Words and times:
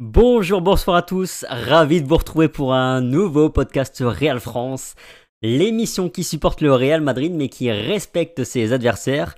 Bonjour, 0.00 0.60
bonsoir 0.60 0.96
à 0.96 1.02
tous, 1.02 1.46
ravi 1.48 2.02
de 2.02 2.08
vous 2.08 2.16
retrouver 2.16 2.48
pour 2.48 2.74
un 2.74 3.00
nouveau 3.00 3.48
podcast 3.48 4.02
Real 4.04 4.40
France, 4.40 4.96
l'émission 5.40 6.08
qui 6.08 6.24
supporte 6.24 6.60
le 6.62 6.72
Real 6.72 7.00
Madrid 7.00 7.32
mais 7.32 7.48
qui 7.48 7.70
respecte 7.70 8.42
ses 8.42 8.72
adversaires. 8.72 9.36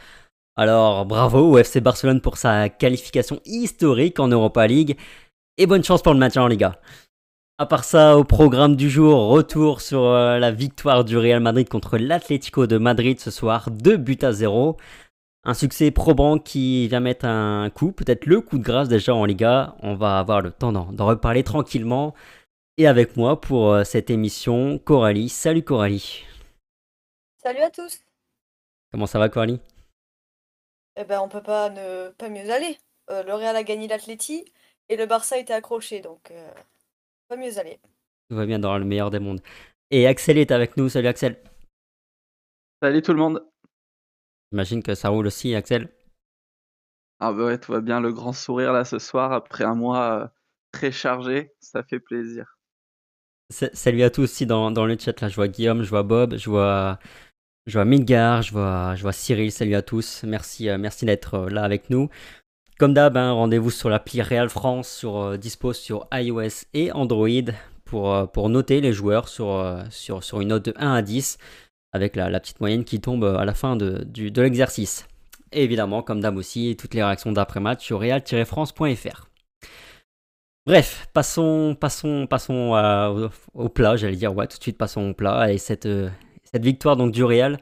Alors 0.57 1.05
bravo 1.05 1.51
au 1.51 1.59
FC 1.59 1.83
Barcelone 1.83 2.23
pour 2.23 2.39
sa 2.39 2.71
qualification 2.71 3.39
historique 3.45 4.19
en 4.19 4.29
Europa 4.29 4.67
League 4.67 4.97
et 5.58 5.67
bonne 5.67 5.85
chance 5.85 6.01
pour 6.01 6.15
le 6.15 6.19
maintien 6.19 6.49
les 6.49 6.57
gars. 6.57 6.81
À 7.59 7.67
part 7.67 7.85
ça, 7.85 8.17
au 8.17 8.25
programme 8.25 8.77
du 8.77 8.88
jour, 8.88 9.29
retour 9.29 9.83
sur 9.83 10.04
euh, 10.04 10.38
la 10.38 10.53
victoire 10.53 11.04
du 11.04 11.19
Real 11.19 11.41
Madrid 11.41 11.69
contre 11.69 11.99
l'Atlético 11.99 12.67
de 12.67 12.79
Madrid 12.79 13.21
ce 13.21 13.31
soir, 13.31 13.71
2 13.71 13.99
buts 13.99 14.19
à 14.23 14.33
0. 14.33 14.79
Un 15.49 15.54
succès 15.54 15.92
probant 15.92 16.41
qui 16.41 16.88
vient 16.88 16.98
mettre 16.98 17.24
un 17.24 17.70
coup, 17.70 17.92
peut-être 17.92 18.27
le 18.27 18.41
coup 18.41 18.59
de 18.59 18.65
grâce 18.65 18.88
déjà 18.88 19.15
en 19.15 19.24
Liga. 19.24 19.77
On 19.79 19.95
va 19.95 20.19
avoir 20.19 20.41
le 20.41 20.51
temps 20.51 20.73
d'en 20.73 21.07
reparler 21.07 21.45
tranquillement. 21.45 22.15
Et 22.79 22.88
avec 22.88 23.16
moi 23.16 23.41
pour 23.41 23.73
euh, 23.73 23.85
cette 23.85 24.11
émission, 24.11 24.80
Coralie. 24.80 25.29
Salut 25.29 25.62
Coralie. 25.62 26.24
Salut 27.41 27.61
à 27.61 27.71
tous. 27.71 28.01
Comment 28.91 29.07
ça 29.07 29.21
va 29.21 29.29
Coralie? 29.29 29.61
Eh 30.97 31.05
ben 31.05 31.21
on 31.21 31.29
peut 31.29 31.45
pas 31.45 31.71
ne 31.71 32.09
pas 32.19 32.29
mieux 32.29 32.51
aller. 32.51 32.77
Euh, 33.10 33.23
le 33.23 33.33
Real 33.33 33.55
a 33.55 33.63
gagné 33.63 33.87
l'Atleti 33.87 34.45
et 34.88 34.97
le 34.97 35.07
Barça 35.07 35.38
était 35.38 35.55
accroché, 35.55 36.01
donc 36.01 36.33
euh, 36.33 36.51
pas 37.29 37.37
mieux 37.37 37.57
aller. 37.60 37.79
Tout 38.29 38.37
va 38.37 38.47
bien 38.47 38.59
dans 38.59 38.77
le 38.77 38.85
meilleur 38.85 39.13
des 39.13 39.21
mondes. 39.21 39.41
Et 39.93 40.09
Axel 40.09 40.38
est 40.38 40.51
avec 40.51 40.77
nous. 40.77 40.88
Salut 40.88 41.07
Axel. 41.07 41.41
Salut 42.83 43.01
tout 43.01 43.13
le 43.13 43.21
monde. 43.21 43.47
J'imagine 44.53 44.83
que 44.83 44.95
ça 44.95 45.09
roule 45.09 45.27
aussi, 45.27 45.55
Axel. 45.55 45.89
Ah 47.19 47.33
bah 47.33 47.47
ouais, 47.47 47.59
tout 47.59 47.73
va 47.73 47.81
bien, 47.81 48.01
le 48.01 48.13
grand 48.13 48.33
sourire 48.35 48.73
là 48.73 48.85
ce 48.85 48.99
soir 48.99 49.33
après 49.33 49.65
un 49.65 49.75
mois 49.75 50.21
euh, 50.25 50.27
très 50.71 50.93
chargé, 50.93 51.53
ça 51.61 51.83
fait 51.83 51.99
plaisir. 51.99 52.59
Salut 53.49 54.03
à 54.03 54.11
tous 54.11 54.25
aussi 54.25 54.45
dans, 54.45 54.71
le 54.71 54.99
chat 54.99 55.19
là, 55.21 55.29
je 55.29 55.37
vois 55.37 55.49
Guillaume, 55.49 55.83
je 55.83 55.88
vois 55.88 56.03
Bob, 56.03 56.37
je 56.37 56.51
vois 56.51 56.99
je 57.66 57.73
vois 57.79 57.85
Midgar, 57.87 58.43
je 58.43 58.53
vois 58.53 58.95
je 58.97 59.03
vois 59.03 59.13
Cyril, 59.13 59.51
salut 59.51 59.75
à 59.75 59.83
tous, 59.83 60.25
merci 60.25 60.69
euh, 60.69 60.77
merci 60.77 61.07
d'être 61.07 61.35
euh, 61.35 61.49
là 61.49 61.63
avec 61.63 61.88
nous. 61.88 62.10
Comme 62.79 62.93
d'hab, 62.93 63.16
hein, 63.16 63.33
rendez-vous 63.33 63.71
sur 63.71 63.88
l'appli 63.88 64.20
Real 64.20 64.50
France 64.50 64.91
sur 64.91 65.38
dispo 65.38 65.72
sur 65.72 66.06
iOS 66.12 66.66
et 66.75 66.92
Android 66.92 67.28
pour, 67.86 68.31
pour 68.33 68.50
noter 68.50 68.83
les 68.83 68.92
joueurs 68.92 69.28
sur, 69.28 69.83
sur, 69.88 70.22
sur 70.22 70.42
une 70.42 70.48
note 70.48 70.66
de 70.66 70.75
1 70.77 70.92
à 70.92 71.00
10 71.00 71.38
avec 71.97 72.14
la, 72.14 72.39
petite 72.39 72.61
moyenne 72.61 72.84
qui 72.84 73.00
tombe 73.00 73.25
à 73.25 73.44
la 73.44 73.55
fin 73.55 73.75
de, 73.77 74.06
l'exercice. 74.41 75.08
Et 75.52 75.64
évidemment, 75.64 76.03
comme 76.03 76.20
d'hab 76.20 76.36
aussi, 76.36 76.77
toutes 76.78 76.94
les 76.94 77.03
réactions 77.03 77.33
d'après-match 77.33 77.84
sur 77.84 78.00
real-france.fr. 78.00 79.27
Bref, 80.66 81.06
passons, 81.12 81.77
passons, 81.80 82.27
passons 82.27 82.75
euh, 82.75 83.28
au, 83.55 83.69
plat, 83.69 83.97
j'allais 83.97 84.16
dire, 84.16 84.34
ouais, 84.34 84.48
tout 84.48 84.58
de 84.58 84.62
suite 84.62 84.77
passons 84.77 85.11
au 85.11 85.14
plat. 85.14 85.53
Et 85.53 85.58
cette, 85.58 85.86
euh, 85.86 86.11
victoire 86.55 86.97
donc 86.97 87.12
du 87.12 87.22
Real. 87.22 87.58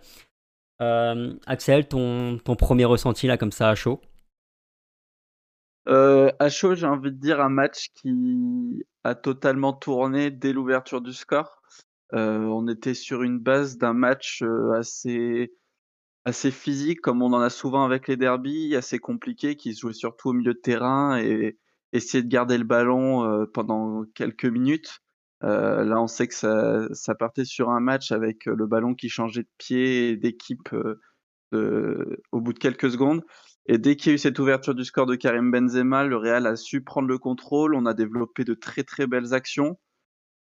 Euh, 0.80 1.34
Axel, 1.46 1.86
ton, 1.86 2.38
ton 2.38 2.56
premier 2.56 2.86
ressenti 2.86 3.26
là 3.26 3.36
comme 3.36 3.52
ça 3.52 3.68
à 3.68 3.74
chaud? 3.74 4.00
À 5.86 6.48
chaud, 6.48 6.74
j'ai 6.74 6.86
envie 6.86 7.12
de 7.12 7.16
dire 7.16 7.40
un 7.40 7.50
match 7.50 7.90
qui 7.94 8.86
a 9.04 9.14
totalement 9.14 9.74
tourné 9.74 10.30
dès 10.30 10.52
l'ouverture 10.52 11.02
du 11.02 11.12
score. 11.12 11.62
On 12.12 12.68
était 12.68 12.94
sur 12.94 13.22
une 13.22 13.38
base 13.38 13.78
d'un 13.78 13.94
match, 13.94 14.42
assez 14.76 15.52
assez 16.26 16.50
physique 16.50 17.00
comme 17.02 17.20
on 17.22 17.34
en 17.34 17.40
a 17.40 17.50
souvent 17.50 17.84
avec 17.84 18.08
les 18.08 18.16
derbies, 18.16 18.76
assez 18.76 18.98
compliqué, 18.98 19.56
qui 19.56 19.74
se 19.74 19.80
jouait 19.80 19.92
surtout 19.92 20.30
au 20.30 20.32
milieu 20.32 20.54
de 20.54 20.58
terrain 20.58 21.18
et 21.18 21.58
essayer 21.92 22.22
de 22.22 22.28
garder 22.28 22.56
le 22.56 22.64
ballon, 22.64 23.46
pendant 23.52 24.04
quelques 24.14 24.46
minutes. 24.46 25.00
là, 25.42 26.00
on 26.00 26.06
sait 26.06 26.28
que 26.28 26.34
ça 26.34 26.86
ça 26.92 27.14
partait 27.14 27.44
sur 27.44 27.70
un 27.70 27.80
match 27.80 28.12
avec, 28.12 28.46
le 28.46 28.66
ballon 28.66 28.94
qui 28.94 29.08
changeait 29.08 29.42
de 29.42 29.50
pied 29.58 30.10
et 30.10 30.16
d'équipe, 30.16 30.70
au 31.52 32.40
bout 32.40 32.52
de 32.52 32.58
quelques 32.58 32.90
secondes 32.90 33.22
et 33.66 33.78
dès 33.78 33.96
qu'il 33.96 34.10
y 34.10 34.12
a 34.12 34.14
eu 34.14 34.18
cette 34.18 34.38
ouverture 34.38 34.74
du 34.74 34.84
score 34.84 35.06
de 35.06 35.16
Karim 35.16 35.50
Benzema, 35.50 36.04
le 36.04 36.16
Real 36.16 36.46
a 36.46 36.56
su 36.56 36.82
prendre 36.82 37.08
le 37.08 37.18
contrôle. 37.18 37.74
On 37.74 37.86
a 37.86 37.94
développé 37.94 38.44
de 38.44 38.54
très, 38.54 38.82
très 38.82 39.06
belles 39.06 39.32
actions. 39.32 39.78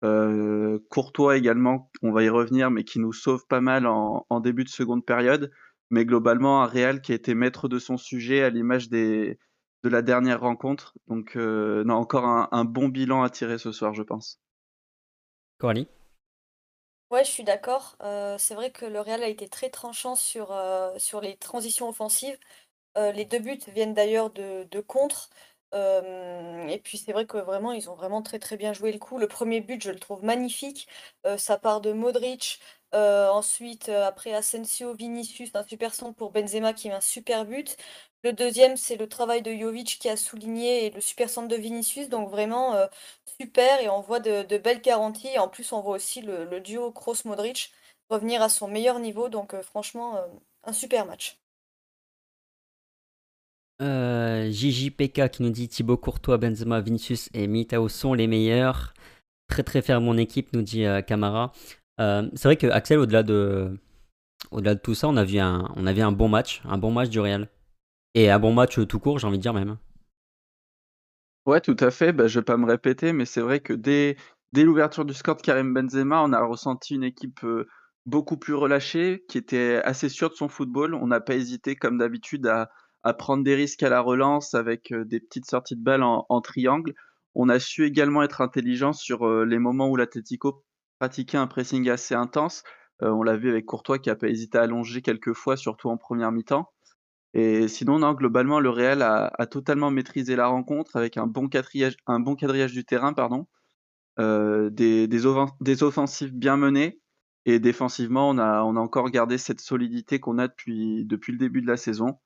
Euh, 0.04 0.78
Courtois 0.90 1.36
également, 1.36 1.90
on 2.02 2.12
va 2.12 2.22
y 2.22 2.28
revenir, 2.28 2.70
mais 2.70 2.84
qui 2.84 2.98
nous 2.98 3.12
sauve 3.12 3.46
pas 3.46 3.60
mal 3.60 3.86
en, 3.86 4.40
début 4.40 4.64
de 4.64 4.68
seconde 4.68 5.04
période. 5.04 5.50
Mais 5.90 6.04
globalement, 6.04 6.62
un 6.62 6.66
Real 6.66 7.02
qui 7.02 7.12
a 7.12 7.14
été 7.14 7.34
maître 7.34 7.68
de 7.68 7.78
son 7.78 7.96
sujet 7.96 8.42
à 8.42 8.50
l'image 8.50 8.88
des, 8.88 9.38
de 9.84 9.88
la 9.88 10.02
dernière 10.02 10.40
rencontre. 10.40 10.94
Donc, 11.06 11.36
euh, 11.36 11.84
non, 11.84 11.94
encore 11.94 12.24
un, 12.24 12.64
bon 12.64 12.88
bilan 12.88 13.22
à 13.22 13.30
tirer 13.30 13.58
ce 13.58 13.72
soir, 13.72 13.94
je 13.94 14.02
pense. 14.02 14.40
Coralie? 15.58 15.88
Ouais, 17.10 17.24
je 17.24 17.30
suis 17.30 17.44
d'accord. 17.44 17.96
Euh, 18.00 18.36
c'est 18.38 18.54
vrai 18.54 18.70
que 18.70 18.86
le 18.86 19.00
Real 19.00 19.22
a 19.22 19.28
été 19.28 19.48
très 19.48 19.68
tranchant 19.68 20.14
sur, 20.14 20.56
sur 20.96 21.20
les 21.20 21.36
transitions 21.36 21.88
offensives. 21.88 22.38
les 22.96 23.26
deux 23.26 23.38
buts 23.38 23.60
viennent 23.68 23.94
d'ailleurs 23.94 24.30
de, 24.30 24.64
de 24.64 24.80
contre 24.80 25.28
et 25.74 26.78
puis 26.82 26.98
c'est 26.98 27.12
vrai 27.12 27.26
que 27.26 27.38
vraiment, 27.38 27.72
ils 27.72 27.88
ont 27.90 27.94
vraiment 27.94 28.22
très, 28.22 28.38
très 28.38 28.56
bien 28.56 28.72
joué 28.72 28.92
le 28.92 28.98
coup. 28.98 29.18
Le 29.18 29.28
premier 29.28 29.60
but, 29.60 29.82
je 29.82 29.90
le 29.90 29.98
trouve 29.98 30.24
magnifique. 30.24 30.88
ça 31.38 31.58
part 31.58 31.80
de 31.80 31.92
Modric, 31.92 32.60
ensuite, 32.92 33.88
après 33.88 34.32
Asensio, 34.34 34.94
Vinicius, 34.94 35.50
un 35.54 35.64
super 35.64 35.94
centre 35.94 36.14
pour 36.16 36.30
Benzema 36.32 36.72
qui 36.72 36.88
met 36.88 36.94
un 36.94 37.00
super 37.00 37.44
but. 37.46 37.76
Le 38.24 38.32
deuxième, 38.32 38.76
c'est 38.76 38.96
le 38.96 39.08
travail 39.08 39.42
de 39.42 39.52
Jovic 39.52 39.98
qui 40.00 40.08
a 40.08 40.16
souligné 40.16 40.86
et 40.86 40.90
le 40.90 41.00
super 41.00 41.28
centre 41.30 41.48
de 41.48 41.56
Vinicius, 41.56 42.08
donc 42.08 42.30
vraiment, 42.30 42.76
super 43.40 43.80
et 43.80 43.88
on 43.88 44.00
voit 44.00 44.20
de 44.20 44.58
belles 44.58 44.80
garanties 44.80 45.38
en 45.38 45.48
plus, 45.48 45.72
on 45.72 45.80
voit 45.80 45.96
aussi 45.96 46.22
le 46.22 46.60
duo 46.60 46.92
Kroos-Modric 46.92 47.72
revenir 48.10 48.42
à 48.42 48.48
son 48.48 48.68
meilleur 48.68 48.98
niveau, 49.00 49.28
donc 49.28 49.60
franchement, 49.62 50.20
un 50.64 50.72
super 50.72 51.06
match. 51.06 51.41
Euh, 53.82 54.48
JJPK 54.48 55.28
qui 55.28 55.42
nous 55.42 55.50
dit 55.50 55.68
Thibaut 55.68 55.96
Courtois, 55.96 56.38
Benzema, 56.38 56.80
Vinicius 56.80 57.28
et 57.34 57.48
Mitao 57.48 57.88
sont 57.88 58.14
les 58.14 58.28
meilleurs. 58.28 58.94
Très 59.48 59.64
très 59.64 59.82
fier 59.82 60.00
mon 60.00 60.16
équipe, 60.16 60.52
nous 60.52 60.62
dit 60.62 60.86
euh, 60.86 61.02
Camara. 61.02 61.52
Euh, 62.00 62.30
c'est 62.34 62.46
vrai 62.46 62.56
que 62.56 62.68
Axel, 62.68 63.00
au-delà 63.00 63.24
de, 63.24 63.76
au-delà 64.52 64.76
de 64.76 64.80
tout 64.80 64.94
ça, 64.94 65.08
on 65.08 65.16
a, 65.16 65.24
vu 65.24 65.38
un, 65.38 65.68
on 65.74 65.86
a 65.86 65.92
vu 65.92 66.00
un 66.00 66.12
bon 66.12 66.28
match, 66.28 66.62
un 66.64 66.78
bon 66.78 66.92
match 66.92 67.08
du 67.08 67.18
Real. 67.18 67.48
Et 68.14 68.30
un 68.30 68.38
bon 68.38 68.52
match 68.52 68.78
tout 68.86 69.00
court, 69.00 69.18
j'ai 69.18 69.26
envie 69.26 69.38
de 69.38 69.42
dire 69.42 69.54
même. 69.54 69.78
Ouais, 71.46 71.60
tout 71.60 71.76
à 71.80 71.90
fait. 71.90 72.12
Bah, 72.12 72.28
je 72.28 72.38
vais 72.38 72.44
pas 72.44 72.56
me 72.56 72.66
répéter, 72.66 73.12
mais 73.12 73.24
c'est 73.24 73.40
vrai 73.40 73.58
que 73.58 73.72
dès, 73.72 74.16
dès 74.52 74.62
l'ouverture 74.62 75.04
du 75.04 75.12
score 75.12 75.36
de 75.36 75.42
Karim 75.42 75.74
Benzema, 75.74 76.22
on 76.22 76.32
a 76.32 76.44
ressenti 76.44 76.94
une 76.94 77.04
équipe 77.04 77.44
beaucoup 78.06 78.36
plus 78.36 78.54
relâchée, 78.54 79.24
qui 79.28 79.38
était 79.38 79.80
assez 79.84 80.08
sûre 80.08 80.30
de 80.30 80.34
son 80.34 80.48
football. 80.48 80.94
On 80.94 81.08
n'a 81.08 81.20
pas 81.20 81.34
hésité, 81.34 81.74
comme 81.74 81.98
d'habitude, 81.98 82.46
à, 82.46 82.70
à 83.02 83.14
prendre 83.14 83.44
des 83.44 83.54
risques 83.54 83.82
à 83.82 83.88
la 83.88 84.00
relance 84.00 84.54
avec 84.54 84.92
des 84.92 85.20
petites 85.20 85.48
sorties 85.48 85.76
de 85.76 85.82
balles 85.82 86.02
en, 86.02 86.40
triangle. 86.40 86.94
On 87.34 87.48
a 87.48 87.58
su 87.58 87.84
également 87.84 88.22
être 88.22 88.40
intelligent 88.40 88.92
sur 88.92 89.28
les 89.44 89.58
moments 89.58 89.88
où 89.88 89.96
l'Atletico 89.96 90.64
pratiquait 90.98 91.38
un 91.38 91.46
pressing 91.46 91.88
assez 91.90 92.14
intense. 92.14 92.62
on 93.00 93.22
l'a 93.22 93.36
vu 93.36 93.50
avec 93.50 93.66
Courtois 93.66 93.98
qui 93.98 94.10
a 94.10 94.16
pas 94.16 94.28
hésité 94.28 94.58
à 94.58 94.62
allonger 94.62 95.02
quelques 95.02 95.32
fois, 95.32 95.56
surtout 95.56 95.88
en 95.88 95.96
première 95.96 96.30
mi-temps. 96.30 96.70
Et 97.34 97.66
sinon, 97.68 97.98
non, 97.98 98.12
globalement, 98.12 98.60
le 98.60 98.68
Real 98.68 99.02
a, 99.02 99.30
totalement 99.46 99.90
maîtrisé 99.90 100.36
la 100.36 100.48
rencontre 100.48 100.96
avec 100.96 101.16
un 101.16 101.26
bon 101.26 101.48
quadrillage, 101.48 101.96
un 102.06 102.20
bon 102.20 102.36
quadrillage 102.36 102.72
du 102.72 102.84
terrain, 102.84 103.14
pardon, 103.14 103.46
des, 104.18 105.26
offensives 105.82 106.32
bien 106.32 106.56
menées. 106.56 107.00
Et 107.44 107.58
défensivement, 107.58 108.28
on 108.30 108.38
a, 108.38 108.60
encore 108.62 109.10
gardé 109.10 109.38
cette 109.38 109.60
solidité 109.60 110.20
qu'on 110.20 110.38
a 110.38 110.48
depuis 110.48 111.32
le 111.32 111.38
début 111.38 111.62
de 111.62 111.66
la 111.66 111.76
saison. 111.76 112.18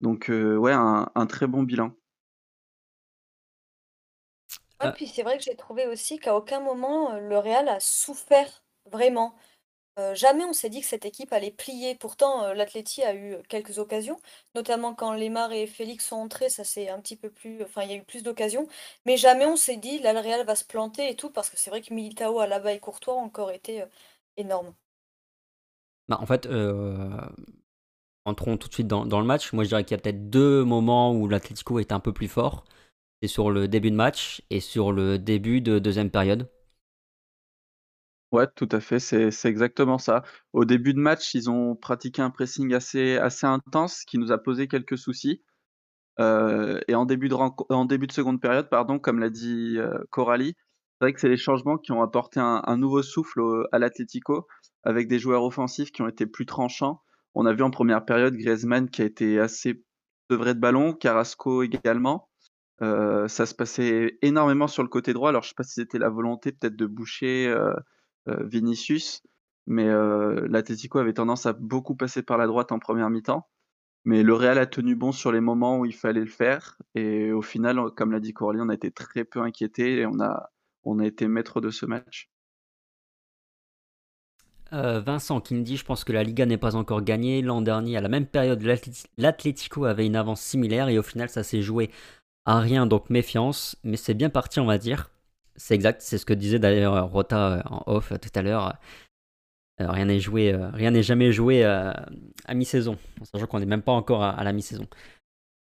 Donc 0.00 0.26
ouais, 0.30 0.72
un 0.72 1.26
très 1.26 1.46
bon 1.46 1.62
bilan. 1.62 1.92
Ouais, 4.80 4.88
puis 4.92 5.08
c'est 5.08 5.22
vrai 5.24 5.38
que 5.38 5.42
j'ai 5.44 5.56
trouvé 5.56 5.86
aussi 5.86 6.18
qu'à 6.18 6.36
aucun 6.36 6.60
moment, 6.60 7.12
le 7.18 7.38
Real 7.38 7.68
a 7.68 7.80
souffert 7.80 8.64
vraiment. 8.86 9.34
jamais 10.14 10.44
on 10.44 10.52
s'est 10.54 10.70
dit 10.70 10.80
que 10.82 10.86
cette 10.86 11.04
équipe 11.06 11.32
allait 11.32 11.50
plier. 11.52 11.96
Pourtant, 11.96 12.44
heu, 12.48 12.54
a 13.04 13.14
eu, 13.14 13.36
quelques 13.48 13.78
occasions, 13.80 14.18
notamment 14.54 14.94
quand 14.94 15.14
Lemar 15.14 15.52
et 15.52 15.66
Félix 15.68 16.06
sont 16.08 16.16
entrés, 16.16 16.50
ça 16.50 16.64
c'est 16.64 16.88
un 16.90 17.00
petit 17.00 17.16
peu 17.16 17.30
plus 17.30 17.62
enfin, 17.64 17.82
il 17.84 17.90
y 17.90 17.94
a 17.94 17.96
eu 17.96 18.04
plus 18.04 18.22
d'occasions. 18.24 18.68
Mais 19.06 19.16
jamais 19.18 19.46
on 19.46 19.56
s'est 19.56 19.76
dit: 19.78 19.98
«Là, 20.00 20.12
le 20.14 20.20
Real 20.20 20.46
va 20.46 20.56
se 20.56 20.64
planter 20.64 21.10
et 21.10 21.16
tout», 21.16 21.30
parce 21.30 21.50
que 21.50 21.56
c'est 21.58 21.70
vrai 21.70 21.82
que 21.82 21.94
Militao, 21.94 22.38
Alaba 22.40 22.72
et 22.74 22.80
Courtois 22.80 23.14
ont 23.16 23.20
encore 23.24 23.52
été, 23.52 23.84
énormes. 24.36 24.74
Bah, 26.08 26.18
en 26.20 26.26
fait, 26.26 26.46
entrons 28.28 28.56
tout 28.56 28.68
de 28.68 28.74
suite 28.74 28.86
dans, 28.86 29.04
le 29.04 29.26
match. 29.26 29.52
Moi, 29.52 29.64
je 29.64 29.68
dirais 29.68 29.84
qu'il 29.84 29.96
y 29.96 30.00
a 30.00 30.02
peut-être 30.02 30.30
deux 30.30 30.64
moments 30.64 31.14
où 31.14 31.28
l'Atlético 31.28 31.78
est 31.78 31.92
un 31.92 32.00
peu 32.00 32.12
plus 32.12 32.28
fort. 32.28 32.64
C'est 33.22 33.28
sur 33.28 33.50
le 33.50 33.66
début 33.66 33.90
de 33.90 33.96
match 33.96 34.42
et 34.50 34.60
sur 34.60 34.92
le 34.92 35.18
début 35.18 35.60
de 35.60 35.78
deuxième 35.78 36.10
période. 36.10 36.48
Ouais, 38.30 38.46
tout 38.54 38.68
à 38.70 38.80
fait, 38.80 39.00
c'est 39.00 39.48
exactement 39.48 39.96
ça. 39.96 40.22
Au 40.52 40.66
début 40.66 40.92
de 40.92 40.98
match, 40.98 41.34
ils 41.34 41.48
ont 41.48 41.74
pratiqué 41.74 42.20
un 42.20 42.30
pressing 42.30 42.74
assez, 42.74 43.18
intense 43.42 44.04
qui 44.04 44.18
nous 44.18 44.32
a 44.32 44.38
posé 44.38 44.68
quelques 44.68 44.98
soucis. 44.98 45.42
et 46.18 46.94
en 46.94 47.06
début 47.06 47.28
de 47.28 48.12
seconde 48.12 48.40
période, 48.40 48.68
pardon, 48.68 48.98
comme 48.98 49.18
l'a 49.18 49.30
dit, 49.30 49.78
Coralie, 50.10 50.54
c'est 51.00 51.06
vrai 51.06 51.12
que 51.14 51.20
c'est 51.20 51.28
les 51.28 51.38
changements 51.38 51.78
qui 51.78 51.92
ont 51.92 52.02
apporté 52.02 52.38
un 52.40 52.76
nouveau 52.76 53.02
souffle 53.02 53.40
à 53.72 53.78
l'Atlético, 53.78 54.46
avec 54.84 55.08
des 55.08 55.18
joueurs 55.18 55.44
offensifs 55.44 55.92
qui 55.92 56.02
ont 56.02 56.08
été 56.08 56.26
plus 56.26 56.46
tranchants. 56.46 57.02
On 57.34 57.46
a 57.46 57.52
vu 57.52 57.62
en 57.62 57.70
première 57.70 58.04
période 58.04 58.34
Griezmann 58.34 58.88
qui 58.90 59.02
a 59.02 59.04
été 59.04 59.38
assez 59.38 59.82
sevré 60.30 60.54
de 60.54 60.60
ballon, 60.60 60.92
Carrasco 60.92 61.62
également. 61.62 62.28
ça 62.80 63.46
se 63.46 63.54
passait 63.54 64.18
énormément 64.22 64.66
sur 64.66 64.82
le 64.82 64.88
côté 64.88 65.12
droit. 65.12 65.30
Alors 65.30 65.42
je 65.42 65.48
sais 65.48 65.54
pas 65.56 65.62
si 65.62 65.74
c'était 65.74 65.98
la 65.98 66.08
volonté 66.10 66.52
peut-être 66.52 66.76
de 66.76 66.86
boucher, 66.86 67.54
Vinicius, 68.26 69.22
mais 69.66 69.88
l'Atlético 70.48 70.98
avait 70.98 71.14
tendance 71.14 71.46
à 71.46 71.52
beaucoup 71.52 71.96
passer 71.96 72.22
par 72.22 72.38
la 72.38 72.46
droite 72.46 72.72
en 72.72 72.78
première 72.78 73.10
mi-temps. 73.10 73.48
Mais 74.04 74.22
le 74.22 74.34
Real 74.34 74.58
a 74.58 74.66
tenu 74.66 74.96
bon 74.96 75.12
sur 75.12 75.32
les 75.32 75.40
moments 75.40 75.78
où 75.78 75.84
il 75.84 75.94
fallait 75.94 76.20
le 76.20 76.26
faire 76.26 76.78
et 76.94 77.32
au 77.32 77.42
final, 77.42 77.78
comme 77.96 78.12
l'a 78.12 78.20
dit 78.20 78.32
Coralie, 78.32 78.60
on 78.62 78.68
a 78.68 78.74
été 78.74 78.90
très 78.90 79.24
peu 79.24 79.40
inquiétés 79.40 79.98
et 80.00 80.06
on 80.06 80.20
a 80.20 80.50
on 80.84 80.98
a 80.98 81.06
été 81.06 81.28
maître 81.28 81.60
de 81.60 81.70
ce 81.70 81.86
match. 81.86 82.30
Euh, 84.72 85.00
Vincent 85.00 85.40
qui 85.40 85.54
me 85.54 85.62
dit 85.62 85.76
Je 85.76 85.84
pense 85.84 86.04
que 86.04 86.12
la 86.12 86.22
Liga 86.22 86.46
n'est 86.46 86.58
pas 86.58 86.76
encore 86.76 87.02
gagnée. 87.02 87.42
L'an 87.42 87.62
dernier, 87.62 87.96
à 87.96 88.00
la 88.00 88.08
même 88.08 88.26
période, 88.26 88.62
l'Atlético 89.16 89.84
avait 89.84 90.06
une 90.06 90.16
avance 90.16 90.40
similaire 90.40 90.88
et 90.88 90.98
au 90.98 91.02
final, 91.02 91.28
ça 91.28 91.42
s'est 91.42 91.62
joué 91.62 91.90
à 92.44 92.60
rien, 92.60 92.86
donc 92.86 93.10
méfiance. 93.10 93.76
Mais 93.84 93.96
c'est 93.96 94.14
bien 94.14 94.30
parti, 94.30 94.60
on 94.60 94.66
va 94.66 94.78
dire. 94.78 95.10
C'est 95.56 95.74
exact, 95.74 96.02
c'est 96.02 96.18
ce 96.18 96.26
que 96.26 96.34
disait 96.34 96.58
d'ailleurs 96.58 97.10
Rota 97.10 97.52
euh, 97.52 97.62
en 97.70 97.82
off 97.86 98.12
tout 98.20 98.30
à 98.34 98.42
l'heure. 98.42 98.74
Euh, 99.80 99.90
rien 99.90 100.06
n'est 100.06 100.20
joué, 100.20 100.54
rien 100.72 100.90
n'est 100.90 101.02
jamais 101.02 101.32
joué 101.32 101.64
à 101.64 102.06
mi-saison, 102.52 102.98
sachant 103.22 103.46
qu'on 103.46 103.60
n'est 103.60 103.66
même 103.66 103.82
pas 103.82 103.92
encore 103.92 104.22
à, 104.24 104.42
la 104.42 104.52
mi-saison. 104.52 104.86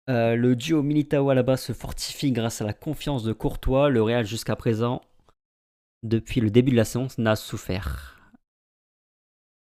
le 0.09 0.55
duo 0.55 0.83
Militao 0.83 1.31
Alaba 1.31 1.57
se 1.57 1.73
fortifie 1.73 2.33
grâce 2.33 2.61
à 2.61 2.65
la 2.65 2.73
confiance 2.73 3.23
de 3.23 3.33
Courtois. 3.33 3.89
Le 3.89 4.03
Real 4.03 4.27
jusqu'à 4.27 4.57
présent, 4.57 5.01
depuis 6.03 6.41
le 6.41 6.51
début 6.51 6.73
de 6.73 6.77
la 6.77 6.85
séance, 6.85 7.19
n'a 7.19 7.37
souffert 7.37 8.20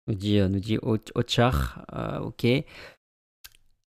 nous 0.09 0.15
dit, 0.15 0.39
euh, 0.39 0.47
nous 0.49 0.59
dit 0.59 0.77
Ochar. 1.15 1.85
Euh, 1.93 2.19
ok. 2.19 2.47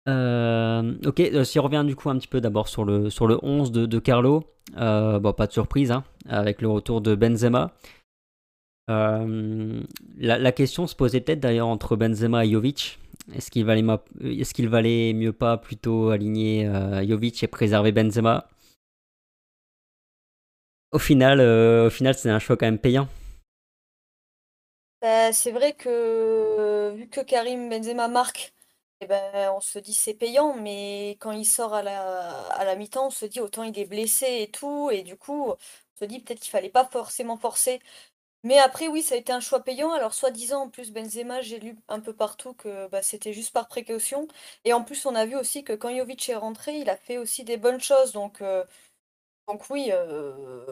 Euh, 0.09 0.95
ok, 1.07 1.45
si 1.45 1.59
on 1.59 1.63
revient 1.63 1.85
du 1.87 1.95
coup 1.95 2.11
un 2.11 2.19
petit 2.19 2.29
peu 2.29 2.41
d'abord 2.41 2.69
sur 2.69 2.85
le, 2.85 3.09
sur 3.09 3.27
le 3.27 3.39
11 3.43 3.71
de, 3.73 3.99
Carlo, 3.99 4.45
bon, 4.77 5.33
pas 5.33 5.47
de 5.47 5.53
surprise, 5.53 5.91
hein, 5.93 6.05
avec 6.29 6.61
le 6.61 6.69
retour 6.69 7.01
de 7.01 7.15
Benzema. 7.15 7.73
la, 8.89 10.53
question 10.53 10.87
se 10.87 10.97
posait 10.97 11.21
peut-être 11.21 11.41
d'ailleurs 11.41 11.69
entre 11.69 11.97
Benzema 11.97 12.45
et 12.45 12.51
Jovic. 12.51 12.99
Est-ce 13.33 13.51
qu'il 13.53 13.65
valait, 13.65 15.11
est 15.11 15.13
mieux 15.13 15.33
pas 15.33 15.57
plutôt 15.57 16.11
aligner 16.11 16.69
Jovic 17.09 17.43
et 17.45 17.47
préserver 17.47 17.93
Benzema? 17.93 18.49
Au 20.91 20.99
final, 20.99 21.41
au 21.41 21.91
final 21.91 22.15
c'est 22.15 22.29
un 22.29 22.41
choix 22.41 22.57
quand 22.57 22.67
même 22.67 22.79
payant. 22.79 23.09
Bah, 25.03 25.33
c'est 25.33 25.51
vrai 25.51 25.75
que 25.75 26.93
vu 26.97 27.09
que 27.09 27.21
Karim 27.21 27.69
Benzema 27.69 28.07
marque, 28.09 28.55
eh 29.01 29.07
ben, 29.09 29.51
on 29.57 29.61
se 29.61 29.79
dit 29.81 29.95
c'est 29.95 30.15
payant, 30.15 30.55
mais 30.55 31.17
quand 31.21 31.33
il 31.33 31.45
sort 31.45 31.75
à 31.75 31.83
la, 31.83 32.31
à 32.53 32.65
la 32.65 32.77
mi-temps, 32.77 33.09
on 33.09 33.11
se 33.11 33.27
dit 33.27 33.41
autant 33.41 33.65
il 33.65 33.77
est 33.79 33.85
blessé 33.87 34.27
et 34.43 34.51
tout, 34.51 34.91
et 34.93 35.03
du 35.03 35.17
coup, 35.17 35.49
on 35.51 35.57
se 35.99 36.05
dit 36.05 36.21
peut-être 36.21 36.39
qu'il 36.41 36.51
fallait 36.53 36.71
pas 36.71 36.85
forcément 36.85 37.37
forcer. 37.37 37.81
Mais 38.45 38.59
après, 38.59 38.89
oui, 38.89 39.03
ça 39.03 39.15
a 39.17 39.19
été 39.19 39.33
un 39.33 39.41
choix 39.41 39.65
payant. 39.65 39.93
Alors, 39.93 40.15
soi-disant, 40.15 40.63
en 40.65 40.71
plus, 40.71 40.93
Benzema, 40.93 41.43
j'ai 41.43 41.61
lu 41.61 41.77
un 41.89 42.01
peu 42.01 42.15
partout 42.15 42.55
que 42.55 42.89
bah, 42.89 43.03
c'était 43.03 43.33
juste 43.35 43.53
par 43.53 43.69
précaution. 43.69 44.29
Et 44.65 44.73
en 44.75 44.85
plus, 44.85 45.07
on 45.07 45.15
a 45.17 45.27
vu 45.27 45.37
aussi 45.37 45.65
que 45.65 45.73
quand 45.75 45.97
Jovic 45.97 46.29
est 46.29 46.37
rentré, 46.37 46.75
il 46.79 46.91
a 46.91 46.97
fait 46.97 47.19
aussi 47.19 47.45
des 47.45 47.57
bonnes 47.59 47.81
choses. 47.81 48.13
Donc, 48.13 48.43
euh, 48.43 48.65
donc 49.49 49.69
oui, 49.71 49.91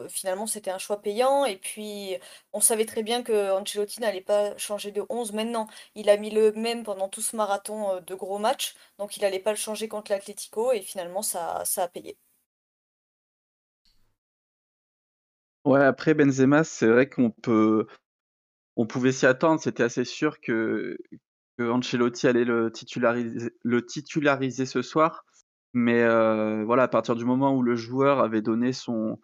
finalement, 0.09 0.47
c'était 0.47 0.71
un 0.71 0.77
choix 0.77 1.01
payant 1.01 1.45
et 1.45 1.57
puis 1.57 2.15
on 2.53 2.61
savait 2.61 2.85
très 2.85 3.03
bien 3.03 3.23
que 3.23 3.51
Ancelotti 3.51 4.01
n'allait 4.01 4.21
pas 4.21 4.57
changer 4.57 4.91
de 4.91 5.03
11 5.09 5.33
maintenant. 5.33 5.67
Il 5.95 6.09
a 6.09 6.17
mis 6.17 6.29
le 6.31 6.51
même 6.53 6.83
pendant 6.83 7.09
tout 7.09 7.21
ce 7.21 7.35
marathon, 7.35 7.99
de 8.01 8.15
gros 8.15 8.39
matchs, 8.39 8.75
donc 8.97 9.17
il 9.17 9.21
n'allait 9.21 9.39
pas 9.39 9.51
le 9.51 9.57
changer 9.57 9.87
contre 9.87 10.11
l'Atlético 10.11 10.71
et 10.71 10.81
finalement 10.81 11.21
ça 11.21 11.63
ça 11.65 11.83
a 11.83 11.87
payé. 11.87 12.17
Ouais, 15.65 15.83
après 15.83 16.13
Benzema, 16.15 16.63
c'est 16.63 16.87
vrai 16.87 17.07
qu'on 17.09 17.29
peut 17.31 17.85
on 18.75 18.85
pouvait 18.87 19.11
s'y 19.11 19.25
attendre. 19.25 19.61
C'était 19.61 19.83
assez 19.83 20.05
sûr 20.05 20.39
que 20.41 20.97
que 21.57 21.69
Ancelotti 21.69 22.27
allait 22.27 22.45
le 22.45 22.71
titulariser 22.71 23.51
le 23.63 23.85
titulariser 23.85 24.65
ce 24.65 24.81
soir. 24.81 25.25
Mais 25.73 26.05
voilà, 26.63 26.83
à 26.83 26.87
partir 26.87 27.15
du 27.15 27.25
moment 27.25 27.55
où 27.55 27.61
le 27.61 27.75
joueur 27.75 28.19
avait 28.19 28.41
donné 28.41 28.73
son 28.73 29.19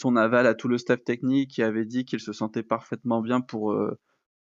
son 0.00 0.16
aval 0.16 0.46
à 0.46 0.54
tout 0.54 0.66
le 0.66 0.78
staff 0.78 1.04
technique 1.04 1.58
et 1.58 1.62
avait 1.62 1.84
dit 1.84 2.06
qu'il 2.06 2.20
se 2.20 2.32
sentait 2.32 2.62
parfaitement 2.62 3.20
bien 3.20 3.42
pour, 3.42 3.78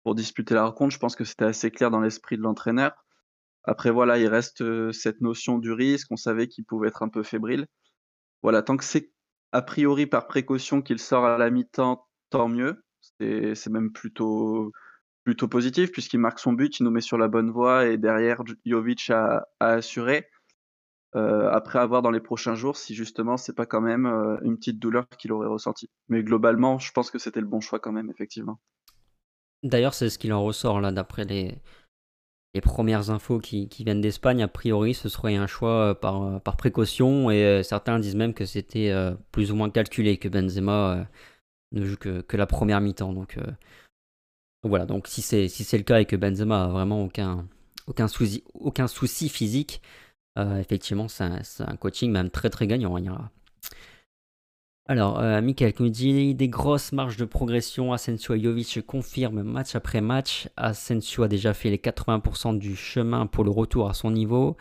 pour 0.04 0.14
disputer 0.14 0.54
la 0.54 0.66
rencontre, 0.66 0.94
je 0.94 1.00
pense 1.00 1.16
que 1.16 1.24
c'était 1.24 1.46
assez 1.46 1.72
clair 1.72 1.90
dans 1.92 2.02
l'esprit 2.02 2.36
de 2.36 2.42
l'entraîneur. 2.42 2.92
Après 3.64 3.90
voilà, 3.90 4.18
il 4.18 4.28
reste, 4.28 4.92
cette 4.92 5.22
notion 5.22 5.58
du 5.58 5.72
risque, 5.72 6.08
on 6.12 6.18
savait 6.18 6.50
qu'il 6.50 6.66
pouvait 6.66 6.90
être 6.90 7.04
un 7.04 7.10
peu 7.10 7.24
fébrile. 7.24 7.68
Voilà, 8.44 8.62
tant 8.62 8.76
que 8.76 8.84
c'est 8.84 9.12
a 9.54 9.62
priori 9.62 10.06
par 10.06 10.28
précaution 10.28 10.82
qu'il 10.82 11.00
sort 11.00 11.26
à 11.26 11.38
la 11.38 11.50
mi-temps, 11.50 12.06
tant 12.30 12.50
mieux. 12.50 12.84
C'est 13.20 13.70
même 13.70 13.94
plutôt 13.94 14.72
plutôt 15.24 15.48
positif 15.48 15.92
puisqu'il 15.92 16.20
marque 16.20 16.40
son 16.40 16.54
but, 16.54 16.80
il 16.80 16.84
nous 16.84 16.92
met 16.92 17.02
sur 17.02 17.18
la 17.18 17.28
bonne 17.28 17.50
voie 17.50 17.88
et 17.88 17.98
derrière 17.98 18.44
Jovic 18.66 19.10
a 19.10 19.48
assuré. 19.60 20.28
Euh, 21.16 21.50
après 21.50 21.80
avoir 21.80 22.02
dans 22.02 22.12
les 22.12 22.20
prochains 22.20 22.56
jours 22.56 22.76
si 22.76 22.94
justement 22.94 23.38
c'est 23.38 23.56
pas 23.56 23.66
quand 23.66 23.80
même 23.80 24.06
euh, 24.06 24.38
une 24.42 24.58
petite 24.58 24.80
douleur 24.80 25.08
qu'il 25.18 25.32
aurait 25.32 25.48
ressenti. 25.48 25.90
Mais 26.10 26.24
globalement, 26.24 26.78
je 26.78 26.92
pense 26.92 27.10
que 27.10 27.20
c'était 27.20 27.40
le 27.40 27.48
bon 27.48 27.62
choix 27.62 27.80
quand 27.80 27.94
même, 27.94 28.10
effectivement. 28.10 28.60
D'ailleurs, 29.64 29.94
c'est 29.94 30.10
ce 30.10 30.20
qu'il 30.20 30.34
en 30.34 30.44
ressort 30.44 30.82
là, 30.82 30.92
d'après 30.92 31.24
les, 31.24 31.58
les 32.54 32.60
premières 32.60 33.12
infos 33.12 33.40
qui, 33.40 33.70
qui 33.70 33.86
viennent 33.86 34.02
d'Espagne. 34.02 34.44
A 34.44 34.50
priori, 34.50 34.94
ce 34.94 35.08
serait 35.08 35.38
un 35.38 35.48
choix 35.48 35.92
euh, 35.92 35.94
par, 35.94 36.42
par 36.42 36.58
précaution 36.58 37.32
et 37.32 37.64
certains 37.64 37.98
disent 38.00 38.16
même 38.16 38.34
que 38.34 38.46
c'était 38.46 38.94
plus 39.32 39.54
ou 39.54 39.56
moins 39.56 39.70
calculé, 39.70 40.18
que 40.18 40.28
Benzema 40.28 41.08
ne 41.72 41.86
joue 41.86 41.98
que, 41.98 42.22
que 42.22 42.36
la 42.36 42.46
première 42.46 42.82
mi-temps. 42.82 43.14
Donc 43.14 43.40
voilà, 44.64 44.86
donc 44.86 45.08
si 45.08 45.22
c'est 45.22 45.48
si 45.48 45.78
le 45.78 45.84
cas 45.84 46.00
et 46.00 46.06
que 46.06 46.16
Benzema 46.18 46.66
a 46.66 46.68
vraiment 46.68 47.04
aucun, 47.06 47.48
aucun, 47.88 48.08
souci, 48.10 48.44
aucun 48.54 48.88
souci 48.88 49.30
physique, 49.30 49.82
effectivement, 50.38 51.08
c'est 51.08 51.24
un, 51.24 51.76
coaching 51.78 52.12
même 52.12 52.30
très 52.30 52.50
très 52.50 52.68
gagnant. 52.68 52.98
Alors, 54.88 55.20
euh, 55.20 55.42
Michael 55.42 55.74
nous 55.80 55.90
dit 55.90 56.36
des 56.36 56.48
grosses 56.48 56.92
marges 56.92 57.18
de 57.18 57.26
progression. 57.26 57.92
Asensio 57.92 58.36
et 58.36 58.40
Jovic 58.40 58.86
confirme 58.86 59.42
match 59.42 59.76
après 59.76 60.00
match. 60.00 60.48
Asensio 60.58 61.24
a 61.24 61.28
déjà 61.28 61.56
fait 61.56 61.72
les 61.72 61.78
80% 61.78 62.58
du 62.60 62.76
chemin 62.76 63.26
pour 63.26 63.44
le 63.44 63.50
retour 63.50 63.90
à 63.90 63.96
son 63.96 64.12
niveau. 64.12 64.58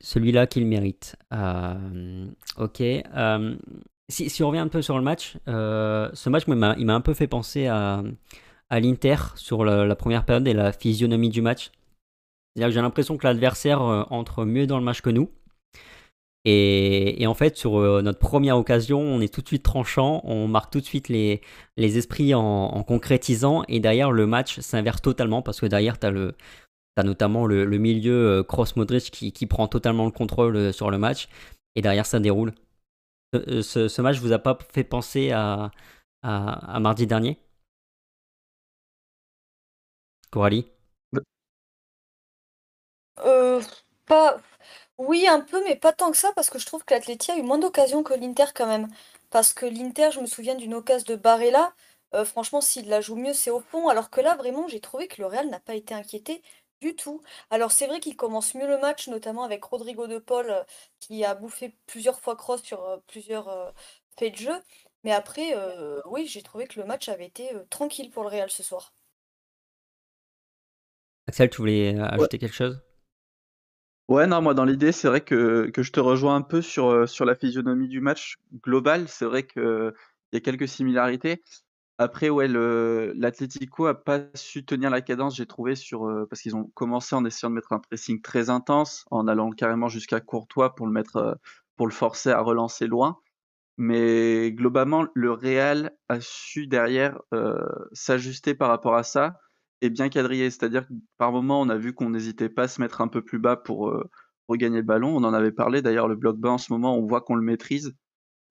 Celui-là 0.00 0.46
qu'il 0.46 0.66
mérite. 0.66 1.16
Euh, 1.34 2.26
ok. 2.56 2.80
Euh, 2.80 3.56
si, 4.08 4.42
on 4.42 4.48
revient 4.48 4.60
un 4.60 4.68
peu 4.68 4.80
sur 4.80 4.96
le 4.96 5.04
match, 5.04 5.36
ce 5.46 6.28
match, 6.28 6.44
il 6.46 6.54
m'a 6.56 6.94
un 6.94 7.00
peu 7.00 7.12
fait 7.12 7.26
penser 7.26 7.66
à, 7.66 8.02
l'Inter 8.70 9.16
sur 9.36 9.64
la, 9.64 9.94
première 9.94 10.24
période 10.24 10.48
et 10.48 10.54
la 10.54 10.72
physionomie 10.72 11.28
du 11.28 11.42
match 11.42 11.70
cest 12.56 12.70
j'ai 12.70 12.80
l'impression 12.80 13.16
que 13.16 13.26
l'adversaire 13.26 13.82
euh, 13.82 14.04
entre 14.10 14.44
mieux 14.44 14.66
dans 14.66 14.78
le 14.78 14.84
match 14.84 15.00
que 15.00 15.10
nous. 15.10 15.30
Et, 16.46 17.24
en 17.26 17.32
fait, 17.32 17.56
sur 17.56 17.78
euh, 17.78 18.02
notre 18.02 18.18
première 18.18 18.58
occasion, 18.58 19.00
on 19.00 19.22
est 19.22 19.32
tout 19.32 19.40
de 19.40 19.46
suite 19.46 19.62
tranchant, 19.62 20.20
on 20.24 20.46
marque 20.46 20.70
tout 20.70 20.80
de 20.80 20.84
suite 20.84 21.08
les, 21.08 21.40
les 21.78 21.96
esprits 21.96 22.34
en, 22.34 22.82
concrétisant, 22.84 23.64
et 23.68 23.80
derrière, 23.80 24.12
le 24.12 24.26
match 24.26 24.60
s'inverse 24.60 25.00
totalement, 25.00 25.40
parce 25.40 25.58
que 25.58 25.66
derrière, 25.66 25.98
tu 25.98 26.06
as, 26.06 26.12
as, 26.96 27.02
notamment 27.02 27.46
le, 27.46 27.64
milieu 27.78 28.44
Cross 28.46 28.74
euh, 28.76 28.98
qui, 29.10 29.46
prend 29.46 29.68
totalement 29.68 30.04
le 30.04 30.10
contrôle 30.10 30.72
sur 30.74 30.90
le 30.90 30.98
match, 30.98 31.28
et 31.76 31.82
derrière, 31.82 32.04
ça 32.04 32.20
déroule. 32.20 32.52
Ce, 33.32 33.88
ce, 33.88 34.02
match 34.02 34.18
vous 34.18 34.32
a 34.32 34.38
pas 34.38 34.58
fait 34.72 34.84
penser 34.84 35.30
à, 35.30 35.70
à, 36.22 36.76
à 36.76 36.80
mardi 36.80 37.06
dernier? 37.06 37.38
Coralie? 40.30 40.73
Euh, 43.20 43.60
pas 44.06 44.38
oui, 44.98 45.26
un 45.26 45.40
peu, 45.40 45.62
mais 45.64 45.76
pas 45.76 45.92
tant 45.92 46.10
que 46.10 46.16
ça, 46.16 46.32
parce 46.34 46.50
que 46.50 46.58
je 46.58 46.66
trouve 46.66 46.84
que 46.84 46.94
l'Atleti 46.94 47.30
a 47.32 47.36
eu 47.38 47.42
moins 47.42 47.58
d'occasions 47.58 48.02
que 48.04 48.14
l'Inter 48.14 48.46
quand 48.54 48.66
même. 48.66 48.88
Parce 49.30 49.52
que 49.52 49.66
l'Inter, 49.66 50.10
je 50.12 50.20
me 50.20 50.26
souviens 50.26 50.54
d'une 50.54 50.74
occasion 50.74 51.06
de 51.08 51.16
Barella, 51.16 51.74
euh, 52.14 52.24
franchement, 52.24 52.60
s'il 52.60 52.88
la 52.88 53.00
joue 53.00 53.16
mieux, 53.16 53.32
c'est 53.34 53.50
au 53.50 53.60
fond. 53.60 53.88
Alors 53.88 54.10
que 54.10 54.20
là, 54.20 54.36
vraiment, 54.36 54.68
j'ai 54.68 54.80
trouvé 54.80 55.08
que 55.08 55.20
le 55.20 55.26
Real 55.26 55.48
n'a 55.48 55.58
pas 55.60 55.74
été 55.74 55.94
inquiété 55.94 56.42
du 56.80 56.94
tout. 56.94 57.22
Alors 57.50 57.72
c'est 57.72 57.86
vrai 57.86 57.98
qu'il 58.00 58.16
commence 58.16 58.54
mieux 58.54 58.66
le 58.68 58.78
match, 58.78 59.08
notamment 59.08 59.42
avec 59.44 59.64
Rodrigo 59.64 60.06
de 60.06 60.18
Paul, 60.18 60.50
euh, 60.50 60.62
qui 61.00 61.24
a 61.24 61.34
bouffé 61.34 61.74
plusieurs 61.86 62.20
fois 62.20 62.36
cross 62.36 62.62
sur 62.62 63.02
plusieurs 63.08 63.74
faits 64.16 64.34
de 64.34 64.38
jeu. 64.38 64.62
Mais 65.02 65.12
après, 65.12 65.54
oui, 66.06 66.26
j'ai 66.26 66.42
trouvé 66.42 66.66
que 66.66 66.80
le 66.80 66.86
match 66.86 67.08
avait 67.08 67.26
été 67.26 67.50
tranquille 67.70 68.10
pour 68.10 68.22
le 68.22 68.30
Real 68.30 68.50
ce 68.50 68.62
soir. 68.62 68.94
Axel, 71.26 71.50
tu 71.50 71.58
voulais 71.58 71.98
ajouter 71.98 72.38
quelque 72.38 72.54
chose? 72.54 72.80
Ouais, 74.08 74.26
non, 74.26 74.42
moi, 74.42 74.52
dans 74.52 74.66
l'idée, 74.66 74.92
c'est 74.92 75.08
vrai 75.08 75.22
que 75.22 75.70
que 75.70 75.82
je 75.82 75.90
te 75.90 75.98
rejoins 76.00 76.36
un 76.36 76.42
peu 76.42 76.60
sur, 76.60 76.90
heu, 76.90 77.06
sur 77.06 77.24
la 77.24 77.34
physionomie 77.34 77.88
du 77.88 78.00
match 78.00 78.36
global. 78.62 79.08
C'est 79.08 79.24
vrai 79.24 79.46
qu'il 79.46 79.92
y 80.32 80.36
a 80.36 80.40
quelques 80.40 80.68
similarités. 80.68 81.42
Après, 81.98 82.30
ouais, 82.30 82.48
le 82.48 83.12
l'Atlético 83.16 83.86
a 83.86 83.94
pas 84.04 84.20
su 84.34 84.64
tenir 84.66 84.90
la 84.90 85.02
cadence, 85.02 85.36
j'ai 85.36 85.46
trouvé 85.46 85.76
sur, 85.76 86.06
heu 86.08 86.26
parce 86.28 86.42
qu'ils 86.42 86.56
ont 86.56 86.64
commencé 86.74 87.14
en 87.16 87.24
essayant 87.24 87.50
de 87.50 87.56
mettre 87.56 87.72
un 87.72 87.80
pressing 87.80 88.22
très 88.22 88.50
intense, 88.50 89.04
en 89.10 89.28
allant 89.28 89.50
carrément 89.52 89.88
jusqu'à 89.88 90.20
Courtois 90.20 90.74
pour 90.74 90.86
le 90.86 90.92
mettre, 90.92 91.16
heu, 91.18 91.34
pour 91.76 91.86
le 91.88 91.92
forcer 91.94 92.30
à 92.30 92.40
relancer 92.42 92.86
loin. 92.88 93.18
Mais 93.78 94.52
globalement, 94.52 95.06
le 95.14 95.32
Real 95.32 95.92
a 96.08 96.20
su 96.20 96.66
derrière, 96.68 97.20
s'ajuster 97.92 98.54
par 98.54 98.68
rapport 98.70 98.94
à 98.96 99.02
ça 99.04 99.38
et 99.80 99.90
bien 99.90 100.08
quadriller. 100.08 100.50
C'est-à-dire 100.50 100.86
que 100.86 100.92
par 101.18 101.32
moment, 101.32 101.60
on 101.60 101.68
a 101.68 101.76
vu 101.76 101.92
qu'on 101.92 102.10
n'hésitait 102.10 102.48
pas 102.48 102.64
à 102.64 102.68
se 102.68 102.80
mettre 102.80 103.00
un 103.00 103.08
peu 103.08 103.22
plus 103.22 103.38
bas 103.38 103.56
pour, 103.56 103.92
regagner 104.48 104.78
le 104.78 104.82
ballon. 104.82 105.16
On 105.16 105.24
en 105.24 105.34
avait 105.34 105.52
parlé 105.52 105.82
d'ailleurs, 105.82 106.08
le 106.08 106.16
bloc 106.16 106.36
bas 106.36 106.50
en 106.50 106.58
ce 106.58 106.72
moment, 106.72 106.96
on 106.96 107.06
voit 107.06 107.20
qu'on 107.20 107.34
le 107.34 107.42
maîtrise. 107.42 107.94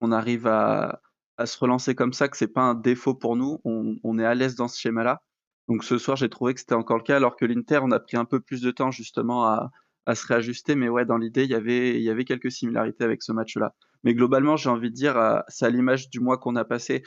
On 0.00 0.12
arrive 0.12 0.46
à 0.46 1.00
à 1.36 1.46
se 1.46 1.58
relancer 1.58 1.96
comme 1.96 2.12
ça, 2.12 2.28
que 2.28 2.36
c'est 2.36 2.46
pas 2.46 2.62
un 2.62 2.74
défaut 2.76 3.14
pour 3.14 3.36
nous. 3.36 3.60
On 3.64 3.96
on 4.04 4.18
est 4.18 4.24
à 4.24 4.34
l'aise 4.34 4.54
dans 4.54 4.68
ce 4.68 4.78
schéma-là. 4.78 5.22
Donc 5.68 5.82
ce 5.84 5.98
soir, 5.98 6.16
j'ai 6.16 6.28
trouvé 6.28 6.54
que 6.54 6.60
c'était 6.60 6.74
encore 6.74 6.98
le 6.98 7.02
cas, 7.02 7.16
alors 7.16 7.36
que 7.36 7.44
l'Inter, 7.44 7.80
on 7.82 7.90
a 7.90 7.98
pris 8.00 8.16
un 8.16 8.24
peu 8.24 8.40
plus 8.40 8.60
de 8.62 8.70
temps 8.70 8.90
justement 8.90 9.44
à 9.44 9.70
à 10.06 10.14
se 10.14 10.26
réajuster. 10.26 10.74
Mais 10.76 10.88
ouais, 10.88 11.06
dans 11.06 11.18
l'idée, 11.18 11.44
il 11.44 11.50
y 11.50 11.54
avait 11.54 11.96
il 11.96 12.02
y 12.02 12.10
avait 12.10 12.24
quelques 12.24 12.52
similarités 12.52 13.04
avec 13.04 13.22
ce 13.22 13.32
match-là. 13.32 13.74
Mais 14.04 14.14
globalement, 14.14 14.56
j'ai 14.56 14.68
envie 14.70 14.90
de 14.90 14.94
dire, 14.94 15.42
c'est 15.48 15.64
à 15.66 15.70
l'image 15.70 16.10
du 16.10 16.20
mois 16.20 16.38
qu'on 16.38 16.56
a 16.56 16.64
passé. 16.64 17.02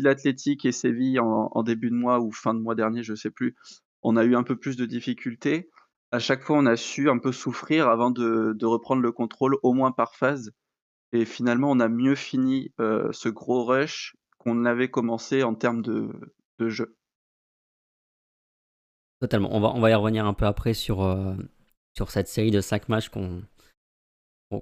L'Athletic 0.00 0.64
et 0.64 0.72
Séville 0.72 1.20
en 1.20 1.62
début 1.62 1.90
de 1.90 1.96
mois 1.96 2.20
ou 2.20 2.32
fin 2.32 2.54
de 2.54 2.60
mois 2.60 2.74
dernier, 2.74 3.02
je 3.02 3.14
sais 3.14 3.30
plus, 3.30 3.54
on 4.02 4.16
a 4.16 4.24
eu 4.24 4.34
un 4.34 4.42
peu 4.42 4.56
plus 4.56 4.76
de 4.76 4.86
difficultés, 4.86 5.68
à 6.10 6.18
chaque 6.18 6.42
fois, 6.42 6.58
on 6.58 6.66
a 6.66 6.76
su 6.76 7.10
un 7.10 7.18
peu 7.18 7.32
souffrir 7.32 7.88
avant 7.88 8.10
de 8.10 8.64
reprendre 8.64 9.02
le 9.02 9.12
contrôle, 9.12 9.56
au 9.62 9.72
moins 9.72 9.92
par 9.92 10.14
phase 10.14 10.52
et 11.12 11.24
finalement, 11.26 11.70
on 11.70 11.80
a 11.80 11.88
mieux 11.88 12.14
fini, 12.14 12.72
heu, 12.80 13.08
ce 13.12 13.28
gros 13.28 13.64
rush 13.64 14.16
qu'on 14.38 14.54
ne 14.54 14.64
l'avait 14.64 14.90
commencé 14.90 15.42
en 15.42 15.54
termes 15.54 15.82
de 15.82 16.10
jeu. 16.68 16.96
Totalement. 19.20 19.50
On 19.54 19.80
va 19.80 19.90
y 19.90 19.94
revenir 19.94 20.26
un 20.26 20.34
peu 20.34 20.46
après 20.46 20.74
sur, 20.74 21.06
sur 21.94 22.10
cette 22.10 22.28
série 22.28 22.50
de 22.50 22.60
5 22.60 22.88
matchs 22.88 23.08
qu'on 23.10 23.42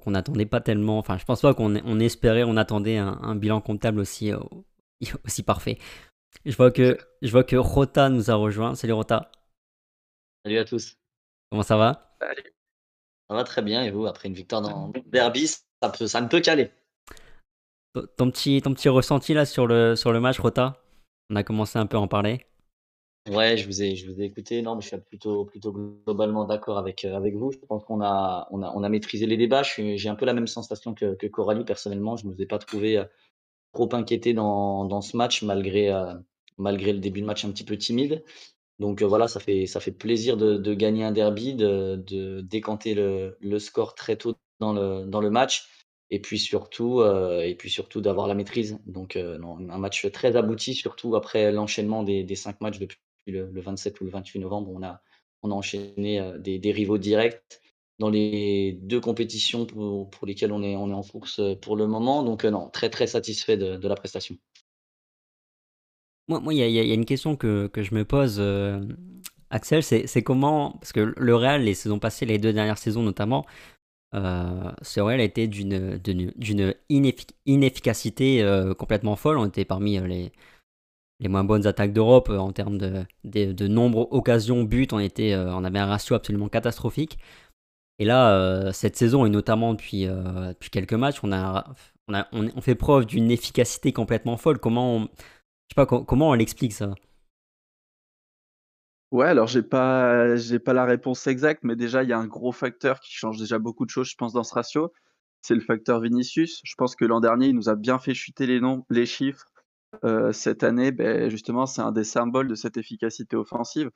n'attendait 0.06 0.44
pas 0.46 0.60
tellement. 0.60 0.98
Enfin, 0.98 1.18
je 1.18 1.24
pense 1.24 1.40
pas 1.40 1.54
qu'on 1.54 1.76
on 1.76 2.00
espérait, 2.00 2.42
on 2.44 2.56
attendait 2.56 2.98
un 2.98 3.36
bilan 3.36 3.60
comptable 3.60 4.00
aussi, 4.00 4.32
heu, 4.32 4.40
aussi 5.24 5.42
parfait. 5.42 5.78
Je 6.44 6.56
vois 6.56 6.70
que 6.70 6.98
je 7.22 7.30
vois 7.30 7.44
que 7.44 7.56
Rota 7.56 8.08
nous 8.08 8.30
a 8.30 8.34
rejoint. 8.34 8.74
Salut 8.74 8.92
Rota. 8.92 9.30
Salut 10.44 10.58
à 10.58 10.64
tous. 10.64 10.96
Comment 11.50 11.62
ça 11.62 11.76
va? 11.76 12.16
Salut. 12.20 12.54
Ça 13.28 13.36
va 13.36 13.44
très 13.44 13.62
bien 13.62 13.82
et 13.82 13.90
vous? 13.90 14.06
Après 14.06 14.28
une 14.28 14.34
victoire 14.34 14.62
dans 14.62 14.92
derby, 15.06 15.46
ça 15.46 15.90
peut 15.96 16.06
ça 16.06 16.20
ne 16.20 16.28
peut 16.28 16.40
qu'aller. 16.40 16.70
Ton 18.16 18.30
petit 18.30 18.62
ton 18.62 18.72
petit 18.72 18.88
ressenti 18.88 19.34
là 19.34 19.44
sur 19.44 19.66
le 19.66 19.96
sur 19.96 20.12
le 20.12 20.20
match 20.20 20.38
Rota? 20.38 20.82
On 21.28 21.36
a 21.36 21.42
commencé 21.42 21.78
un 21.78 21.86
peu 21.86 21.96
à 21.96 22.00
en 22.00 22.08
parler. 22.08 22.46
Ouais, 23.28 23.56
je 23.56 23.66
vous 23.66 23.82
ai 23.82 23.96
je 23.96 24.10
vous 24.10 24.20
ai 24.20 24.24
écouté. 24.24 24.62
Non, 24.62 24.74
mais 24.74 24.80
je 24.80 24.88
suis 24.88 24.96
plutôt 24.96 25.44
plutôt 25.44 25.72
globalement 25.72 26.46
d'accord 26.46 26.78
avec, 26.78 27.04
heu, 27.04 27.14
avec 27.14 27.34
vous. 27.34 27.52
Je 27.52 27.58
pense 27.58 27.84
qu'on 27.84 28.00
a 28.02 28.48
on 28.50 28.62
a 28.62 28.72
on 28.74 28.82
a 28.82 28.88
maîtrisé 28.88 29.26
les 29.26 29.36
débats. 29.36 29.62
J'ai 29.62 30.08
un 30.08 30.14
peu 30.14 30.24
la 30.24 30.32
même 30.32 30.46
sensation 30.46 30.94
que 30.94 31.14
que 31.14 31.26
Coralie 31.26 31.64
personnellement. 31.64 32.16
Je 32.16 32.26
ne 32.26 32.32
vous 32.32 32.40
ai 32.40 32.46
pas 32.46 32.58
trouvé, 32.58 32.96
heu, 32.98 33.06
trop 33.72 33.88
inquiété 33.94 34.34
dans 34.34 35.00
ce 35.00 35.16
match 35.16 35.42
malgré, 35.42 35.90
heu, 35.92 36.04
malgré 36.58 36.92
le 36.92 36.98
début 37.00 37.20
de 37.20 37.26
match 37.26 37.44
un 37.44 37.50
petit 37.50 37.64
peu 37.64 37.76
timide. 37.76 38.24
Donc, 38.78 39.02
heu, 39.02 39.06
voilà, 39.06 39.28
ça 39.28 39.40
fait 39.40 39.66
ça 39.66 39.80
fait 39.80 39.92
plaisir 39.92 40.36
de 40.36 40.74
gagner 40.74 41.04
un 41.04 41.12
derby, 41.12 41.54
de 41.54 42.40
décanter 42.42 42.94
le 42.94 43.58
score 43.58 43.94
très 43.94 44.16
tôt 44.16 44.36
dans 44.60 44.72
le 44.72 45.06
dans 45.06 45.20
le 45.20 45.30
match 45.30 45.68
et 46.10 46.20
puis 46.20 46.38
surtout, 46.38 47.02
puis 47.58 47.70
surtout 47.70 48.00
d'avoir 48.00 48.26
la 48.26 48.34
maîtrise. 48.34 48.78
Donc, 48.86 49.16
un 49.16 49.78
match 49.78 50.10
très 50.12 50.36
abouti, 50.36 50.74
surtout 50.74 51.16
après 51.16 51.52
l'enchaînement 51.52 52.02
des 52.02 52.34
5 52.36 52.60
matchs 52.60 52.78
depuis 52.78 52.98
le 53.26 53.50
le 53.50 53.60
27 53.60 54.00
ou 54.00 54.04
le 54.04 54.10
28 54.10 54.40
novembre. 54.40 54.70
On 54.74 54.82
a 54.82 55.00
on 55.42 55.50
a 55.50 55.54
enchaîné, 55.54 56.22
des 56.38 56.72
rivaux 56.72 56.98
directs 56.98 57.42
dans 58.00 58.10
les 58.10 58.72
2 58.82 59.00
compétitions 59.00 59.66
pour 59.66 60.10
pour 60.10 60.26
lesquelles 60.26 60.52
on 60.52 60.62
est 60.64 60.76
on 60.76 60.90
est 60.90 60.94
en 60.94 61.02
course, 61.04 61.38
heu, 61.40 61.56
pour 61.60 61.76
le 61.76 61.86
moment. 61.86 62.24
Donc, 62.24 62.44
heu, 62.44 62.50
non, 62.50 62.68
très, 62.70 62.90
très 62.90 63.06
satisfait 63.06 63.56
de 63.58 63.88
la 63.88 63.94
prestation. 63.96 64.36
Moi 66.28 66.40
moi, 66.40 66.54
il 66.54 66.60
il 66.60 66.70
y 66.70 66.74
y 66.88 66.90
a 66.90 66.94
une 66.94 67.04
question 67.06 67.36
que 67.36 67.66
que 67.68 67.82
je 67.82 67.94
me 67.94 68.04
pose, 68.04 68.38
hem, 68.40 68.96
Axel, 69.50 69.82
c'est 69.82 70.22
comment 70.22 70.72
parce 70.72 70.92
que 70.92 71.12
le 71.16 71.34
Real, 71.34 71.62
les 71.64 71.74
saisons 71.74 71.98
passées, 71.98 72.24
les 72.26 72.38
2 72.38 72.52
dernières 72.52 72.78
saisons 72.78 73.02
notamment, 73.02 73.46
heu, 74.14 74.20
ce 74.82 75.00
Real 75.00 75.20
a 75.20 75.24
été 75.24 75.48
d'une 75.48 75.98
d'une 75.98 76.32
d'une 76.36 76.74
ineffic 76.90 77.32
inefficacité, 77.46 78.44
complètement 78.78 79.16
folle. 79.16 79.38
On 79.38 79.46
était 79.46 79.64
parmi, 79.66 79.98
les 80.00 80.32
les 81.20 81.28
moins 81.28 81.44
bonnes 81.44 81.66
attaques 81.66 81.92
d'Europe, 81.94 82.30
en 82.30 82.52
termes 82.52 82.78
de 82.78 83.04
de 83.24 83.68
nombre, 83.68 84.08
occasions, 84.12 84.64
buts. 84.64 84.88
On 84.92 84.98
était, 85.00 85.36
on 85.36 85.64
avait 85.64 85.78
un 85.80 85.86
ratio 85.86 86.16
absolument 86.16 86.48
catastrophique 86.48 87.18
et 88.00 88.04
là, 88.06 88.68
heu, 88.68 88.72
cette 88.72 88.96
saison 88.96 89.26
et 89.26 89.30
notamment 89.30 89.74
depuis, 89.74 90.06
heu, 90.06 90.24
depuis 90.50 90.70
quelques 90.70 90.94
matchs, 90.94 91.20
on 91.22 91.32
a 91.32 91.66
on 92.08 92.14
a 92.14 92.28
on 92.32 92.60
fait 92.62 92.74
preuve 92.74 93.06
d'une 93.06 93.30
efficacité 93.30 93.92
complètement 93.92 94.36
folle. 94.38 94.58
Comment 94.58 94.96
on 94.96 95.00
je 95.02 95.06
sais 95.74 95.76
pas, 95.76 95.86
co 95.86 96.04
comment 96.04 96.30
on 96.30 96.34
l'explique 96.34 96.72
ça? 96.74 96.94
Ouais, 99.10 99.26
alors 99.26 99.48
j'ai 99.48 99.62
pas 99.62 100.36
j'ai 100.36 100.60
pas 100.60 100.72
la 100.72 100.84
réponse 100.84 101.26
exacte, 101.26 101.64
mais 101.64 101.74
déjà, 101.74 102.04
il 102.04 102.08
y 102.08 102.12
a 102.12 102.18
un 102.18 102.26
gros 102.28 102.52
facteur 102.52 103.00
qui 103.00 103.12
change 103.12 103.38
déjà 103.38 103.58
beaucoup 103.58 103.84
de 103.84 103.90
choses, 103.90 104.08
je 104.08 104.14
pense, 104.16 104.32
dans 104.32 104.44
ce 104.44 104.54
ratio. 104.54 104.92
C'est 105.42 105.54
le 105.56 105.60
facteur 105.60 106.00
Vinicius. 106.00 106.60
Je 106.64 106.74
pense 106.76 106.94
que 106.94 107.04
l'an 107.04 107.18
dernier, 107.20 107.48
il 107.48 107.56
nous 107.56 107.68
a 107.68 107.74
bien 107.74 107.98
fait 107.98 108.14
chuter 108.14 108.46
les 108.46 108.60
les 108.90 109.06
chiffres. 109.06 109.46
Heu, 110.04 110.32
cette 110.32 110.64
année, 110.64 110.92
beh, 110.92 111.30
justement, 111.30 111.66
c'est 111.66 111.82
un 111.82 111.92
des 111.92 112.04
symboles 112.04 112.48
de 112.48 112.54
cette 112.56 112.76
efficacité 112.78 113.36
offensive. 113.36 113.90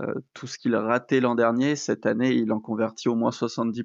Heu, 0.00 0.14
tout 0.34 0.46
ce 0.46 0.58
qu'il 0.58 0.74
a 0.74 0.82
raté 0.82 1.20
l'an 1.20 1.34
dernier, 1.36 1.76
cette 1.76 2.06
année, 2.06 2.32
il 2.34 2.52
en 2.52 2.60
convertit 2.60 3.08
au 3.08 3.14
moins 3.14 3.30
70 3.32 3.84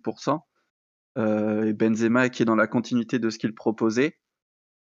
heu 1.17 1.67
et 1.67 1.73
Benzema 1.73 2.29
qui 2.29 2.43
est 2.43 2.45
dans 2.45 2.55
la 2.55 2.67
continuité 2.67 3.19
de 3.19 3.29
ce 3.29 3.39
qu'il 3.39 3.55
proposait. 3.55 4.17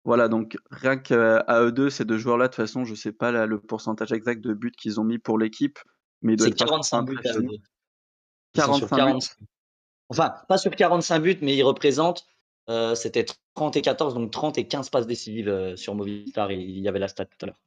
Voilà, 0.05 0.29
donc 0.29 0.57
rien 0.71 0.97
qu'à 0.99 1.45
eux 1.63 1.73
2, 1.73 1.91
ces 1.91 2.05
2 2.07 2.19
joueurs-là, 2.19 2.47
de 2.49 2.53
toute 2.53 2.57
façon, 2.57 2.85
je 2.85 2.95
sais 2.95 3.13
pas 3.13 3.33
là 3.33 3.47
le 3.47 3.61
pourcentage 3.61 4.13
exact 4.13 4.43
de 4.43 4.55
buts 4.55 4.73
qu'ils 4.73 5.01
ont 5.01 5.05
mis 5.05 5.19
pour 5.19 5.39
l'équipe, 5.39 5.79
mais 6.23 6.35
C'est 6.39 6.51
être 6.51 6.57
pas 6.57 6.67
45 6.67 7.03
buts 7.03 7.21
à 7.25 7.35
eux 7.39 7.43
impressionnant. 7.43 7.49
2. 7.49 7.59
Ils 8.55 8.63
sont 8.63 8.73
sur 8.75 8.91
45 8.91 9.03
buts? 9.03 9.15
45 9.21 9.39
enfin, 10.11 10.35
pas 10.49 10.59
sur 10.59 10.73
45 10.77 11.21
buts, 11.21 11.39
mais 11.43 11.57
ils 11.57 11.63
représentent, 11.65 12.27
heu, 12.71 12.95
c'était 12.97 13.27
30 13.55 13.77
et 13.77 13.83
14, 13.83 14.15
donc 14.15 14.31
30 14.33 14.59
et 14.59 14.69
15 14.69 14.91
passes 14.91 15.07
décisives, 15.09 15.77
sur 15.77 15.95
Movistar. 15.97 16.53
Il 16.53 16.61
il 16.63 16.81
y 16.81 16.89
avait 16.89 17.01
la 17.01 17.09
stat 17.09 17.27
tout 17.27 17.39
à 17.43 17.47
l'heure. 17.47 17.61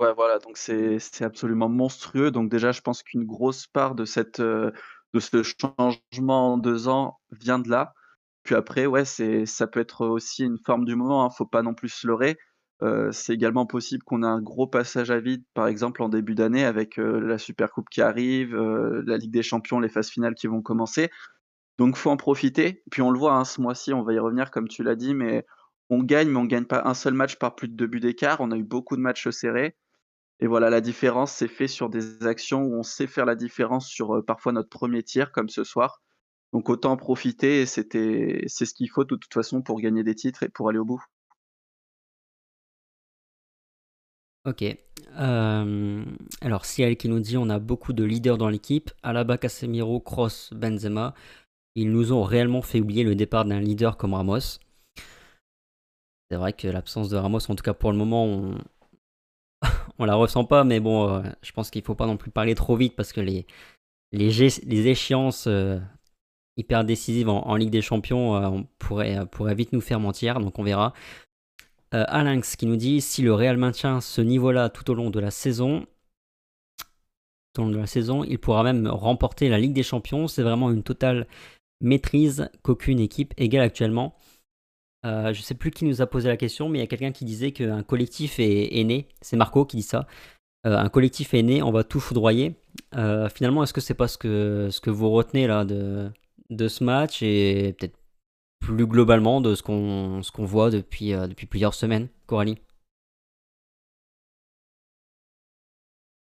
Ouais, 0.00 0.12
voilà, 0.12 0.38
donc 0.40 0.56
c'est 0.58 0.98
absolument 1.22 1.68
monstrueux. 1.68 2.30
Donc 2.32 2.50
déjà, 2.50 2.72
je 2.72 2.80
pense 2.80 3.02
qu'une 3.02 3.24
grosse 3.24 3.66
part 3.68 3.94
de 3.94 4.04
cette, 4.04 4.40
de 4.40 4.72
ce 5.20 5.42
changement 5.44 6.54
en 6.54 6.58
2 6.58 6.88
ans 6.88 7.18
vient 7.30 7.60
de 7.60 7.70
là. 7.70 7.94
Puis 8.42 8.54
après, 8.56 8.86
ouais, 8.86 9.04
ça 9.04 9.66
peut 9.68 9.80
être 9.80 10.06
aussi 10.06 10.44
une 10.44 10.58
forme 10.66 10.84
du 10.84 10.96
moment, 10.96 11.24
hein, 11.24 11.30
faut 11.30 11.46
pas 11.46 11.62
non 11.62 11.74
plus 11.74 11.88
se 11.90 12.06
leurrer. 12.08 12.36
Heu, 12.82 13.10
c'est 13.12 13.32
également 13.34 13.66
possible 13.66 14.02
qu'on 14.02 14.22
ait 14.24 14.26
un 14.26 14.42
gros 14.42 14.66
passage 14.66 15.10
à 15.12 15.20
vide, 15.20 15.44
par 15.54 15.68
exemple 15.68 16.02
en 16.02 16.08
début 16.08 16.34
d'année 16.34 16.64
avec, 16.64 16.98
heu, 16.98 17.20
la 17.20 17.38
Supercoupe 17.38 17.88
qui 17.88 18.02
arrive, 18.02 18.54
la 18.56 19.16
Ligue 19.16 19.30
des 19.32 19.42
Champions, 19.44 19.78
les 19.80 19.88
phases 19.88 20.10
finales 20.10 20.34
qui 20.34 20.48
vont 20.48 20.60
commencer. 20.60 21.08
Donc 21.78 21.96
faut 21.96 22.10
en 22.10 22.16
profiter. 22.16 22.82
Puis 22.90 23.02
on 23.02 23.10
le 23.10 23.18
voit, 23.18 23.34
hein, 23.34 23.44
ce 23.44 23.60
mois-ci, 23.60 23.92
on 23.92 24.02
va 24.02 24.12
y 24.14 24.18
revenir 24.18 24.50
comme 24.50 24.68
tu 24.68 24.82
l'as 24.82 24.96
dit, 24.96 25.14
mais 25.14 25.46
on 25.90 26.02
gagne, 26.02 26.28
mais 26.30 26.38
on 26.38 26.44
gagne 26.46 26.64
pas 26.66 26.82
un 26.86 26.94
seul 26.94 27.14
match 27.14 27.36
par 27.38 27.54
plus 27.56 27.68
de 27.68 27.74
2 27.76 27.86
buts 27.86 28.00
d'écart. 28.00 28.40
On 28.40 28.50
a 28.52 28.56
eu 28.56 28.64
beaucoup 28.64 28.96
de 28.96 29.00
matchs 29.02 29.28
serrés. 29.30 29.76
Et 30.40 30.46
voilà, 30.46 30.68
la 30.70 30.80
différence 30.80 31.32
s'est 31.32 31.48
fait 31.48 31.68
sur 31.68 31.88
des 31.88 32.26
actions 32.26 32.62
où 32.64 32.74
on 32.74 32.82
sait 32.82 33.06
faire 33.06 33.24
la 33.24 33.36
différence 33.36 33.88
sur, 33.88 34.14
heu, 34.16 34.22
parfois 34.22 34.52
notre 34.52 34.68
premier 34.68 35.02
tir 35.02 35.32
comme 35.32 35.48
ce 35.48 35.64
soir. 35.64 36.02
Donc 36.52 36.68
autant 36.68 36.92
en 36.92 36.96
profiter 36.96 37.66
c'est 37.66 37.84
ce 37.92 38.74
qu'il 38.74 38.90
faut 38.90 39.04
de 39.04 39.16
toute 39.16 39.32
façon 39.32 39.62
pour 39.62 39.80
gagner 39.80 40.04
des 40.04 40.14
titres 40.14 40.42
et 40.44 40.48
pour 40.48 40.68
aller 40.68 40.78
au 40.78 40.84
bout. 40.84 41.02
OK. 44.46 44.62
Hem, 45.16 46.16
alors 46.42 46.64
Ciel 46.64 46.96
qui 46.96 47.08
nous 47.08 47.20
dit: 47.20 47.36
«On 47.36 47.48
a 47.48 47.58
beaucoup 47.58 47.92
de 47.92 48.04
leaders 48.04 48.36
dans 48.38 48.48
l'équipe, 48.48 48.90
Alaba, 49.02 49.38
Casemiro, 49.38 50.00
Kroos, 50.00 50.50
Benzema. 50.52 51.14
Ils 51.74 51.90
nous 51.90 52.12
ont 52.12 52.22
réellement 52.22 52.62
fait 52.62 52.80
oublier 52.80 53.04
le 53.04 53.14
départ 53.14 53.44
d'un 53.46 53.60
leader 53.60 53.96
comme 53.96 54.14
Ramos». 54.14 54.58
C'est 56.30 56.36
vrai 56.36 56.52
que 56.52 56.68
l'absence 56.68 57.08
de 57.08 57.16
Ramos, 57.16 57.50
en 57.50 57.54
tout 57.54 57.62
cas 57.62 57.74
pour 57.74 57.92
le 57.92 57.98
moment, 57.98 58.24
on 58.24 58.58
on 59.98 60.04
la 60.04 60.14
ressent 60.14 60.44
pas, 60.44 60.64
mais 60.64 60.80
bon, 60.80 61.08
heu, 61.08 61.22
je 61.42 61.52
pense 61.52 61.70
qu'il 61.70 61.82
faut 61.82 61.94
pas 61.94 62.06
non 62.06 62.16
plus 62.16 62.30
parler 62.30 62.54
trop 62.54 62.76
vite 62.76 62.96
parce 62.96 63.12
que 63.12 63.20
les 63.20 64.88
échéances, 64.88 65.46
heu, 65.46 65.80
hyper 66.56 66.84
décisives 66.84 67.28
en 67.28 67.56
Ligue 67.56 67.70
des 67.70 67.82
Champions, 67.82 68.36
heu, 68.36 68.46
on 68.46 68.66
pourrait, 68.78 69.54
vite 69.54 69.72
nous 69.72 69.80
faire 69.80 70.00
mentir, 70.00 70.40
donc 70.40 70.58
on 70.58 70.62
verra. 70.62 70.92
Heu, 71.94 72.04
Alinx 72.08 72.56
qui 72.56 72.66
nous 72.66 72.76
dit: 72.76 73.00
«Si 73.00 73.22
le 73.22 73.34
Real 73.34 73.56
maintient 73.56 74.00
ce 74.00 74.20
niveau-là 74.20 74.68
tout 74.68 74.90
au 74.90 74.94
long 74.94 75.10
de 75.10 75.20
la 75.20 75.30
saison» 75.30 75.86
au 77.58 77.62
long 77.62 77.70
de 77.70 77.78
la 77.78 77.86
saison. 77.86 78.24
Il 78.24 78.38
pourra 78.38 78.62
même 78.62 78.88
remporter 78.88 79.48
la 79.48 79.58
Ligue 79.58 79.72
des 79.74 79.82
Champions. 79.82 80.28
C'est 80.28 80.42
vraiment 80.42 80.70
une 80.70 80.82
totale 80.82 81.26
maîtrise 81.80 82.50
qu'aucune 82.62 83.00
équipe 83.00 83.34
égale 83.36 83.62
actuellement. 83.62 84.16
Euh, 85.04 85.34
je 85.34 85.40
ne 85.40 85.44
sais 85.44 85.54
plus 85.54 85.70
qui 85.70 85.84
nous 85.84 86.00
a 86.00 86.06
posé 86.06 86.28
la 86.28 86.36
question, 86.36 86.68
mais 86.68 86.78
il 86.78 86.80
y 86.80 86.84
a 86.84 86.86
quelqu'un 86.86 87.12
qui 87.12 87.24
disait 87.24 87.52
qu'un 87.52 87.82
collectif 87.82 88.36
est, 88.38 88.84
né. 88.84 89.08
C'est 89.20 89.36
Marco 89.36 89.64
qui 89.66 89.76
dit 89.78 89.82
ça. 89.82 90.06
Euh, 90.66 90.76
un 90.76 90.88
collectif 90.88 91.34
est 91.34 91.42
né, 91.42 91.62
on 91.62 91.72
va 91.72 91.84
tout 91.84 92.00
foudroyer. 92.00 92.56
Euh, 92.96 93.28
finalement, 93.28 93.62
est-ce 93.62 93.74
que 93.74 93.82
c'est 93.82 93.94
pas 93.94 94.08
ce 94.08 94.16
que, 94.16 94.68
ce 94.70 94.80
que 94.80 94.90
vous 94.90 95.10
retenez 95.10 95.46
là 95.46 95.64
de, 95.64 96.10
de 96.50 96.68
ce 96.68 96.84
match 96.84 97.22
et 97.22 97.74
peut-être 97.78 97.98
plus 98.60 98.86
globalement 98.86 99.42
de 99.42 99.54
ce 99.54 99.62
qu'on 99.62 100.22
voit 100.38 100.70
depuis, 100.70 101.12
depuis 101.12 101.46
plusieurs 101.46 101.74
semaines, 101.74 102.08
Coralie? 102.26 102.58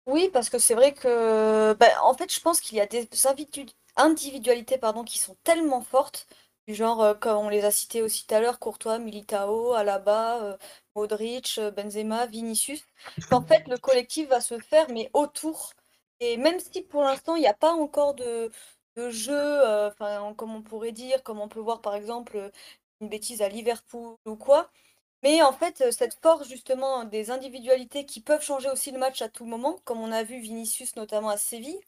Oui, 0.08 0.30
parce 0.32 0.50
que 0.50 0.58
c'est 0.58 0.74
vrai 0.74 0.94
que, 0.94 1.74
bah, 1.74 1.88
en 2.04 2.14
fait, 2.14 2.34
je 2.34 2.40
pense 2.40 2.60
qu'il 2.62 2.78
y 2.78 2.82
a 2.82 2.86
des 2.86 3.08
individualités 3.98 4.78
pardon, 4.78 5.04
qui 5.04 5.20
sont 5.20 5.36
tellement 5.44 5.82
fortes, 5.82 6.28
du 6.68 6.76
genre, 6.76 7.02
euh, 7.02 7.14
comme 7.14 7.38
on 7.46 7.50
les 7.50 7.64
a 7.66 7.72
cités 7.72 8.02
aussi 8.02 8.26
tout 8.28 8.36
à 8.36 8.40
l'heure, 8.42 8.60
Courtois, 8.60 9.00
Militao, 9.00 9.74
Alaba, 9.74 10.44
euh, 10.44 10.58
Modric, 10.96 11.58
euh, 11.60 11.72
Benzema, 11.72 12.26
Vinicius, 12.26 12.84
qu'en 13.32 13.42
fait, 13.42 13.68
le 13.68 13.78
collectif 13.78 14.28
va 14.30 14.42
se 14.42 14.60
faire, 14.60 14.90
mais 14.90 15.10
autour. 15.14 15.74
Et 16.20 16.38
même 16.38 16.60
si 16.60 16.82
pour 16.82 17.04
l'instant, 17.04 17.36
il 17.36 17.42
n'y 17.42 17.48
a 17.48 17.54
pas 17.54 17.72
encore 17.74 18.16
de, 18.16 18.52
de 18.96 19.10
jeu, 19.10 19.62
enfin, 19.88 20.34
comme 20.36 20.54
on 20.56 20.62
pourrait 20.64 20.92
dire, 20.92 21.24
comme 21.24 21.40
on 21.40 21.48
peut 21.48 21.60
voir 21.60 21.82
par 21.82 21.96
exemple 21.96 22.52
une 23.02 23.10
bêtise 23.10 23.42
à 23.44 23.50
Liverpool 23.50 24.16
ou 24.26 24.36
quoi, 24.36 24.72
mais 25.24 25.42
en 25.44 25.54
fait, 25.54 25.92
cette 25.92 26.16
force 26.22 26.48
justement 26.50 27.04
des 27.06 27.32
individualités 27.32 28.06
qui 28.06 28.22
peuvent 28.22 28.44
changer 28.44 28.70
aussi 28.70 28.92
le 28.92 29.00
match 29.00 29.22
à 29.22 29.30
tout 29.30 29.46
moment, 29.46 29.80
comme 29.86 30.00
on 30.02 30.12
a 30.12 30.24
vu 30.24 30.40
Vinicius 30.40 30.96
notamment 30.96 31.30
à 31.30 31.38
Séville, 31.38 31.80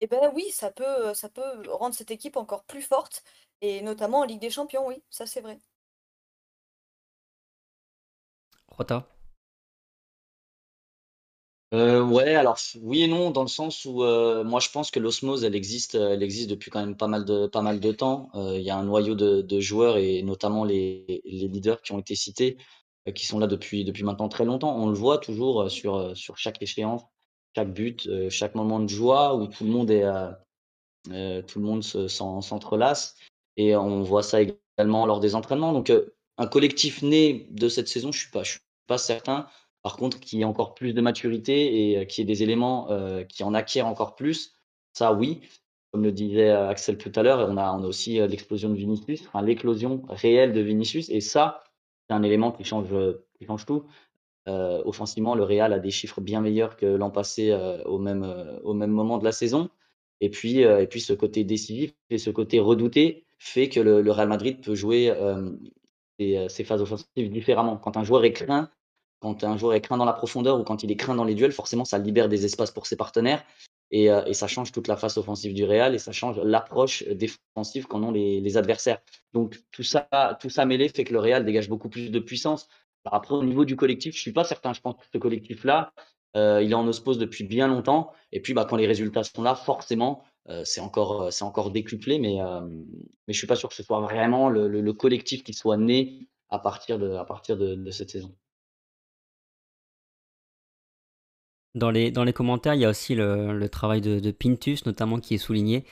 et 0.00 0.06
eh 0.06 0.08
ben 0.08 0.32
oui, 0.34 0.50
ça 0.50 0.70
peut, 0.72 1.14
ça 1.14 1.28
peut 1.28 1.62
rendre 1.70 1.94
cette 1.94 2.10
équipe 2.10 2.36
encore 2.36 2.64
plus 2.64 2.82
forte, 2.82 3.22
et 3.62 3.80
notamment 3.80 4.20
en 4.20 4.24
Ligue 4.24 4.40
des 4.40 4.50
Champions, 4.50 4.86
oui, 4.86 5.02
ça 5.08 5.26
c'est 5.26 5.40
vrai. 5.40 5.58
Rota 8.68 9.06
euh, 11.74 12.04
ouais, 12.04 12.34
alors 12.34 12.58
oui 12.82 13.02
et 13.02 13.06
non, 13.06 13.30
dans 13.30 13.40
le 13.40 13.48
sens 13.48 13.86
où 13.86 14.02
moi 14.44 14.60
je 14.60 14.68
pense 14.68 14.90
que 14.90 15.00
l'osmose 15.00 15.42
elle 15.42 15.54
existe, 15.54 15.94
elle 15.94 16.22
existe 16.22 16.50
depuis 16.50 16.70
quand 16.70 16.80
même 16.80 16.98
pas 16.98 17.06
mal 17.06 17.24
de 17.24 17.46
pas 17.46 17.62
mal 17.62 17.80
de 17.80 17.92
temps. 17.92 18.28
Il 18.34 18.60
y 18.60 18.68
a 18.68 18.76
un 18.76 18.84
noyau 18.84 19.14
de, 19.14 19.40
de 19.40 19.60
joueurs 19.60 19.96
et 19.96 20.22
notamment 20.22 20.64
les, 20.64 21.22
les 21.24 21.48
leaders 21.48 21.80
qui 21.80 21.92
ont 21.92 21.98
été 21.98 22.14
cités 22.14 22.58
euh, 23.08 23.12
qui 23.12 23.26
sont 23.26 23.38
là 23.38 23.46
depuis, 23.46 23.84
depuis 23.84 24.04
maintenant 24.04 24.28
très 24.28 24.44
longtemps. 24.44 24.76
On 24.76 24.88
le 24.88 24.94
voit 24.94 25.18
toujours 25.18 25.62
euh, 25.62 25.68
sur, 25.68 25.96
euh, 25.96 26.14
sur 26.14 26.38
chaque 26.38 26.62
échéance, 26.62 27.02
chaque 27.56 27.72
but, 27.72 28.08
chaque 28.30 28.54
moment 28.54 28.80
de 28.80 28.88
joie 28.88 29.34
où 29.36 29.46
tout 29.46 29.64
le 29.64 29.70
monde 29.70 29.90
est, 29.90 30.04
tout 31.42 31.58
le 31.58 31.66
monde 31.66 31.82
s'entrelace. 31.82 33.14
Et 33.56 33.76
on 33.76 34.02
voit 34.02 34.22
ça 34.22 34.40
également 34.40 35.06
lors 35.06 35.20
des 35.20 35.34
entraînements. 35.34 35.72
Donc, 35.72 35.92
un 36.38 36.46
collectif 36.46 37.02
né 37.02 37.48
de 37.50 37.68
cette 37.68 37.88
saison, 37.88 38.12
je 38.12 38.20
suis 38.20 38.30
pas, 38.30 38.44
suis 38.44 38.60
pas 38.86 38.98
certain. 38.98 39.46
Par 39.82 39.96
contre, 39.96 40.20
qui 40.20 40.40
ait 40.40 40.44
encore 40.44 40.74
plus 40.74 40.94
de 40.94 41.00
maturité 41.00 42.00
et 42.00 42.06
qui 42.06 42.20
ait 42.20 42.24
des 42.24 42.42
éléments 42.42 42.88
qui 43.28 43.44
en 43.44 43.52
acquièrent 43.52 43.86
encore 43.86 44.14
plus, 44.14 44.54
ça 44.92 45.12
oui. 45.12 45.40
Comme 45.90 46.04
le 46.04 46.12
disait 46.12 46.50
Axel 46.50 46.96
tout 46.96 47.12
à 47.16 47.22
l'heure, 47.22 47.46
on 47.50 47.56
a, 47.58 47.72
on 47.72 47.82
a 47.82 47.86
aussi 47.86 48.14
l'explosion 48.26 48.70
de 48.70 48.74
Vinicius, 48.74 49.28
l'éclosion 49.42 50.02
réelle 50.08 50.52
de 50.52 50.60
Vinicius. 50.60 51.10
Et 51.10 51.20
ça, 51.20 51.64
c'est 52.08 52.14
un 52.14 52.22
élément 52.22 52.52
qui 52.52 52.64
change, 52.64 52.88
qui 53.38 53.44
change 53.44 53.66
tout. 53.66 53.84
Euh, 54.48 54.82
offensivement, 54.84 55.34
le 55.34 55.44
Real 55.44 55.72
a 55.72 55.78
des 55.78 55.90
chiffres 55.90 56.20
bien 56.20 56.40
meilleurs 56.40 56.76
que 56.76 56.86
l'an 56.86 57.10
passé 57.10 57.50
euh, 57.50 57.82
au, 57.84 57.98
même, 57.98 58.24
euh, 58.24 58.58
au 58.62 58.74
même 58.74 58.90
moment 58.90 59.18
de 59.18 59.24
la 59.24 59.32
saison. 59.32 59.70
Et 60.20 60.30
puis, 60.30 60.60
et 60.60 60.86
puis 60.86 61.00
ce 61.00 61.12
côté 61.12 61.42
décisif 61.42 61.94
et 62.08 62.16
ce 62.16 62.30
côté 62.30 62.60
redouté 62.60 63.24
fait 63.42 63.68
que 63.68 63.80
le, 63.80 64.10
Real 64.10 64.28
Madrid 64.28 64.60
peut 64.62 64.74
jouer 64.74 65.12
ses, 66.18 66.64
phases 66.64 66.80
offensives 66.80 67.30
différemment. 67.30 67.76
Quand 67.76 67.96
un 67.96 68.04
joueur 68.04 68.24
est 68.24 68.32
craint, 68.32 68.70
quand 69.20 69.44
un 69.44 69.56
joueur 69.56 69.74
est 69.74 69.80
craint 69.80 69.96
dans 69.96 70.04
la 70.04 70.12
profondeur 70.12 70.60
ou 70.60 70.64
quand 70.64 70.82
il 70.82 70.90
est 70.90 70.96
craint 70.96 71.14
dans 71.14 71.24
les 71.24 71.34
duels, 71.34 71.52
forcément, 71.52 71.84
ça 71.84 71.98
libère 71.98 72.28
des 72.28 72.44
espaces 72.44 72.70
pour 72.70 72.86
ses 72.86 72.96
partenaires. 72.96 73.44
Et, 73.90 74.06
et, 74.06 74.32
ça 74.32 74.46
change 74.46 74.72
toute 74.72 74.88
la 74.88 74.96
face 74.96 75.18
offensive 75.18 75.52
du 75.52 75.64
Real 75.64 75.94
et 75.94 75.98
ça 75.98 76.12
change 76.12 76.40
l'approche 76.40 77.04
défensive 77.08 77.86
qu'en 77.86 78.02
ont 78.04 78.10
les, 78.10 78.40
les, 78.40 78.56
adversaires. 78.56 79.02
Donc 79.34 79.60
tout 79.70 79.82
ça, 79.82 80.08
tout 80.40 80.48
ça 80.48 80.64
mêlé 80.64 80.88
fait 80.88 81.04
que 81.04 81.12
le 81.12 81.18
Real 81.18 81.44
dégage 81.44 81.68
beaucoup 81.68 81.90
plus 81.90 82.10
de 82.10 82.18
puissance. 82.18 82.68
Après, 83.04 83.34
au 83.34 83.42
niveau 83.42 83.64
du 83.64 83.76
collectif, 83.76 84.14
je 84.14 84.20
suis 84.20 84.32
pas 84.32 84.44
certain. 84.44 84.72
Je 84.72 84.80
pense 84.80 84.94
que 84.94 85.04
ce 85.12 85.18
collectif-là, 85.18 85.92
euh, 86.36 86.62
il 86.62 86.70
est 86.70 86.74
en 86.74 86.86
ospose 86.86 87.18
depuis 87.18 87.44
bien 87.44 87.68
longtemps. 87.68 88.12
Et 88.30 88.40
puis, 88.40 88.54
bah, 88.54 88.66
quand 88.68 88.76
les 88.76 88.86
résultats 88.86 89.24
sont 89.24 89.42
là, 89.42 89.54
forcément, 89.54 90.22
c'est 90.64 90.80
encore, 90.80 91.32
c'est 91.32 91.44
encore 91.44 91.70
décuplé. 91.70 92.18
Mais, 92.18 92.38
mais 93.26 93.32
je 93.34 93.38
suis 93.38 93.46
pas 93.46 93.56
sûr 93.56 93.68
que 93.68 93.74
ce 93.74 93.82
soit 93.82 94.00
vraiment 94.00 94.48
le, 94.48 94.68
le, 94.68 94.80
le, 94.80 94.92
collectif 94.92 95.44
qui 95.44 95.54
soit 95.54 95.76
né 95.76 96.28
à 96.50 96.58
partir 96.58 96.98
de, 96.98 97.12
à 97.12 97.24
partir 97.24 97.56
de, 97.56 97.74
de 97.74 97.90
cette 97.90 98.10
saison. 98.10 98.34
Dans 101.74 101.90
les, 101.90 102.10
dans 102.10 102.24
les 102.24 102.34
commentaires, 102.34 102.74
il 102.74 102.80
y 102.80 102.84
a 102.84 102.90
aussi 102.90 103.14
le, 103.14 103.66
travail 103.68 104.02
de, 104.02 104.30
Pintus, 104.30 104.84
notamment, 104.84 105.18
qui 105.18 105.34
est 105.34 105.38
souligné. 105.38 105.84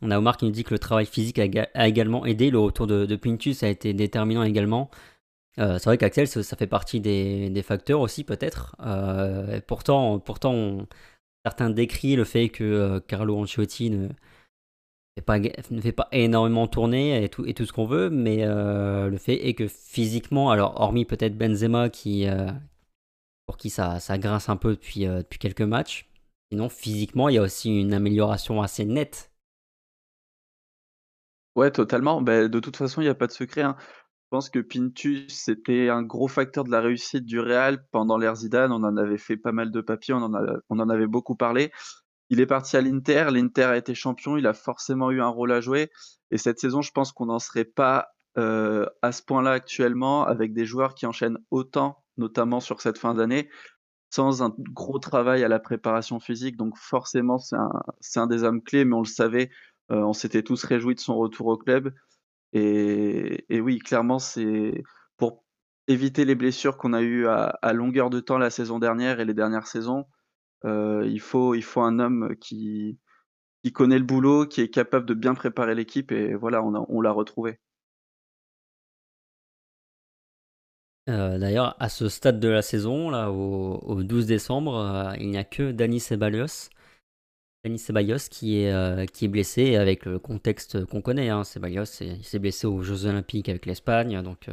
On 0.00 0.10
a 0.10 0.18
Omar 0.18 0.36
qui 0.36 0.46
nous 0.46 0.50
dit 0.50 0.64
que 0.64 0.72
le 0.72 0.78
travail 0.78 1.06
physique 1.06 1.38
a, 1.38 1.86
également 1.86 2.24
aidé. 2.24 2.50
Le 2.50 2.58
retour 2.58 2.86
de, 2.86 3.16
Pintus 3.16 3.62
a 3.62 3.68
été 3.68 3.92
déterminant 3.92 4.42
également. 4.42 4.90
C'est 5.58 5.84
vrai 5.84 5.98
qu'Axel, 5.98 6.26
ça, 6.26 6.56
fait 6.56 6.66
partie 6.66 7.00
des, 7.00 7.62
facteurs 7.62 8.00
aussi, 8.00 8.24
peut-être. 8.24 8.74
Pourtant, 9.66 10.18
pourtant 10.18 10.86
certains 11.44 11.70
décrient 11.70 12.16
le 12.16 12.24
fait 12.24 12.48
que 12.48 12.64
euh, 12.64 13.00
Carlo 13.00 13.38
Ancelotti 13.38 13.90
ne 13.90 14.08
fait, 15.16 15.92
pas, 15.92 16.08
énormément 16.12 16.66
tourner 16.66 17.22
et 17.22 17.28
tout, 17.28 17.44
et 17.46 17.54
tout 17.54 17.66
ce 17.66 17.72
qu'on 17.72 17.86
veut, 17.86 18.10
mais 18.10 18.46
le 18.46 19.18
fait 19.18 19.46
est 19.46 19.54
que 19.54 19.68
physiquement, 19.68 20.50
alors 20.50 20.80
hormis 20.80 21.04
peut-être 21.04 21.36
Benzema 21.36 21.90
qui, 21.90 22.26
pour 23.46 23.56
qui 23.56 23.70
ça, 23.70 23.98
grince 24.18 24.48
un 24.48 24.56
peu 24.56 24.70
depuis, 24.70 25.06
euh, 25.06 25.18
depuis 25.18 25.38
quelques 25.38 25.62
matchs. 25.62 26.08
Sinon, 26.50 26.68
physiquement, 26.68 27.28
il 27.28 27.34
y 27.36 27.38
a 27.38 27.42
aussi 27.42 27.80
une 27.80 27.94
amélioration 27.94 28.62
assez 28.62 28.84
nette. 28.84 29.30
Ouais, 31.54 31.70
totalement. 31.70 32.22
Ben, 32.22 32.48
de 32.48 32.60
toute 32.60 32.76
façon, 32.76 33.00
il 33.00 33.04
n'y 33.04 33.10
a 33.10 33.14
pas 33.14 33.26
de 33.26 33.32
secret. 33.32 33.62
Hein. 33.62 33.76
Je 34.32 34.36
pense 34.38 34.48
que 34.48 34.60
Pintus, 34.60 35.26
c'était 35.28 35.90
un 35.90 36.02
gros 36.02 36.26
facteur 36.26 36.64
de 36.64 36.70
la 36.70 36.80
réussite 36.80 37.26
du 37.26 37.38
Real 37.38 37.86
pendant 37.90 38.16
l'ère 38.16 38.34
Zidane. 38.34 38.72
On 38.72 38.82
en 38.82 38.96
avait 38.96 39.18
fait 39.18 39.36
pas 39.36 39.52
mal 39.52 39.70
de 39.70 39.82
papiers, 39.82 40.14
on 40.14 40.22
en, 40.22 40.88
avait 40.88 41.06
beaucoup 41.06 41.36
parlé. 41.36 41.70
Il 42.30 42.40
est 42.40 42.46
parti 42.46 42.78
à 42.78 42.80
l'Inter, 42.80 43.26
l'Inter 43.30 43.64
a 43.64 43.76
été 43.76 43.94
champion, 43.94 44.38
il 44.38 44.46
a 44.46 44.54
forcément 44.54 45.10
eu 45.10 45.20
un 45.20 45.28
rôle 45.28 45.52
à 45.52 45.60
jouer. 45.60 45.90
Et 46.30 46.38
cette 46.38 46.58
saison, 46.58 46.80
je 46.80 46.92
pense 46.92 47.12
qu'on 47.12 47.26
n'en 47.26 47.38
serait 47.38 47.66
pas 47.66 48.08
euh, 48.38 48.86
à 49.02 49.12
ce 49.12 49.22
point-là 49.22 49.50
actuellement, 49.50 50.24
avec 50.24 50.54
des 50.54 50.64
joueurs 50.64 50.94
qui 50.94 51.04
enchaînent 51.04 51.36
autant 51.50 52.02
notamment 52.16 52.60
sur 52.60 52.80
cette 52.80 52.96
fin 52.96 53.12
d'année, 53.12 53.50
sans 54.08 54.42
un 54.42 54.54
gros 54.70 54.98
travail 54.98 55.44
à 55.44 55.48
la 55.48 55.60
préparation 55.60 56.20
physique. 56.20 56.56
Donc 56.56 56.78
forcément, 56.78 57.36
c'est 57.36 57.56
un, 57.56 57.70
un, 58.16 58.26
des 58.26 58.44
hommes 58.44 58.62
clés, 58.62 58.86
mais 58.86 58.94
on 58.94 59.02
le 59.02 59.04
savait, 59.04 59.50
euh, 59.90 59.96
on 59.96 60.14
s'était 60.14 60.42
tous 60.42 60.64
réjouis 60.64 60.94
de 60.94 61.00
son 61.00 61.16
retour 61.16 61.48
au 61.48 61.58
club. 61.58 61.92
Et, 62.52 63.60
oui, 63.60 63.78
clairement, 63.78 64.18
c'est 64.18 64.82
pour 65.16 65.44
éviter 65.88 66.24
les 66.24 66.34
blessures 66.34 66.76
qu'on 66.76 66.92
a 66.92 67.02
eues 67.02 67.26
à, 67.26 67.72
longueur 67.72 68.10
de 68.10 68.20
temps 68.20 68.38
la 68.38 68.50
saison 68.50 68.78
dernière 68.78 69.20
et 69.20 69.24
les 69.24 69.34
dernières 69.34 69.66
saisons. 69.66 70.06
Euh, 70.64 71.04
il, 71.06 71.20
faut, 71.20 71.54
il 71.54 71.62
faut 71.62 71.80
un 71.80 71.98
homme 71.98 72.36
qui, 72.40 72.98
connaît 73.74 73.98
le 73.98 74.04
boulot, 74.04 74.46
qui 74.46 74.60
est 74.60 74.70
capable 74.70 75.06
de 75.06 75.14
bien 75.14 75.34
préparer 75.34 75.74
l'équipe, 75.74 76.12
et 76.12 76.34
voilà, 76.34 76.62
on, 76.62 76.86
on 76.88 77.00
l'a 77.00 77.12
retrouvé. 77.12 77.58
Euh, 81.08 81.38
d'ailleurs, 81.38 81.76
à 81.80 81.88
ce 81.88 82.08
stade 82.08 82.38
de 82.38 82.48
la 82.48 82.62
saison, 82.62 83.10
là, 83.10 83.30
au, 83.30 84.02
12 84.02 84.26
décembre, 84.26 84.76
euh, 84.76 85.16
il 85.18 85.30
n'y 85.30 85.36
a 85.36 85.44
que 85.44 85.72
Dani 85.72 85.98
Ceballos, 85.98 86.68
Dani 87.64 87.78
Ceballos 87.78 88.28
qui 88.30 88.58
est, 88.58 88.72
euh, 88.72 89.06
qui 89.06 89.24
est 89.24 89.28
blessé 89.28 89.76
avec 89.76 90.04
le 90.04 90.18
contexte 90.18 90.84
qu'on 90.84 91.00
connaît. 91.00 91.28
Hein. 91.28 91.44
Ceballos, 91.44 91.84
s'est 91.84 92.38
blessé 92.38 92.66
aux 92.66 92.82
Jeux 92.82 93.06
Olympiques 93.06 93.48
avec 93.48 93.66
l'Espagne, 93.66 94.20
donc, 94.22 94.48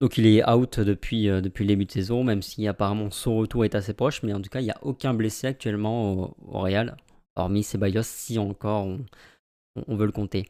donc 0.00 0.18
il 0.18 0.26
est 0.26 0.48
out 0.48 0.80
depuis, 0.80 1.26
depuis 1.26 1.64
le 1.64 1.68
début 1.68 1.86
de 1.86 1.92
saison, 1.92 2.22
même 2.24 2.42
si 2.42 2.68
apparemment 2.68 3.10
son 3.10 3.36
retour 3.36 3.64
est 3.64 3.74
assez 3.74 3.94
proche, 3.94 4.22
mais 4.22 4.32
en 4.32 4.40
tout 4.40 4.50
cas, 4.50 4.60
il 4.60 4.64
n'y 4.64 4.70
a 4.70 4.78
aucun 4.82 5.14
blessé 5.14 5.48
actuellement 5.48 6.34
au, 6.38 6.60
Real, 6.60 6.96
hormis 7.34 7.62
Ceballos, 7.62 8.02
si 8.04 8.38
encore 8.38 8.86
on, 8.86 9.04
on 9.88 9.96
veut 9.96 10.06
le 10.06 10.12
compter. 10.12 10.48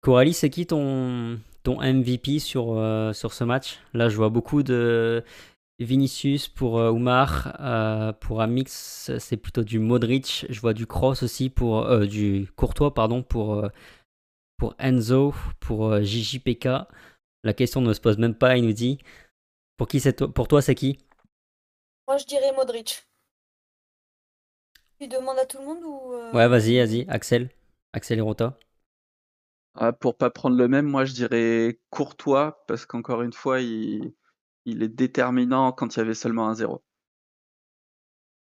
Coralie, 0.00 0.32
c'est 0.32 0.50
qui 0.50 0.66
ton, 0.66 1.38
ton 1.62 1.82
MVP 1.82 2.38
sur, 2.38 2.78
euh, 2.78 3.12
sur 3.12 3.32
ce 3.32 3.44
match? 3.44 3.78
Là, 3.94 4.08
je 4.08 4.16
vois 4.16 4.28
beaucoup 4.28 4.62
de 4.62 5.22
Vinicius 5.84 6.48
pour 6.48 6.78
euh, 6.78 6.90
Oumar, 6.90 7.56
euh, 7.60 8.12
pour 8.12 8.40
Amix, 8.40 9.10
c'est 9.18 9.36
plutôt 9.36 9.62
du 9.62 9.78
Modric. 9.78 10.46
Je 10.48 10.60
vois 10.60 10.74
du 10.74 10.86
Cross 10.86 11.22
aussi 11.22 11.50
pour 11.50 11.98
du 12.06 12.48
Courtois, 12.56 12.94
pardon, 12.94 13.22
pour 13.22 13.68
pour 14.56 14.74
Enzo, 14.78 15.34
pour 15.60 16.02
JJPK. 16.02 16.68
La 17.44 17.52
question 17.52 17.80
ne 17.80 17.92
se 17.92 18.00
pose 18.00 18.18
même 18.18 18.34
pas, 18.34 18.56
il 18.56 18.64
nous 18.64 18.72
dit. 18.72 18.98
Pour 19.76 19.86
qui 19.86 20.00
c'est 20.00 20.26
pour 20.26 20.48
toi, 20.48 20.60
c'est 20.60 20.74
qui? 20.74 20.98
Moi, 22.08 22.16
je 22.16 22.24
dirais 22.24 22.52
Modric. 22.56 23.06
Tu 25.00 25.06
demandes 25.06 25.38
à 25.38 25.46
tout 25.46 25.58
le 25.58 25.64
monde 25.64 25.84
ou 25.84 26.36
Ouais, 26.36 26.42
euh, 26.44 26.48
vas-y, 26.48 26.78
vas-y, 26.78 27.04
Axel. 27.08 27.50
Axel 27.92 28.18
et 28.18 28.22
Rota. 28.22 28.58
Ah, 29.74 29.92
pour 29.92 30.16
pas 30.16 30.30
prendre 30.30 30.56
le 30.56 30.66
même, 30.66 30.86
moi 30.86 31.04
je 31.04 31.12
dirais 31.12 31.78
Courtois, 31.90 32.64
parce 32.66 32.84
qu'encore 32.84 33.22
une 33.22 33.32
fois, 33.32 33.60
il, 33.60 34.12
il 34.68 34.82
est 34.82 34.88
déterminant 34.88 35.72
quand 35.72 35.96
il 35.96 35.98
y 36.00 36.02
avait 36.02 36.14
seulement 36.14 36.48
un 36.48 36.54
zéro. 36.54 36.82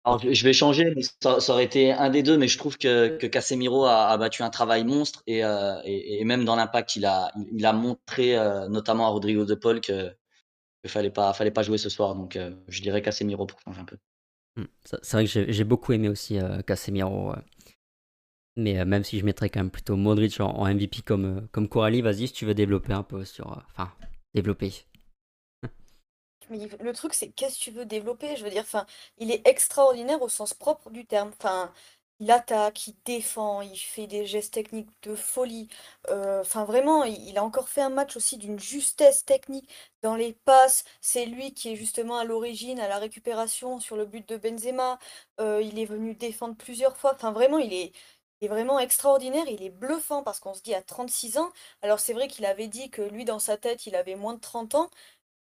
Alors, 0.03 0.19
je 0.34 0.43
vais 0.43 0.53
changer, 0.53 0.91
mais 0.95 1.03
ça, 1.21 1.39
ça 1.39 1.53
aurait 1.53 1.63
été 1.65 1.91
un 1.91 2.10
des 2.10 2.23
deux, 2.23 2.36
mais 2.38 2.47
je 2.47 2.57
trouve 2.57 2.77
que, 2.77 3.17
que 3.17 3.27
Casemiro 3.27 3.86
a, 3.86 4.07
a 4.07 4.17
battu 4.17 4.41
un 4.41 4.49
travail 4.49 4.84
monstre 4.84 5.21
et, 5.27 5.43
euh, 5.45 5.79
et, 5.86 6.19
et 6.21 6.25
même 6.25 6.43
dans 6.43 6.55
l'impact, 6.55 6.95
il 6.95 7.05
a, 7.05 7.31
il, 7.38 7.47
il 7.60 7.65
a 7.67 7.73
montré, 7.73 8.36
euh, 8.36 8.67
notamment 8.67 9.05
à 9.05 9.10
Rodrigo 9.10 9.45
de 9.45 9.53
Paul, 9.55 9.79
que 9.79 10.10
qu'il 10.84 10.91
fallait 10.91 11.12
pas, 11.12 11.34
fallait 11.34 11.51
pas 11.51 11.63
jouer 11.63 11.77
ce 11.79 11.89
soir. 11.89 12.15
Donc, 12.15 12.36
euh, 12.38 12.51
je 12.69 12.81
dirais 12.81 13.01
Casemiro 13.03 13.45
pour 13.47 13.60
changer 13.62 13.81
un 13.81 13.86
peu. 13.86 13.97
Hmm, 14.55 14.65
C'est 14.84 15.12
vrai 15.13 15.25
que 15.25 15.29
j'ai 15.31 15.51
j'ai 15.53 15.63
beaucoup 15.65 15.91
aimé 15.93 16.07
aussi 16.10 16.38
euh, 16.39 16.62
Casemiro. 16.62 17.31
euh. 17.34 17.36
Mais 18.55 18.79
euh, 18.79 18.86
même 18.86 19.03
si 19.03 19.19
je 19.19 19.25
mettrais 19.25 19.49
quand 19.49 19.60
même 19.60 19.71
plutôt 19.71 19.97
Modric 19.97 20.39
en, 20.39 20.51
en 20.51 20.65
MVP 20.65 21.01
comme, 21.01 21.49
comme 21.51 21.67
Coralie, 21.67 22.01
vas-y 22.01 22.27
si 22.27 22.34
tu 22.34 22.45
veux 22.45 22.53
développer 22.53 22.93
un 22.93 23.03
peu 23.03 23.25
sur. 23.25 23.51
euh, 23.51 23.62
Enfin, 23.71 23.91
développer. 24.34 24.71
Mais 26.51 26.67
le 26.79 26.93
truc, 26.93 27.13
c'est 27.15 27.29
qu'est-ce 27.31 27.57
que 27.59 27.63
tu 27.63 27.71
veux 27.71 27.85
développer? 27.85 28.35
Je 28.37 28.43
veux 28.43 28.51
dire, 28.51 28.63
enfin, 28.63 28.85
il 29.17 29.31
est 29.31 29.47
extraordinaire 29.47 30.21
au 30.21 30.29
sens 30.29 30.53
propre 30.53 30.91
du 30.91 31.05
terme. 31.07 31.31
Enfin, 31.39 31.73
il 32.19 32.31
attaque, 32.31 32.87
il 32.87 32.95
défend, 33.05 33.61
il 33.61 33.77
fait 33.77 34.07
des 34.07 34.25
gestes 34.27 34.53
techniques 34.53 34.89
de 35.03 35.15
folie. 35.15 35.69
Euh, 36.09 36.43
vraiment, 36.43 37.03
il, 37.03 37.19
il 37.29 37.37
a 37.39 37.43
encore 37.43 37.69
fait 37.69 37.81
un 37.81 37.89
match 37.89 38.15
aussi 38.17 38.37
d'une 38.37 38.59
justesse 38.59 39.25
technique 39.25 39.69
dans 40.03 40.15
les 40.15 40.33
passes. 40.33 40.83
C'est 41.01 41.25
lui 41.25 41.53
qui 41.55 41.73
est 41.73 41.75
justement 41.77 42.17
à 42.19 42.25
l'origine, 42.25 42.79
à 42.79 42.87
la 42.87 42.99
récupération 42.99 43.79
sur 43.79 43.97
le 43.97 44.05
but 44.05 44.27
de 44.29 44.37
Benzema. 44.37 44.99
Euh, 45.39 45.61
il 45.63 45.79
est 45.79 45.85
venu 45.85 46.13
défendre 46.15 46.55
plusieurs 46.55 46.97
fois. 46.97 47.13
Enfin, 47.15 47.31
vraiment, 47.31 47.57
il 47.57 47.73
est, 47.73 47.91
il 48.41 48.45
est 48.45 48.47
vraiment 48.49 48.79
extraordinaire. 48.79 49.45
Il 49.47 49.63
est 49.63 49.69
bluffant 49.69 50.23
parce 50.23 50.39
qu'on 50.39 50.53
se 50.53 50.61
dit 50.61 50.73
à 50.75 50.81
36 50.81 51.37
ans. 51.37 51.51
Alors, 51.81 51.99
c'est 51.99 52.13
vrai 52.13 52.27
qu'il 52.27 52.45
avait 52.45 52.67
dit 52.67 52.89
que 52.89 53.01
lui, 53.01 53.25
dans 53.25 53.39
sa 53.39 53.57
tête, 53.57 53.85
il 53.87 53.95
avait 53.95 54.15
moins 54.15 54.33
de 54.33 54.39
30 54.39 54.75
ans. 54.75 54.89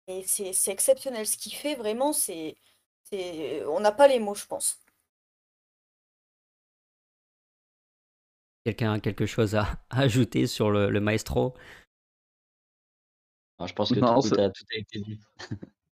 Et 0.07 0.23
c'est 0.27 0.53
c'est 0.53 0.71
exceptionnel. 0.71 1.25
Ce 1.27 1.37
qu'il 1.37 1.53
fait, 1.55 1.75
vraiment, 1.75 2.13
c'est, 2.13 2.55
c'est, 3.03 3.63
on 3.65 3.79
n'a 3.79 3.91
pas 3.91 4.07
les 4.07 4.19
mots, 4.19 4.35
je 4.35 4.45
pense. 4.45 4.79
Quelqu'un 8.63 8.93
a 8.93 8.99
quelque 8.99 9.27
chose 9.27 9.53
à, 9.55 9.67
à 9.91 9.99
ajouter 10.01 10.47
sur 10.47 10.71
le, 10.71 10.89
le 10.89 10.99
maestro? 10.99 11.53
Alors, 13.59 13.67
je 13.69 13.73
pense 13.75 13.91
que 13.93 13.99
Non, 14.01 14.19
tout, 14.19 14.27
c'est- 14.27 14.39
a, 14.41 14.49
tout 14.49 14.65
a 14.73 14.77
été 14.77 14.99
dit. 14.99 15.19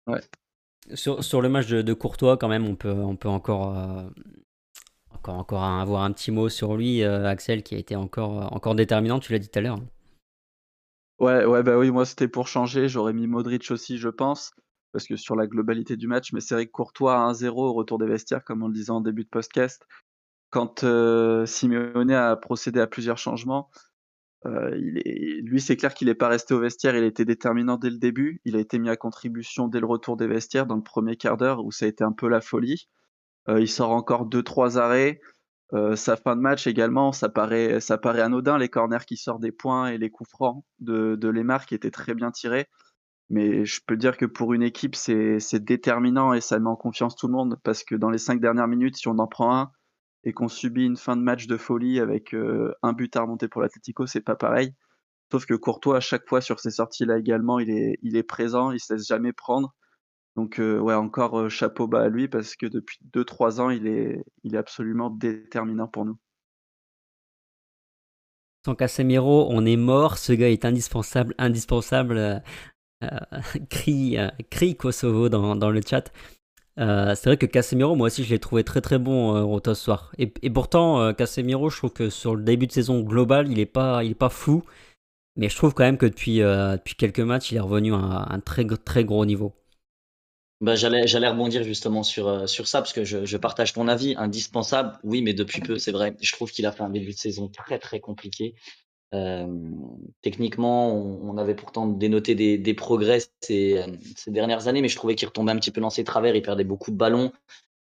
sur, 0.94 1.22
sur 1.24 1.40
le 1.42 1.48
match 1.48 1.66
de, 1.68 1.82
de 1.82 1.92
Courtois, 1.94 2.36
quand 2.36 2.48
même, 2.48 2.66
on 2.66 2.76
peut, 2.76 2.90
on 2.92 3.16
peut 3.16 3.28
encore, 3.28 3.76
euh, 3.76 4.08
encore, 5.14 5.36
encore 5.36 5.62
avoir 5.64 6.02
un 6.02 6.12
petit 6.12 6.30
mot 6.30 6.48
sur 6.50 6.76
lui, 6.76 7.02
euh, 7.02 7.26
Axel, 7.26 7.62
qui 7.62 7.74
a 7.74 7.78
été 7.78 7.96
encore, 7.96 8.52
encore 8.52 8.74
déterminant, 8.74 9.20
tu 9.20 9.32
l'as 9.32 9.38
dit 9.38 9.48
tout 9.48 9.58
à 9.58 9.62
l'heure. 9.62 9.78
Ouais, 11.18 11.44
ouais, 11.44 11.62
bah 11.62 11.78
oui, 11.78 11.90
moi 11.90 12.04
c'était 12.04 12.28
pour 12.28 12.48
changer. 12.48 12.88
J'aurais 12.88 13.12
mis 13.12 13.26
Modric 13.26 13.70
aussi, 13.70 13.98
je 13.98 14.08
pense, 14.08 14.52
parce 14.92 15.06
que 15.06 15.16
sur 15.16 15.36
la 15.36 15.46
globalité 15.46 15.96
du 15.96 16.08
match, 16.08 16.32
mais 16.32 16.40
c'est 16.40 16.66
Courtois 16.66 17.14
à 17.14 17.18
1-0 17.32 17.68
au 17.68 17.72
retour 17.72 17.98
des 17.98 18.06
vestiaires, 18.06 18.44
comme 18.44 18.62
on 18.62 18.68
le 18.68 18.74
disait 18.74 18.90
en 18.90 19.00
début 19.00 19.24
de 19.24 19.28
podcast, 19.28 19.86
quand 20.50 20.84
euh, 20.84 21.46
Simeone 21.46 22.10
a 22.12 22.36
procédé 22.36 22.80
à 22.80 22.86
plusieurs 22.86 23.18
changements, 23.18 23.70
euh, 24.46 24.70
lui 24.74 25.60
c'est 25.60 25.76
clair 25.76 25.94
qu'il 25.94 26.08
n'est 26.08 26.14
pas 26.14 26.28
resté 26.28 26.54
au 26.54 26.60
vestiaire, 26.60 26.96
il 26.96 27.04
a 27.04 27.06
été 27.06 27.24
déterminant 27.24 27.76
dès 27.78 27.90
le 27.90 27.98
début, 27.98 28.40
il 28.44 28.56
a 28.56 28.60
été 28.60 28.78
mis 28.78 28.90
à 28.90 28.96
contribution 28.96 29.68
dès 29.68 29.80
le 29.80 29.86
retour 29.86 30.16
des 30.16 30.26
vestiaires 30.28 30.66
dans 30.66 30.76
le 30.76 30.82
premier 30.82 31.16
quart 31.16 31.36
d'heure 31.36 31.64
où 31.64 31.72
ça 31.72 31.86
a 31.86 31.88
été 31.88 32.04
un 32.04 32.12
peu 32.12 32.28
la 32.28 32.40
folie. 32.40 32.88
Euh, 33.48 33.60
il 33.60 33.68
sort 33.68 33.90
encore 33.90 34.26
deux 34.26 34.42
trois 34.42 34.78
arrêts. 34.78 35.20
Euh, 35.74 35.96
sa 35.96 36.16
fin 36.16 36.36
de 36.36 36.40
match 36.40 36.66
également, 36.66 37.12
ça 37.12 37.28
paraît, 37.30 37.80
anodin, 38.20 38.58
les 38.58 38.68
corners 38.68 39.04
qui 39.06 39.16
sortent 39.16 39.40
des 39.40 39.52
points 39.52 39.88
et 39.88 39.98
les 39.98 40.10
coups 40.10 40.28
francs 40.28 40.64
de, 40.80 41.16
de 41.16 41.28
Lemar 41.28 41.64
qui 41.64 41.74
étaient 41.74 41.90
très 41.90 42.14
bien 42.14 42.30
tirés. 42.30 42.68
Mais 43.30 43.64
je 43.64 43.80
peux 43.86 43.96
dire 43.96 44.18
que 44.18 44.26
pour 44.26 44.52
une 44.52 44.62
équipe, 44.62 44.94
c'est 44.94 45.64
déterminant 45.64 46.34
et 46.34 46.42
ça 46.42 46.58
met 46.58 46.68
en 46.68 46.76
confiance 46.76 47.16
tout 47.16 47.26
le 47.28 47.32
monde 47.32 47.58
parce 47.62 47.82
que 47.84 47.94
dans 47.94 48.10
les 48.10 48.18
cinq 48.18 48.40
dernières 48.40 48.68
minutes, 48.68 48.96
si 48.96 49.08
on 49.08 49.18
en 49.18 49.26
prend 49.26 49.56
un 49.56 49.72
et 50.24 50.32
qu'on 50.34 50.48
subit 50.48 50.84
une 50.84 50.98
fin 50.98 51.16
de 51.16 51.22
match 51.22 51.46
de 51.46 51.56
folie 51.56 51.98
avec 51.98 52.34
euh, 52.34 52.74
un 52.82 52.92
but 52.92 53.16
à 53.16 53.22
remonter 53.22 53.48
pour 53.48 53.62
l'Atlético, 53.62 54.06
c'est 54.06 54.20
pas 54.20 54.36
pareil. 54.36 54.74
Sauf 55.32 55.46
que 55.46 55.54
Courtois, 55.54 55.96
à 55.96 56.00
chaque 56.00 56.28
fois 56.28 56.42
sur 56.42 56.60
ces 56.60 56.70
sorties-là 56.70 57.18
également, 57.18 57.58
il 57.58 57.70
est, 57.70 57.98
il 58.02 58.16
est 58.16 58.22
présent, 58.22 58.70
il 58.70 58.78
se 58.78 58.92
laisse 58.92 59.06
jamais 59.06 59.32
prendre. 59.32 59.74
Donc 60.36 60.58
euh, 60.58 60.78
ouais, 60.78 60.94
encore 60.94 61.38
euh, 61.38 61.48
chapeau 61.48 61.86
bas 61.86 62.02
à 62.02 62.08
lui 62.08 62.26
parce 62.26 62.56
que 62.56 62.66
depuis 62.66 62.98
2-3 63.14 63.60
ans, 63.60 63.70
il 63.70 63.86
est, 63.86 64.24
il 64.44 64.54
est 64.54 64.58
absolument 64.58 65.10
déterminant 65.10 65.88
pour 65.88 66.04
nous. 66.04 66.16
Sans 68.64 68.74
Casemiro, 68.74 69.48
on 69.50 69.66
est 69.66 69.76
mort. 69.76 70.18
Ce 70.18 70.32
gars 70.32 70.48
est 70.48 70.64
indispensable, 70.64 71.34
indispensable. 71.36 72.42
crie, 73.68 74.16
euh, 74.18 74.28
crie 74.50 74.76
Kosovo 74.76 75.28
dans, 75.28 75.70
le 75.70 75.80
chat. 75.86 76.12
C'est 76.76 77.24
vrai 77.26 77.36
que 77.36 77.46
Casemiro, 77.46 77.94
moi 77.96 78.06
aussi, 78.06 78.24
je 78.24 78.30
l'ai 78.30 78.38
trouvé 78.38 78.64
très 78.64 78.80
très 78.80 78.98
bon 78.98 79.44
Rota 79.46 79.74
ce 79.74 79.84
soir. 79.84 80.12
Et, 80.16 80.28
pourtant, 80.48 81.12
Casemiro, 81.12 81.68
je 81.68 81.76
trouve 81.76 81.92
que 81.92 82.08
sur 82.08 82.36
le 82.36 82.42
début 82.42 82.66
de 82.66 82.72
saison 82.72 83.00
global, 83.00 83.50
il 83.50 83.58
est 83.58 83.66
pas, 83.66 84.04
il 84.04 84.12
est 84.12 84.14
pas 84.14 84.30
fou. 84.30 84.62
Mais 85.36 85.48
je 85.48 85.56
trouve 85.56 85.74
quand 85.74 85.84
même 85.84 85.98
que 85.98 86.06
depuis, 86.06 86.40
quelques 86.96 87.20
matchs, 87.20 87.50
il 87.50 87.56
est 87.56 87.60
revenu 87.60 87.92
à 87.92 87.96
un, 87.96 88.30
un 88.30 88.40
très 88.40 88.64
très 88.64 89.04
gros 89.04 89.26
niveau. 89.26 89.52
Bah, 90.62 90.76
j'allais, 90.76 91.08
j'allais 91.08 91.28
rebondir 91.28 91.64
justement 91.64 92.04
sur, 92.04 92.28
euh, 92.28 92.46
sur 92.46 92.68
ça 92.68 92.80
parce 92.80 92.92
que 92.92 93.04
je, 93.04 93.24
je 93.24 93.36
partage 93.36 93.72
ton 93.72 93.88
avis. 93.88 94.14
Indispensable, 94.16 94.96
oui, 95.02 95.20
mais 95.20 95.34
depuis 95.34 95.60
peu, 95.60 95.76
c'est 95.76 95.90
vrai. 95.90 96.16
Je 96.20 96.32
trouve 96.32 96.52
qu'il 96.52 96.64
a 96.66 96.72
fait 96.72 96.84
un 96.84 96.88
début 96.88 97.12
de 97.12 97.18
saison 97.18 97.48
très 97.48 97.80
très 97.80 97.98
compliqué. 97.98 98.54
Euh, 99.12 99.46
techniquement, 100.22 100.94
on, 100.94 101.30
on 101.30 101.36
avait 101.36 101.56
pourtant 101.56 101.88
dénoté 101.88 102.36
des, 102.36 102.58
des 102.58 102.74
progrès 102.74 103.18
ces, 103.40 103.84
ces 104.16 104.30
dernières 104.30 104.68
années, 104.68 104.82
mais 104.82 104.88
je 104.88 104.94
trouvais 104.94 105.16
qu'il 105.16 105.26
retombait 105.26 105.50
un 105.50 105.56
petit 105.56 105.72
peu 105.72 105.80
dans 105.80 105.90
ses 105.90 106.04
travers. 106.04 106.36
Il 106.36 106.42
perdait 106.42 106.64
beaucoup 106.64 106.92
de 106.92 106.96
ballons, 106.96 107.32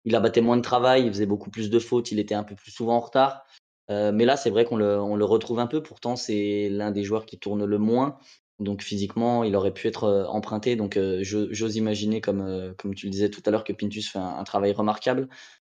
il 0.03 0.15
abattait 0.15 0.41
moins 0.41 0.57
de 0.57 0.63
travail, 0.63 1.03
il 1.05 1.09
faisait 1.09 1.27
beaucoup 1.27 1.51
plus 1.51 1.69
de 1.69 1.77
fautes, 1.77 2.11
il 2.11 2.17
était 2.17 2.35
un 2.35 2.43
peu 2.43 2.55
plus 2.55 2.71
souvent 2.71 2.95
en 2.95 3.01
retard. 3.01 3.45
Euh, 3.91 4.11
mais 4.11 4.25
là, 4.25 4.35
c'est 4.35 4.49
vrai 4.49 4.65
qu'on 4.65 4.77
le, 4.77 4.99
on 4.99 5.15
le 5.15 5.25
retrouve 5.25 5.59
un 5.59 5.67
peu. 5.67 5.83
Pourtant, 5.83 6.15
c'est 6.15 6.69
l'un 6.71 6.89
des 6.89 7.03
joueurs 7.03 7.27
qui 7.27 7.37
tourne 7.37 7.65
le 7.65 7.77
moins. 7.77 8.17
Donc 8.63 8.81
physiquement, 8.81 9.43
il 9.43 9.55
aurait 9.55 9.73
pu 9.73 9.87
être 9.87 10.05
euh, 10.05 10.25
emprunté. 10.25 10.75
Donc 10.75 10.97
euh, 10.97 11.19
j'ose 11.23 11.75
imaginer, 11.75 12.21
comme, 12.21 12.41
euh, 12.41 12.73
comme 12.77 12.95
tu 12.95 13.07
le 13.07 13.11
disais 13.11 13.29
tout 13.29 13.41
à 13.45 13.51
l'heure, 13.51 13.63
que 13.63 13.73
Pintus 13.73 14.09
fait 14.09 14.19
un, 14.19 14.43
travail 14.43 14.71
remarquable. 14.73 15.29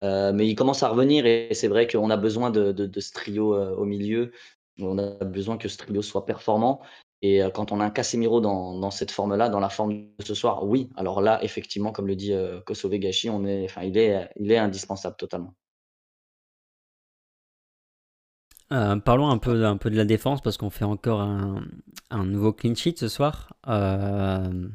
Mais 0.03 0.47
il 0.47 0.55
commence 0.55 0.83
à 0.83 0.89
revenir 0.91 1.25
et 1.25 1.49
c'est 1.55 1.69
vrai 1.69 1.87
qu'on 1.87 2.11
a 2.11 2.19
besoin 2.19 2.51
de, 2.51 2.73
de, 2.73 3.01
ce 3.01 3.11
trio 3.13 3.57
au 3.57 3.87
milieu. 3.87 4.33
On 4.79 4.99
a 4.99 5.25
besoin 5.25 5.57
que 5.57 5.67
ce 5.67 5.79
trio 5.79 6.03
soit 6.03 6.27
performant. 6.27 6.83
Et 7.23 7.41
quand 7.55 7.73
on 7.73 7.81
a 7.81 7.87
un 7.87 7.91
Casemiro 7.91 8.43
dans, 8.43 8.79
dans 8.79 8.91
cette 8.91 9.11
forme-là, 9.11 9.49
dans 9.49 9.61
la 9.61 9.71
forme 9.71 9.95
de 9.95 10.25
ce 10.25 10.35
soir, 10.35 10.63
oui. 10.67 10.91
Alors 10.97 11.23
là, 11.23 11.43
effectivement, 11.43 11.91
comme 11.91 12.07
le 12.07 12.17
dit 12.17 12.35
euh, 12.35 12.61
Gachi, 12.67 13.31
on 13.31 13.47
est, 13.47 13.67
il, 13.83 13.97
est, 13.97 14.29
il 14.37 14.53
est 14.53 14.59
indispensable 14.59 15.17
totalement. 15.17 15.55
Euh, 18.73 18.97
parlons 18.97 19.29
un 19.29 19.39
peu, 19.39 19.55
de 19.55 19.97
la 19.97 20.05
défense 20.05 20.41
parce 20.41 20.57
qu'on 20.57 20.71
fait 20.71 20.85
encore 20.85 21.21
un, 21.21 22.25
nouveau 22.25 22.53
clean 22.53 22.75
sheet 22.75 22.97
ce 22.99 23.09
soir. 23.09 23.55
Euh, 23.69 24.69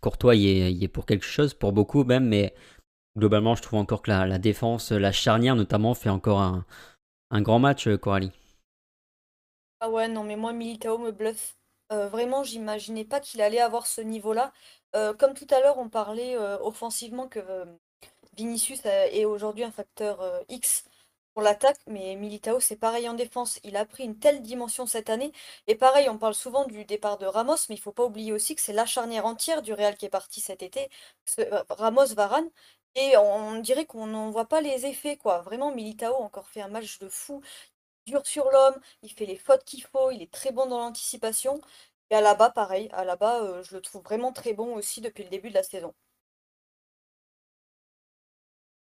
Courtois 0.00 0.34
y 0.34 0.84
est, 0.84 0.88
pour 0.88 1.06
quelque 1.06 1.24
chose, 1.24 1.54
pour 1.54 1.72
beaucoup 1.72 2.04
même, 2.04 2.26
mais 2.26 2.54
globalement, 3.16 3.54
je 3.54 3.62
trouve 3.62 3.78
encore 3.78 4.02
que 4.02 4.10
la, 4.10 4.38
défense, 4.38 4.92
la 4.92 5.12
charnière 5.12 5.56
notamment, 5.56 5.94
fait 5.94 6.10
encore 6.10 6.40
un, 7.30 7.42
grand 7.42 7.58
match, 7.58 7.86
euh, 7.86 7.96
Coralie. 7.96 8.32
Ah 9.80 9.90
ouais, 9.90 10.08
non, 10.08 10.24
mais 10.24 10.36
moi, 10.36 10.52
Militao 10.52 10.98
me 10.98 11.12
bluffe. 11.12 11.54
Vraiment, 11.90 12.42
j'imaginais 12.42 13.06
pas 13.06 13.18
qu'il 13.18 13.40
allait 13.40 13.60
avoir 13.60 13.86
ce 13.86 14.02
niveau-là. 14.02 14.52
Comme 14.92 15.32
tout 15.32 15.46
à 15.50 15.60
l'heure, 15.60 15.78
on 15.78 15.88
parlait 15.88 16.36
offensivement 16.36 17.28
que 17.28 17.40
Vinicius 18.36 18.84
est 18.84 19.24
aujourd'hui 19.24 19.64
un 19.64 19.70
facteur 19.70 20.20
X 20.50 20.84
pour 21.38 21.44
l'attaque, 21.44 21.78
mais 21.86 22.16
Militao, 22.16 22.58
c'est 22.58 22.74
pareil 22.74 23.08
en 23.08 23.14
défense. 23.14 23.60
Il 23.62 23.76
a 23.76 23.84
pris 23.86 24.02
une 24.02 24.18
telle 24.18 24.42
dimension 24.42 24.86
cette 24.86 25.08
année. 25.08 25.30
Et 25.68 25.76
pareil, 25.76 26.08
on 26.08 26.18
parle 26.18 26.34
souvent 26.34 26.64
du 26.64 26.84
départ 26.84 27.16
de 27.16 27.26
Ramos, 27.26 27.54
mais 27.68 27.76
il 27.76 27.80
faut 27.80 27.92
pas 27.92 28.04
oublier 28.04 28.32
aussi 28.32 28.56
que 28.56 28.60
c'est 28.60 28.72
la 28.72 28.86
charnière 28.86 29.24
entière 29.24 29.62
du 29.62 29.72
Real 29.72 29.96
qui 29.96 30.06
est 30.06 30.08
partie 30.08 30.40
cet 30.40 30.64
été. 30.64 30.90
Euh, 31.38 31.62
Ramos, 31.70 32.06
Varane. 32.16 32.50
Et 32.96 33.16
on 33.18 33.60
dirait 33.60 33.86
qu'on 33.86 34.06
n'en 34.06 34.30
voit 34.30 34.48
pas 34.48 34.60
les 34.60 34.84
effets, 34.86 35.16
quoi. 35.16 35.40
Vraiment, 35.42 35.72
Militao 35.72 36.12
a 36.12 36.20
encore 36.22 36.48
fait 36.48 36.60
un 36.60 36.66
match 36.66 36.98
de 36.98 37.08
fou 37.08 37.40
dur 38.06 38.26
sur 38.26 38.50
l'homme, 38.50 38.80
il 39.02 39.12
fait 39.12 39.26
les 39.26 39.36
fautes 39.36 39.64
qu'il 39.64 39.84
faut, 39.84 40.10
il 40.10 40.22
est 40.22 40.32
très 40.32 40.50
bon 40.52 40.66
dans 40.66 40.78
l'anticipation. 40.78 41.60
Et 42.10 42.16
à 42.16 42.20
la 42.20 42.34
bas, 42.34 42.50
pareil, 42.50 42.88
à 42.92 43.04
la 43.04 43.16
bas, 43.16 43.42
euh, 43.44 43.62
je 43.62 43.76
le 43.76 43.82
trouve 43.82 44.02
vraiment 44.02 44.32
très 44.32 44.54
bon 44.54 44.74
aussi 44.74 45.00
depuis 45.00 45.22
le 45.24 45.30
début 45.30 45.50
de 45.50 45.54
la 45.54 45.62
saison. 45.62 45.94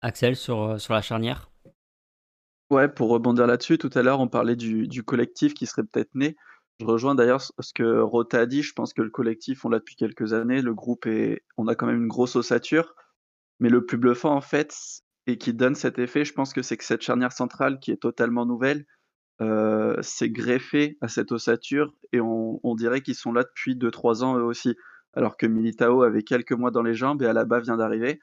Axel, 0.02 0.36
sur, 0.36 0.62
euh, 0.62 0.78
sur 0.78 0.94
la 0.94 1.02
charnière? 1.02 1.50
Ouais, 2.74 2.88
pour 2.88 3.08
rebondir 3.10 3.46
là-dessus, 3.46 3.78
tout 3.78 3.90
à 3.94 4.02
l'heure, 4.02 4.18
on 4.18 4.26
parlait 4.26 4.56
du, 4.56 5.04
collectif 5.04 5.54
qui 5.54 5.64
serait 5.64 5.84
peut-être 5.84 6.12
né. 6.16 6.34
Je 6.80 6.84
rejoins 6.84 7.14
d'ailleurs 7.14 7.40
ce 7.40 7.72
que 7.72 8.00
Rota 8.00 8.40
a 8.40 8.46
dit. 8.46 8.62
Je 8.64 8.72
pense 8.72 8.92
que 8.92 9.00
le 9.00 9.10
collectif, 9.10 9.64
on 9.64 9.68
l'a 9.68 9.78
depuis 9.78 9.94
quelques 9.94 10.32
années. 10.32 10.60
Le 10.60 10.74
groupe 10.74 11.06
est, 11.06 11.44
on 11.56 11.68
a 11.68 11.76
quand 11.76 11.87
même 11.87 12.02
une 12.02 12.08
grosse 12.08 12.34
ossature. 12.34 12.96
Mais 13.60 13.68
le 13.68 13.87
plus 13.87 13.96
bluffant, 13.96 14.34
en 14.34 14.40
fait, 14.40 14.74
et 15.28 15.38
qui 15.38 15.54
donne 15.54 15.76
cet 15.76 16.00
effet, 16.00 16.24
je 16.24 16.32
pense 16.32 16.52
que 16.52 16.62
c'est 16.62 16.76
que 16.76 16.82
cette 16.82 17.02
charnière 17.02 17.30
centrale 17.30 17.78
qui 17.78 17.92
est 17.92 18.02
totalement 18.02 18.44
nouvelle, 18.44 18.87
euh, 19.40 20.02
s'est 20.02 20.30
greffée 20.30 20.98
à 21.00 21.06
cette 21.06 21.30
ossature 21.30 21.94
et 22.12 22.20
on, 22.20 22.58
on 22.64 22.74
dirait 22.74 23.02
qu'ils 23.02 23.14
sont 23.14 23.32
là 23.32 23.44
depuis 23.44 23.76
2-3 23.76 24.24
ans 24.24 24.37
eux 24.37 24.42
aussi. 24.42 24.74
Alors 25.12 25.37
que 25.37 25.46
Militao 25.46 26.02
avait 26.02 26.24
quelques 26.24 26.50
mois 26.50 26.72
dans 26.72 26.82
les 26.82 26.94
jambes 26.94 27.22
et 27.22 27.26
Alaba 27.26 27.60
vient 27.60 27.76
d'arriver, 27.76 28.18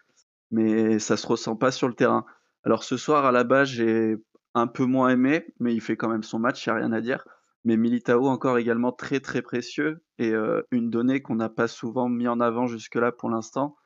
mais 0.52 1.00
ça 1.00 1.16
se 1.16 1.26
ressent 1.26 1.56
pas 1.56 1.72
sur 1.72 1.88
le 1.88 1.94
terrain. 1.94 2.26
Alors 2.66 2.84
ce 2.84 2.98
soir, 2.98 3.26
Alaba, 3.26 3.64
j'ai 3.64 4.18
un 4.54 4.68
peu 4.68 4.86
moins 4.86 5.10
aimé, 5.10 5.46
mais 5.60 5.74
il 5.74 5.82
fait 5.82 5.98
quand 5.98 6.10
même 6.10 6.24
son 6.24 6.40
match, 6.40 6.66
il 6.66 6.70
n'y 6.70 6.74
a 6.74 6.80
rien 6.80 6.92
à 6.92 7.02
dire. 7.02 7.26
Mais 7.64 7.78
Militao 7.78 8.28
encore 8.28 8.58
également 8.58 8.92
très 8.92 9.20
très 9.20 9.42
précieux 9.42 10.04
et 10.18 10.32
euh, 10.32 10.64
une 10.72 10.90
donnée 10.90 11.22
qu'on 11.22 11.36
n'a 11.36 11.50
pas 11.50 11.68
souvent 11.68 12.10
mis 12.10 12.28
en 12.28 12.40
avant 12.40 12.68
jusque-là 12.68 13.12
pour 13.12 13.30
l'instant, 13.30 13.78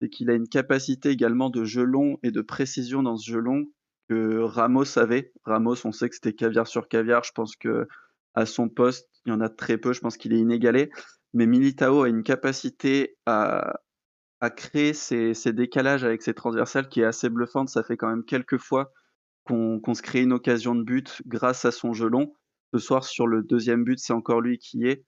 c'est 0.00 0.08
qu'il 0.08 0.30
a 0.30 0.34
une 0.34 0.48
capacité 0.48 1.10
également 1.10 1.50
de 1.50 1.64
jeu 1.64 1.82
long 1.82 2.18
et 2.22 2.30
de 2.30 2.40
précision 2.40 3.02
dans 3.02 3.16
ce 3.16 3.30
jeu 3.30 3.40
long 3.40 3.66
que 4.08 4.40
Ramos 4.40 4.98
avait. 4.98 5.32
Ramos, 5.44 5.84
on 5.84 5.92
sait 5.92 6.08
que 6.08 6.14
c'était 6.14 6.32
caviar 6.32 6.66
sur 6.66 6.88
caviar. 6.88 7.24
Je 7.24 7.32
pense 7.32 7.56
que 7.56 7.86
à 8.34 8.46
son 8.46 8.68
poste, 8.68 9.08
il 9.26 9.30
y 9.30 9.32
en 9.32 9.40
a 9.40 9.48
très 9.48 9.76
peu. 9.76 9.92
Je 9.92 10.00
pense 10.00 10.16
qu'il 10.16 10.32
est 10.32 10.38
inégalé. 10.38 10.90
Mais 11.34 11.46
Militao 11.46 12.02
a 12.02 12.08
une 12.08 12.22
capacité 12.22 13.16
à, 13.26 13.80
à 14.40 14.50
créer 14.50 14.94
ces, 14.94 15.34
ces, 15.34 15.52
décalages 15.52 16.04
avec 16.04 16.22
ses 16.22 16.34
transversales 16.34 16.88
qui 16.88 17.02
est 17.02 17.04
assez 17.04 17.28
bluffante. 17.28 17.68
Ça 17.68 17.82
fait 17.82 17.96
quand 17.96 18.08
même 18.08 18.24
quelques 18.24 18.58
fois 18.58 18.92
qu'on 19.44 19.80
qu 19.80 19.94
se 19.94 20.02
crée 20.02 20.22
une 20.22 20.32
occasion 20.32 20.74
de 20.74 20.82
but 20.82 21.22
grâce 21.26 21.64
à 21.64 21.72
son 21.72 21.92
jeu 21.92 22.08
long. 22.08 22.34
Ce 22.72 22.78
soir, 22.78 23.04
sur 23.04 23.26
le 23.26 23.42
deuxième 23.42 23.84
but, 23.84 23.98
c'est 23.98 24.12
encore 24.12 24.40
lui 24.40 24.58
qui 24.58 24.86
est. 24.86 25.04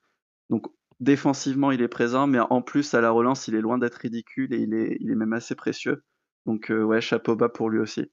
Donc, 0.50 0.66
défensivement, 1.00 1.70
il 1.70 1.82
est 1.82 1.88
présent, 1.88 2.26
mais 2.26 2.40
en 2.40 2.62
plus, 2.62 2.94
à 2.94 3.00
la 3.00 3.10
relance, 3.10 3.48
il 3.48 3.54
est 3.54 3.60
loin 3.60 3.78
d'être 3.78 3.96
ridicule 3.96 4.52
et 4.52 4.58
il 4.58 4.74
est, 4.74 4.96
il 5.00 5.10
est 5.10 5.14
même 5.14 5.32
assez 5.32 5.54
précieux. 5.54 6.04
Donc, 6.46 6.70
euh, 6.70 6.82
ouais, 6.82 7.00
chapeau 7.00 7.36
bas 7.36 7.48
pour 7.48 7.70
lui 7.70 7.78
aussi. 7.78 8.10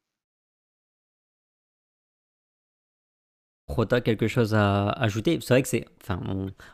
Rota, 3.68 4.02
quelque 4.02 4.28
chose 4.28 4.56
à 4.56 4.90
ajouter? 4.90 5.40
C'est 5.42 5.54
vrai 5.54 5.62
que 5.62 5.68
c'est, 5.68 5.86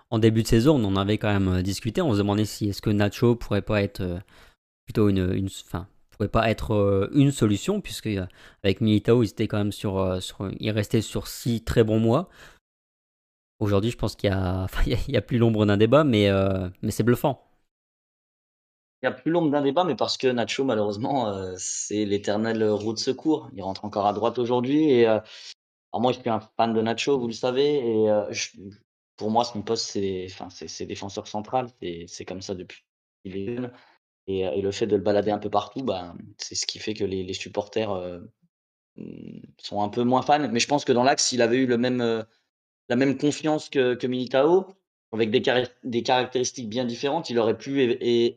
en 0.09 0.19
début 0.19 0.43
de 0.43 0.47
saison, 0.47 0.75
on 0.75 0.85
en 0.85 0.95
avait 0.95 1.17
quand 1.17 1.31
même 1.31 1.59
euh, 1.59 1.61
discuté. 1.61 2.01
On 2.01 2.13
se 2.13 2.17
demandait 2.17 2.45
si 2.45 2.69
est-ce 2.69 2.81
que 2.81 2.89
Nacho 2.89 3.35
pourrait 3.35 3.61
pas 3.61 3.81
être 3.81 4.01
euh, 4.01 4.19
plutôt 4.85 5.09
une, 5.09 5.33
une, 5.33 5.47
enfin, 5.47 5.87
pourrait 6.15 6.29
pas 6.29 6.49
être 6.49 7.09
une 7.13 7.31
solution 7.31 7.81
puisque 7.81 8.09
avec 8.63 8.81
Militao, 8.81 9.23
il 9.23 9.29
était 9.29 9.47
quand 9.47 9.57
même 9.57 9.71
sur, 9.71 10.21
sur, 10.21 10.49
il 10.59 10.71
restait 10.71 11.01
sur 11.01 11.27
six 11.27 11.63
très 11.63 11.83
bons 11.83 11.99
mois. 11.99 12.29
Aujourd'hui, 13.59 13.91
je 13.91 13.97
pense 13.97 14.15
qu'il 14.15 14.29
y 14.29 14.33
a, 14.33 14.67
il 14.85 15.13
y 15.13 15.17
a 15.17 15.21
plus 15.21 15.37
l'ombre 15.37 15.65
d'un 15.65 15.77
débat, 15.77 16.03
mais, 16.03 16.29
euh, 16.29 16.69
mais 16.81 16.91
c'est 16.91 17.03
bluffant. 17.03 17.41
Il 19.01 19.09
n'y 19.09 19.13
a 19.13 19.17
plus 19.17 19.31
l'ombre 19.31 19.51
d'un 19.51 19.61
débat, 19.61 19.83
mais 19.83 19.95
parce 19.95 20.17
que 20.17 20.27
Nacho, 20.27 20.63
malheureusement, 20.63 21.27
euh, 21.27 21.53
c'est 21.57 22.05
l'éternel 22.05 22.63
roue 22.63 22.93
de 22.93 22.99
secours. 22.99 23.49
Il 23.53 23.61
rentre 23.61 23.85
encore 23.85 24.07
à 24.07 24.13
droite 24.13 24.39
aujourd'hui. 24.39 24.89
Et 24.89 25.07
euh, 25.07 25.19
moi, 25.93 26.11
je 26.11 26.19
suis 26.19 26.29
un 26.29 26.39
fan 26.39 26.73
de 26.73 26.81
Nacho, 26.81 27.19
vous 27.19 27.27
le 27.27 27.33
savez. 27.33 27.75
Et 27.75 28.09
pour 29.15 29.29
moi, 29.31 29.43
son 29.43 29.61
poste, 29.61 29.91
c'est 29.91 30.27
enfin, 30.31 30.47
défenseur 30.85 31.27
central. 31.27 31.67
C'est 32.07 32.25
comme 32.25 32.41
ça 32.41 32.55
depuis 32.55 32.83
qu'il 33.23 33.37
est 33.37 33.55
jeune. 33.55 33.71
Et, 34.27 34.39
et, 34.39 34.61
le 34.61 34.71
fait 34.71 34.87
de 34.87 34.95
le 34.95 35.01
balader 35.01 35.31
un 35.31 35.37
peu 35.37 35.49
partout, 35.49 35.83
ben, 35.83 36.15
c'est 36.37 36.55
ce 36.55 36.65
qui 36.65 36.79
fait 36.79 36.93
que 36.93 37.03
les, 37.03 37.33
supporters 37.33 38.21
sont 39.57 39.81
un 39.81 39.89
peu 39.89 40.03
moins 40.03 40.21
fans. 40.23 40.49
Mais 40.49 40.59
je 40.59 40.67
pense 40.67 40.83
que 40.83 40.93
dans 40.93 41.03
l'axe, 41.03 41.25
s'il 41.25 41.41
avait 41.41 41.57
eu 41.57 41.67
le 41.67 41.77
même 41.77 42.25
la 42.89 42.95
même 42.95 43.17
confiance 43.17 43.69
que, 43.69 44.05
Militao, 44.05 44.67
avec 45.11 45.31
des, 45.31 46.03
caractéristiques 46.03 46.69
bien 46.69 46.85
différentes, 46.85 47.29
il 47.29 47.39
aurait 47.39 47.57
pu 47.57 47.81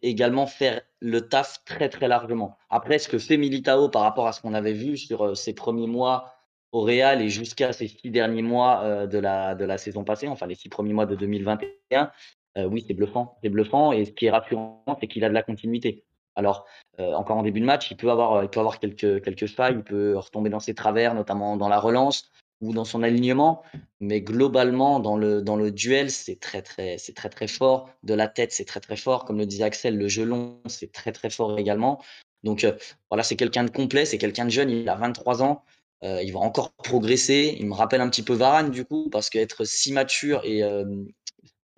également 0.03 0.47
faire 0.47 0.81
le 1.01 1.29
taf 1.29 1.65
très 1.65 1.89
très 1.89 2.09
largement. 2.09 2.57
Après, 2.71 2.99
ce 2.99 3.09
que 3.09 3.19
fait 3.19 3.37
Militao 3.37 3.89
par 3.89 4.03
rapport 4.03 4.27
à 4.27 4.33
ce 4.33 4.41
qu'on 4.41 4.55
avait 4.55 4.73
vu 4.73 4.97
sur 4.97 5.23
euh, 5.23 5.35
ses 5.35 5.55
premiers 5.55 5.87
mois 5.87 6.35
au 6.71 6.83
Real 6.83 7.23
et 7.23 7.31
jusqu'à 7.31 7.73
ces 7.73 7.89
six 7.89 8.11
derniers 8.11 8.43
mois 8.43 8.83
euh, 8.85 9.07
de 9.07 9.19
la 9.19 9.79
saison 9.79 10.05
passée, 10.05 10.29
enfin 10.29 10.47
les 10.47 10.55
six 10.55 10.69
premiers 10.69 10.93
mois 10.93 11.07
de 11.07 11.17
2021, 11.17 12.11
euh, 12.59 12.67
oui, 12.67 12.85
c'est 12.87 12.95
bluffant. 12.95 13.39
C'est 13.43 13.49
bluffant 13.49 13.93
et 13.93 14.05
ce 14.05 14.13
qui 14.13 14.27
est 14.27 14.31
rassurant, 14.31 14.85
c'est 15.01 15.07
qu'il 15.07 15.25
a 15.25 15.29
de 15.29 15.35
la 15.35 15.43
continuité. 15.43 16.05
Alors, 16.37 16.67
encore 16.99 17.37
en 17.37 17.43
début 17.43 17.59
de 17.61 17.65
match, 17.65 17.91
il 17.91 17.97
peut 17.97 18.13
avoir, 18.13 18.49
avoir 18.57 18.79
quelques, 18.79 19.47
failles, 19.49 19.75
il 19.75 19.83
peut 19.83 20.17
retomber 20.17 20.51
dans 20.51 20.61
ses 20.61 20.73
travers, 20.73 21.15
notamment 21.15 21.57
dans 21.57 21.69
la 21.69 21.81
relance 21.81 22.31
ou 22.61 22.73
dans 22.73 22.85
son 22.85 23.03
alignement, 23.03 23.63
mais 23.99 24.21
globalement 24.21 25.01
dans 25.01 25.17
le 25.17 25.71
duel, 25.73 26.13
c'est 26.13 26.39
très 26.39 26.63
très 26.63 26.97
très 26.97 27.29
très 27.29 27.49
fort. 27.49 27.91
De 28.05 28.15
la 28.15 28.29
tête, 28.29 28.53
c'est 28.53 28.65
très 28.65 28.79
très 28.79 28.97
fort. 28.97 29.25
Comme 29.25 29.39
le 29.39 29.47
disait 29.47 29.65
Axel, 29.65 29.99
le 29.99 30.07
jeu 30.07 30.25
long, 30.25 30.61
c'est 30.67 30.93
très 30.93 31.11
très 31.11 31.31
fort 31.31 31.59
également. 31.59 32.01
Donc 32.45 32.65
euh, 32.65 32.73
voilà, 33.11 33.23
c'est 33.23 33.37
quelqu'un 33.37 33.65
de 33.65 33.71
complet, 33.71 34.05
c'est 34.05 34.19
quelqu'un 34.19 34.45
de 34.45 34.51
jeune. 34.51 34.71
Il 34.71 34.89
a 34.89 34.95
23 34.95 35.43
ans, 35.43 35.65
euh, 36.05 36.23
il 36.23 36.33
va 36.33 36.41
encore 36.41 36.73
progresser. 36.73 37.57
Il 37.59 37.67
me 37.67 37.75
rappelle 37.75 38.01
un 38.01 38.09
petit 38.09 38.23
peu 38.23 38.35
Varane 38.35 38.71
du 38.71 38.85
coup, 38.85 39.09
parce 39.11 39.31
qu'être 39.31 39.65
si 39.65 39.93
mature 39.93 40.43
et 40.45 40.63
euh, 40.63 40.85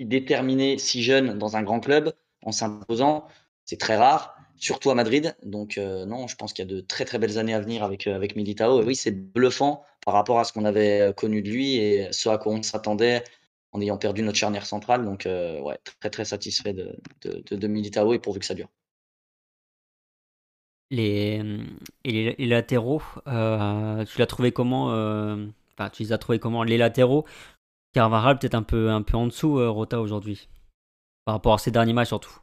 déterminé, 0.05 0.79
si 0.79 1.03
jeune 1.03 1.39
dans 1.39 1.57
un 1.57 1.63
grand 1.63 1.81
club, 1.81 2.13
en 2.43 2.53
s'imposant, 2.53 3.27
c'est 3.65 3.79
très 3.79 3.97
rare 3.97 4.35
surtout 4.61 4.91
à 4.91 4.95
Madrid. 4.95 5.35
Donc 5.43 5.79
euh, 5.79 6.05
non, 6.07 6.29
je 6.29 6.37
pense 6.37 6.53
qu'il 6.53 6.65
y 6.65 6.71
a 6.71 6.73
de 6.73 6.81
très 6.81 7.05
très 7.05 7.19
belles 7.19 7.39
années 7.39 7.55
à 7.55 7.61
venir 7.61 7.83
avec, 7.83 8.07
euh, 8.07 8.15
avec 8.15 8.37
Militao. 8.37 8.83
Et 8.83 8.85
oui, 8.85 8.95
c'est 8.95 9.11
bluffant 9.11 9.83
par 10.05 10.15
rapport 10.15 10.39
à 10.39 10.45
ce 10.45 10.53
qu'on 10.53 10.65
avait 10.65 11.01
euh, 11.01 11.13
connu 11.13 11.43
de 11.43 11.49
lui 11.51 11.77
et 11.77 12.09
ce 12.13 12.29
à 12.29 12.39
quoi 12.39 12.53
on 12.53 12.63
s'attendait 12.63 13.25
en 13.73 13.81
ayant 13.81 13.99
perdu 13.99 14.23
notre 14.23 14.39
charnière 14.39 14.67
centrale. 14.67 15.05
Donc 15.05 15.27
ouais, 15.27 15.79
très 16.01 16.11
très 16.11 16.25
satisfait 16.25 16.73
de, 16.73 16.99
de, 17.23 17.67
Militao 17.69 18.13
et 18.13 18.19
pourvu 18.19 18.41
que 18.41 18.47
ça 18.47 18.55
dure. 18.55 18.69
Les, 20.91 21.41
et 22.05 22.35
les, 22.37 22.47
latéraux, 22.47 23.01
tu 23.25 24.19
l'as 24.19 24.27
trouvé 24.27 24.51
comment 24.51 24.89
Enfin, 25.79 25.89
tu 25.91 26.03
les 26.03 26.13
as 26.13 26.19
trouvés 26.19 26.41
comment 26.41 26.65
Les 26.65 26.77
latéraux, 26.79 27.25
Carvaral 27.93 28.39
peut-être 28.39 28.55
un 28.55 28.63
peu, 28.63 28.91
un 28.91 29.03
peu 29.03 29.17
en 29.17 29.27
dessous, 29.27 29.57
Rota 29.73 30.01
aujourd'hui, 30.01 30.49
par 31.25 31.35
rapport 31.35 31.55
à 31.55 31.59
ces 31.59 31.71
derniers 31.71 31.93
matchs 31.93 32.09
surtout. 32.09 32.41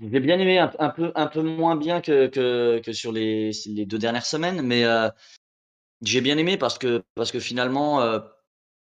J'ai 0.00 0.20
bien 0.20 0.38
aimé 0.38 0.58
un, 0.58 0.90
peu, 0.90 1.12
un 1.14 1.26
peu 1.26 1.42
moins 1.42 1.76
bien 1.76 2.00
que, 2.00 2.26
que, 2.78 2.92
sur 2.92 3.12
les, 3.12 3.50
les, 3.66 3.86
deux 3.86 3.98
dernières 3.98 4.26
semaines, 4.26 4.62
mais 4.62 4.84
euh, 4.84 5.08
j'ai 6.02 6.20
bien 6.20 6.38
aimé 6.38 6.56
parce 6.56 6.78
que, 6.78 7.04
parce 7.14 7.32
que 7.32 7.40
finalement, 7.40 8.00
euh, 8.00 8.18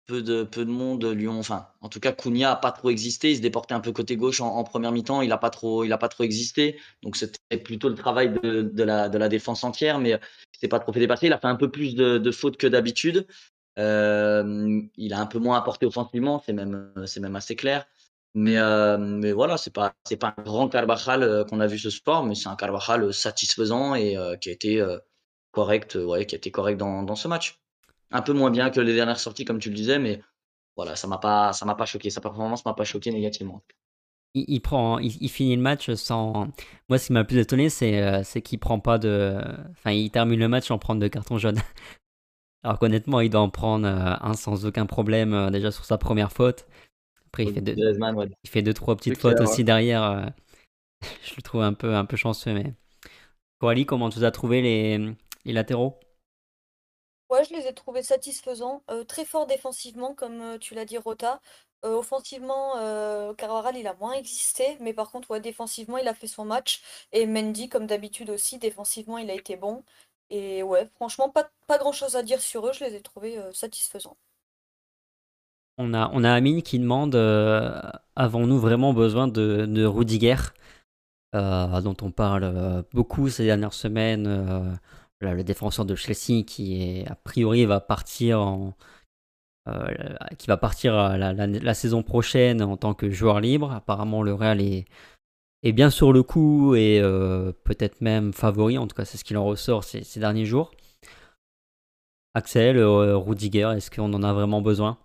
peu, 0.06 0.22
de, 0.22 0.42
peu 0.42 0.64
de 0.64 0.70
monde 0.70 1.04
lui 1.04 1.28
ont. 1.28 1.38
Enfin, 1.38 1.68
en 1.80 1.88
tout 1.88 2.00
cas, 2.00 2.12
Cunha 2.12 2.50
n'a 2.50 2.56
pas 2.56 2.72
trop 2.72 2.90
existé. 2.90 3.30
Il 3.30 3.36
se 3.36 3.42
déportait 3.42 3.74
un 3.74 3.80
peu 3.80 3.92
côté 3.92 4.16
gauche 4.16 4.40
en, 4.40 4.64
première 4.64 4.92
mi-temps. 4.92 5.22
Il 5.22 5.28
n'a 5.28 5.38
pas, 5.38 5.50
trop, 5.50 5.84
il 5.84 5.92
a 5.92 5.98
pas 5.98 6.08
trop 6.08 6.24
existé. 6.24 6.78
Donc, 7.02 7.16
c'était 7.16 7.58
plutôt 7.62 7.88
le 7.88 7.94
travail 7.94 8.34
de, 8.42 8.62
de 8.62 8.82
la 8.82 9.28
défense 9.28 9.64
entière, 9.64 9.98
mais 9.98 10.10
il 10.10 10.58
s'est 10.58 10.68
pas 10.68 10.80
trop 10.80 10.92
fait 10.92 11.00
dépasser. 11.00 11.26
Il 11.26 11.32
a 11.32 11.38
fait 11.38 11.46
un 11.46 11.56
peu 11.56 11.70
plus 11.70 11.94
de, 11.94 12.18
de 12.18 12.30
fautes 12.30 12.56
que 12.56 12.66
d'habitude. 12.66 13.26
Euh, 13.78 14.80
il 14.96 15.14
a 15.14 15.20
un 15.20 15.26
peu 15.26 15.38
moins 15.38 15.56
apporté 15.56 15.86
offensivement, 15.86 16.42
c'est 16.44 16.52
même, 16.52 16.92
c'est 17.06 17.20
même 17.20 17.36
assez 17.36 17.56
clair. 17.56 17.86
Mais, 18.34 18.58
euh, 18.58 18.96
mais 18.96 19.32
voilà, 19.32 19.56
c'est 19.56 19.72
pas 19.72 19.92
c'est 20.04 20.16
pas 20.16 20.34
un 20.36 20.42
grand 20.42 20.68
Carvajal 20.68 21.22
euh, 21.22 21.44
qu'on 21.44 21.58
a 21.60 21.66
vu 21.66 21.78
ce 21.78 21.90
sport, 21.90 22.24
mais 22.24 22.36
c'est 22.36 22.48
un 22.48 22.54
Carvajal 22.54 23.02
euh, 23.04 23.12
satisfaisant 23.12 23.94
et 23.96 24.16
qui 24.40 24.50
a 24.50 24.52
été 24.52 24.84
correct, 25.52 25.96
ouais, 25.96 26.26
qui 26.26 26.34
a 26.36 26.38
été 26.38 26.50
correct 26.50 26.76
dans, 26.76 27.02
dans 27.02 27.16
ce 27.16 27.28
match. 27.28 27.58
Un 28.12 28.22
peu 28.22 28.32
moins 28.32 28.50
bien 28.50 28.70
que 28.70 28.80
les 28.80 28.94
dernières 28.94 29.20
sorties, 29.20 29.44
comme 29.44 29.58
tu 29.58 29.70
le 29.70 29.74
disais, 29.76 29.98
mais 29.98 30.20
voilà, 30.76 30.96
ça 30.96 31.08
m'a 31.08 31.18
pas 31.18 31.52
m'a 31.64 31.74
pas 31.74 31.86
choqué, 31.86 32.10
sa 32.10 32.20
performance 32.20 32.64
m'a 32.64 32.74
pas 32.74 32.84
choqué 32.84 33.10
négativement. 33.12 33.62
Il, 34.34 34.60
prend, 34.60 35.00
il, 35.00 35.28
finit 35.28 35.56
le 35.56 35.62
match 35.62 35.92
sans. 35.94 36.48
Moi, 36.88 36.98
ce 36.98 37.08
qui 37.08 37.12
m'a 37.12 37.20
le 37.20 37.26
plus 37.26 37.38
étonné, 37.38 37.68
c'est 37.68 38.22
c'est 38.22 38.42
qu'il 38.42 38.60
prend 38.60 38.78
pas 38.78 38.98
de. 38.98 39.36
Enfin, 39.72 39.90
il 39.90 40.10
termine 40.10 40.38
le 40.38 40.48
match 40.48 40.68
sans 40.68 40.78
prendre 40.78 41.00
de 41.00 41.08
carton 41.08 41.36
jaune. 41.36 41.58
Alors 42.62 42.78
qu'honnêtement, 42.78 43.20
il 43.20 43.30
doit 43.30 43.40
en 43.40 43.50
prendre 43.50 43.86
un 43.86 44.34
sans 44.34 44.66
aucun 44.66 44.86
problème 44.86 45.50
déjà 45.50 45.70
sur 45.70 45.84
sa 45.84 45.98
première 45.98 46.32
faute. 46.32 46.66
Après, 47.30 47.44
il 47.44 47.54
fait, 47.54 47.60
deux, 47.60 47.76
il 48.42 48.50
fait 48.50 48.62
deux, 48.62 48.74
trois 48.74 48.96
petites 48.96 49.16
fautes 49.16 49.40
aussi 49.40 49.62
derrière. 49.62 50.02
Euh, 50.02 50.26
je 51.22 51.34
le 51.36 51.42
trouve 51.42 51.62
un 51.62 51.72
peu, 51.72 51.94
un 51.94 52.04
peu 52.04 52.16
chanceux. 52.16 52.52
Mais... 52.52 52.74
Coralie, 53.60 53.86
comment 53.86 54.10
tu 54.10 54.24
as 54.24 54.32
trouvé 54.32 54.60
les, 54.60 54.98
les 55.44 55.52
latéraux? 55.52 56.00
Ouais, 57.30 57.44
je 57.44 57.54
les 57.54 57.68
ai 57.68 57.72
trouvés 57.72 58.02
satisfaisants. 58.02 58.82
Euh, 58.90 59.04
très 59.04 59.24
forts 59.24 59.46
défensivement, 59.46 60.12
comme 60.12 60.40
euh, 60.40 60.58
tu 60.58 60.74
l'as 60.74 60.84
dit, 60.84 60.98
Rota. 60.98 61.40
offensivement, 61.82 62.72
Carvaral, 63.36 63.76
il 63.76 63.86
a 63.86 63.94
moins 63.94 64.14
existé. 64.14 64.76
Mais 64.80 64.92
par 64.92 65.12
contre, 65.12 65.30
ouais, 65.30 65.40
défensivement, 65.40 65.98
il 65.98 66.08
a 66.08 66.14
fait 66.14 66.26
son 66.26 66.44
match. 66.44 66.82
Et 67.12 67.26
Mendy, 67.26 67.68
comme 67.68 67.86
d'habitude 67.86 68.30
aussi, 68.30 68.58
défensivement, 68.58 69.18
il 69.18 69.30
a 69.30 69.34
été 69.34 69.54
bon. 69.54 69.84
Et 70.30 70.62
ouais, 70.62 70.88
franchement, 70.94 71.28
pas, 71.28 71.50
pas 71.66 71.78
grand-chose 71.78 72.16
à 72.16 72.22
dire 72.22 72.40
sur 72.40 72.66
eux. 72.66 72.72
Je 72.72 72.84
les 72.84 72.94
ai 72.94 73.00
trouvés 73.00 73.38
satisfaisants. 73.52 74.16
On 75.82 75.94
a, 75.94 76.10
on 76.12 76.24
a 76.24 76.32
Amine 76.32 76.60
qui 76.60 76.78
demande 76.78 77.14
euh, 77.14 77.80
avons-nous 78.14 78.58
vraiment 78.58 78.92
besoin 78.92 79.28
de, 79.28 79.64
de 79.64 79.84
Rudiger 79.86 80.36
euh, 81.34 81.80
dont 81.80 81.96
on 82.02 82.10
parle 82.10 82.44
euh, 82.44 82.82
beaucoup 82.92 83.30
ces 83.30 83.46
dernières 83.46 83.72
semaines. 83.72 84.78
le 85.20 85.42
défenseur 85.42 85.86
de 85.86 85.94
Chelsea 85.94 86.44
qui 86.46 86.82
est 86.82 87.08
a 87.08 87.14
priori 87.14 87.64
va 87.64 87.80
partir 87.80 88.40
en, 88.42 88.74
qui 90.38 90.48
va 90.48 90.58
partir 90.58 91.16
la, 91.16 91.74
saison 91.74 92.02
prochaine 92.02 92.62
en 92.62 92.76
tant 92.76 92.92
que 92.92 93.10
joueur 93.10 93.40
libre. 93.40 93.72
Apparemment, 93.72 94.22
le 94.22 94.34
Real 94.34 94.60
est, 94.60 94.84
est 95.62 95.72
bien 95.72 95.90
sur 95.90 96.12
le 96.12 96.22
coup 96.22 96.74
et 96.74 97.00
peut-être 97.64 98.00
même 98.00 98.32
favori, 98.32 98.78
en 98.78 98.86
tout 98.86 98.96
cas 98.96 99.04
c'est 99.04 99.18
ce 99.18 99.24
qu'il 99.24 99.36
en 99.36 99.44
ressort 99.44 99.84
ces, 99.84 100.02
ces 100.02 100.20
derniers 100.20 100.46
jours. 100.46 100.70
Axel, 102.34 102.82
Rudiger, 102.82 103.72
est-ce 103.76 103.90
qu'on 103.90 104.12
en 104.12 104.22
a 104.22 104.32
vraiment 104.32 104.62
besoin? 104.62 104.98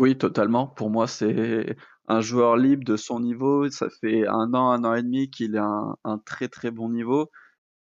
Oui, 0.00 0.16
totalement. 0.16 0.66
Pour 0.66 0.88
moi, 0.88 1.06
c'est 1.06 1.76
un 2.08 2.22
joueur 2.22 2.56
libre 2.56 2.84
de 2.84 2.96
son 2.96 3.20
niveau. 3.20 3.68
Ça 3.68 3.88
fait 4.00 4.26
un 4.26 4.54
an, 4.54 4.70
un 4.70 4.82
an 4.84 4.94
et 4.94 5.02
demi 5.02 5.30
qu'il 5.30 5.58
a 5.58 5.94
un, 6.04 6.18
très 6.18 6.48
très 6.48 6.70
bon 6.70 6.88
niveau. 6.88 7.30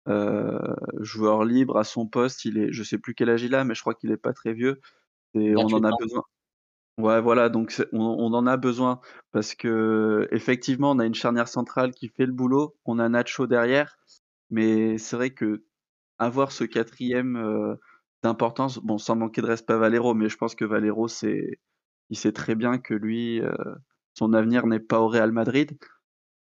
Euh, 0.08 0.58
joueur 1.00 1.44
libre 1.44 1.78
à 1.78 1.84
son 1.84 2.06
poste, 2.06 2.44
il 2.44 2.58
est, 2.58 2.70
je 2.70 2.82
sais 2.82 2.98
plus 2.98 3.14
quel 3.14 3.30
âge 3.30 3.42
il 3.42 3.54
a, 3.54 3.64
mais 3.64 3.74
je 3.74 3.80
crois 3.80 3.94
qu'il 3.94 4.10
est 4.10 4.18
pas 4.18 4.34
très 4.34 4.52
vieux. 4.52 4.78
Et 5.32 5.56
on 5.56 5.64
en 5.64 5.84
a 5.84 5.90
besoin. 5.98 6.22
Ouais, 6.98 7.20
voilà, 7.22 7.48
donc 7.48 7.74
on, 7.92 8.34
en 8.34 8.46
a 8.46 8.56
besoin 8.58 9.00
parce 9.32 9.54
que 9.54 10.28
effectivement, 10.30 10.90
on 10.90 10.98
a 10.98 11.06
une 11.06 11.14
charnière 11.14 11.48
centrale 11.48 11.92
qui 11.92 12.08
fait 12.08 12.26
le 12.26 12.32
boulot, 12.32 12.76
on 12.84 12.98
a 12.98 13.08
Nacho 13.08 13.46
derrière, 13.46 13.96
mais 14.50 14.98
c'est 14.98 15.16
vrai 15.16 15.30
que 15.30 15.64
avoir 16.18 16.52
ce 16.52 16.64
quatrième 16.64 17.36
euh, 17.36 17.76
d'importance, 18.22 18.78
bon, 18.78 18.98
sans 18.98 19.16
manquer 19.16 19.42
de 19.42 19.46
respect 19.46 19.72
à 19.74 19.78
Valero, 19.78 20.14
mais 20.14 20.28
je 20.28 20.36
pense 20.36 20.54
que 20.54 20.64
Valero, 20.64 21.08
c'est, 21.08 21.60
il 22.10 22.18
sait 22.18 22.32
très 22.32 22.54
bien 22.54 22.78
que 22.78 22.94
lui, 22.94 23.40
euh, 23.40 23.52
son 24.14 24.34
avenir 24.34 24.66
n'est 24.66 24.80
pas 24.80 25.00
au 25.00 25.08
Real 25.08 25.32
Madrid. 25.32 25.78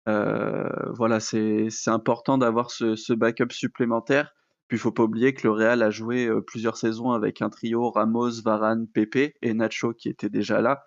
Euh, 0.10 0.70
voilà, 0.94 1.20
c'est 1.20 1.70
important 1.88 2.38
d'avoir 2.38 2.72
ce, 2.72 3.14
backup 3.14 3.52
supplémentaire. 3.52 4.34
Puis 4.68 4.78
il 4.78 4.80
faut 4.80 4.92
pas 4.92 5.04
oublier 5.04 5.34
que 5.34 5.46
le 5.46 5.52
Real 5.52 5.82
a 5.84 5.90
joué 5.90 6.26
euh, 6.26 6.42
plusieurs 6.42 6.78
saisons 6.78 7.12
avec 7.12 7.42
un 7.42 7.50
trio 7.50 7.92
Ramos, 7.92 8.42
Varane, 8.44 8.88
Pepe 8.88 9.36
et 9.42 9.54
Nacho 9.54 9.94
qui 9.94 10.10
était 10.10 10.30
déjà 10.30 10.62
là. 10.62 10.86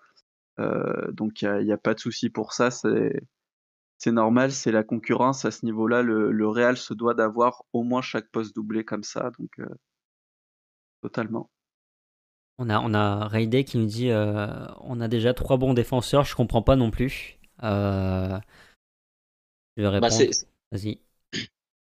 Euh, 0.59 1.11
donc 1.11 1.41
il 1.41 1.49
n'y 1.63 1.71
a, 1.71 1.75
a, 1.75 1.77
pas 1.77 1.93
de 1.93 1.99
souci 1.99 2.29
pour 2.29 2.53
ça. 2.53 2.69
C'est 2.71 4.11
normal, 4.11 4.51
c'est 4.51 4.71
la 4.71 4.83
concurrence 4.83 5.45
à 5.45 5.51
ce 5.51 5.65
niveau-là. 5.65 6.03
Le, 6.03 6.31
le, 6.31 6.47
Real 6.47 6.77
se 6.77 6.93
doit 6.93 7.15
d'avoir 7.15 7.63
au 7.73 7.83
moins 7.83 8.01
chaque 8.01 8.29
poste 8.29 8.55
doublé 8.55 8.85
comme 8.85 9.03
ça. 9.03 9.31
Donc 9.39 9.59
euh, 9.59 9.67
totalement. 11.01 11.49
On 12.59 12.69
a, 12.69 12.79
on 12.79 12.93
a 12.93 13.29
qui 13.63 13.77
nous 13.77 13.85
dit 13.85 14.09
euh, 14.09 14.65
on 14.81 14.99
a 14.99 15.07
déjà 15.07 15.33
trois 15.33 15.57
bons 15.57 15.73
défenseurs, 15.73 16.25
je 16.25 16.35
comprends 16.35 16.63
pas 16.63 16.75
non 16.75 16.89
plus. 16.89 17.39
Euh, 17.63 18.39
je 19.77 19.83
vais 19.83 19.99
bah, 19.99 20.07
répondre. 20.07 20.31
Vas-y. 20.71 20.99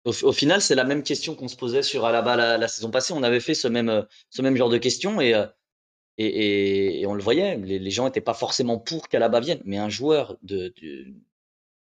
Au, 0.06 0.32
final, 0.32 0.62
c'est 0.62 0.74
la 0.76 0.84
même 0.84 1.04
question 1.04 1.36
qu'on 1.36 1.48
se 1.48 1.56
posait 1.56 1.84
sur 1.84 2.06
Alaba 2.06 2.58
la, 2.58 2.68
saison 2.68 2.90
passée. 2.90 3.14
On 3.14 3.22
avait 3.22 3.40
fait 3.40 3.54
ce 3.54 3.68
même, 3.68 4.06
ce 4.30 4.42
même 4.42 4.56
genre 4.56 4.70
de 4.70 4.80
questions 4.80 5.22
et, 5.22 5.36
et, 6.18 7.02
et, 7.02 7.06
on 7.06 7.14
le 7.14 7.22
voyait. 7.22 7.58
Les, 7.58 7.92
gens 7.92 8.06
n'étaient 8.06 8.22
pas 8.22 8.34
forcément 8.34 8.80
pour 8.80 9.10
qu'Alaba 9.10 9.40
vienne, 9.40 9.62
mais 9.64 9.78
un 9.78 9.90
joueur 9.90 10.38
de, 10.42 10.74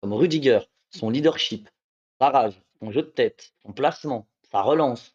comme 0.00 0.12
Rudiger, 0.12 0.60
son 0.90 1.10
leadership, 1.10 1.68
barrage, 2.18 2.60
son 2.80 2.90
jeu 2.90 3.02
de 3.02 3.08
tête, 3.08 3.52
son 3.62 3.72
placement, 3.72 4.28
sa 4.50 4.62
relance, 4.62 5.14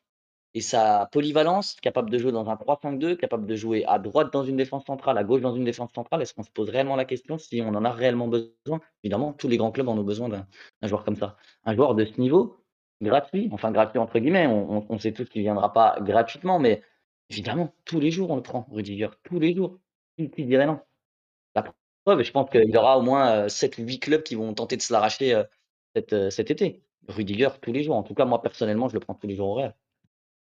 et 0.56 0.62
sa 0.62 1.10
polyvalence, 1.12 1.76
capable 1.82 2.10
de 2.10 2.18
jouer 2.18 2.32
dans 2.32 2.50
un 2.50 2.56
3-5-2, 2.56 3.18
capable 3.18 3.46
de 3.46 3.56
jouer 3.58 3.84
à 3.86 4.00
droite 4.00 4.32
dans 4.32 4.46
une 4.46 4.56
défense 4.56 4.86
centrale, 4.86 5.18
à 5.18 5.24
gauche 5.26 5.42
dans 5.42 5.54
une 5.54 5.66
défense 5.66 5.92
centrale, 5.94 6.22
est-ce 6.22 6.34
qu'on 6.34 6.44
se 6.44 6.50
pose 6.50 6.70
réellement 6.70 6.96
la 6.96 7.04
question 7.04 7.38
si 7.38 7.62
on 7.62 7.76
en 7.76 7.84
a 7.84 7.92
réellement 7.92 8.30
besoin? 8.30 8.80
Évidemment, 9.04 9.34
tous 9.34 9.50
les 9.50 9.58
grands 9.58 9.72
clubs 9.72 9.90
en 9.90 9.98
ont 9.98 10.04
besoin 10.04 10.30
d'un 10.30 10.48
joueur 10.84 11.04
comme 11.04 11.18
ça. 11.18 11.36
Un 11.66 11.76
joueur 11.76 11.94
de 11.94 12.06
ce 12.06 12.22
niveau, 12.22 12.65
gratuit, 13.06 13.50
enfin 13.52 13.72
gratuit 13.72 14.00
entre 14.00 14.20
guillemets, 14.20 14.48
on, 14.48 14.86
on, 14.90 15.00
sait 15.00 15.14
tous 15.14 15.26
qu'il 15.26 15.42
ne 15.42 15.46
viendra 15.46 15.74
pas 15.74 15.98
gratuitement, 16.02 16.60
mais 16.60 16.82
évidemment, 17.30 17.74
tous 17.86 18.00
les 18.00 18.12
jours 18.12 18.32
on 18.32 18.36
le 18.36 18.42
prend, 18.42 18.68
Rudiger, 18.72 19.10
tous 19.24 19.40
les 19.40 19.56
jours. 19.56 19.80
Qui, 20.18 20.46
dirait 20.46 20.66
non 20.66 20.80
La 21.56 21.66
preuve, 22.06 22.24
je 22.24 22.32
pense 22.32 22.50
qu'il 22.50 22.70
y 22.70 22.78
aura 22.78 22.98
au 22.98 23.02
moins 23.02 23.48
7-8 23.48 24.00
clubs 24.00 24.24
qui 24.24 24.36
vont 24.36 24.54
tenter 24.54 24.78
de 24.78 24.82
se 24.82 24.94
l'arracher 24.94 25.44
cet, 25.94 26.30
cet 26.30 26.52
été. 26.52 26.84
Rudiger, 27.10 27.50
tous 27.62 27.74
les 27.74 27.84
jours. 27.84 27.98
En 27.98 28.04
tout 28.04 28.14
cas, 28.14 28.24
moi 28.24 28.42
personnellement, 28.42 28.88
je 28.88 28.94
le 28.94 29.02
prends 29.02 29.14
tous 29.14 29.28
les 29.28 29.36
jours 29.36 29.50
au 29.50 29.54
Real. 29.56 29.76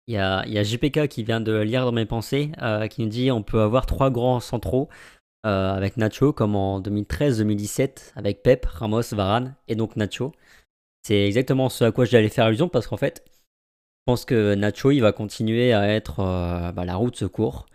Il 0.09 0.15
y, 0.15 0.19
a, 0.19 0.45
il 0.47 0.53
y 0.53 0.59
a 0.59 0.65
JPK 0.65 1.07
qui 1.07 1.23
vient 1.23 1.41
de 1.41 1.57
lire 1.59 1.85
dans 1.85 1.93
mes 1.93 2.07
pensées, 2.07 2.51
euh, 2.61 2.89
qui 2.89 3.03
nous 3.03 3.09
dit 3.09 3.31
on 3.31 3.45
peut 3.45 3.61
avoir 3.61 3.87
trois 3.87 4.11
grands 4.11 4.41
centraux 4.41 4.89
euh, 5.47 5.73
avec 5.73 5.97
Nacho, 5.97 6.33
comme 6.33 6.57
en 6.57 6.81
2013-2017, 6.81 8.13
avec 8.17 8.43
Pep, 8.43 8.67
Ramos, 8.67 9.03
Varane 9.13 9.55
et 9.69 9.77
donc 9.77 9.95
Nacho. 9.97 10.33
C'est 11.03 11.27
exactement 11.27 11.69
ce 11.69 11.85
à 11.85 11.93
quoi 11.93 12.05
j'allais 12.05 12.29
faire 12.29 12.47
allusion 12.47 12.69
parce 12.69 12.87
qu'en 12.87 12.97
fait, 12.97 13.25
je 13.27 14.05
pense 14.07 14.25
que 14.25 14.55
Nacho, 14.55 14.91
il 14.91 15.01
va 15.01 15.13
continuer 15.13 15.73
à 15.73 15.89
être 15.89 16.21
euh, 16.21 16.73
bah, 16.73 16.85
la 16.85 16.97
route 16.97 17.17
secours. 17.17 17.67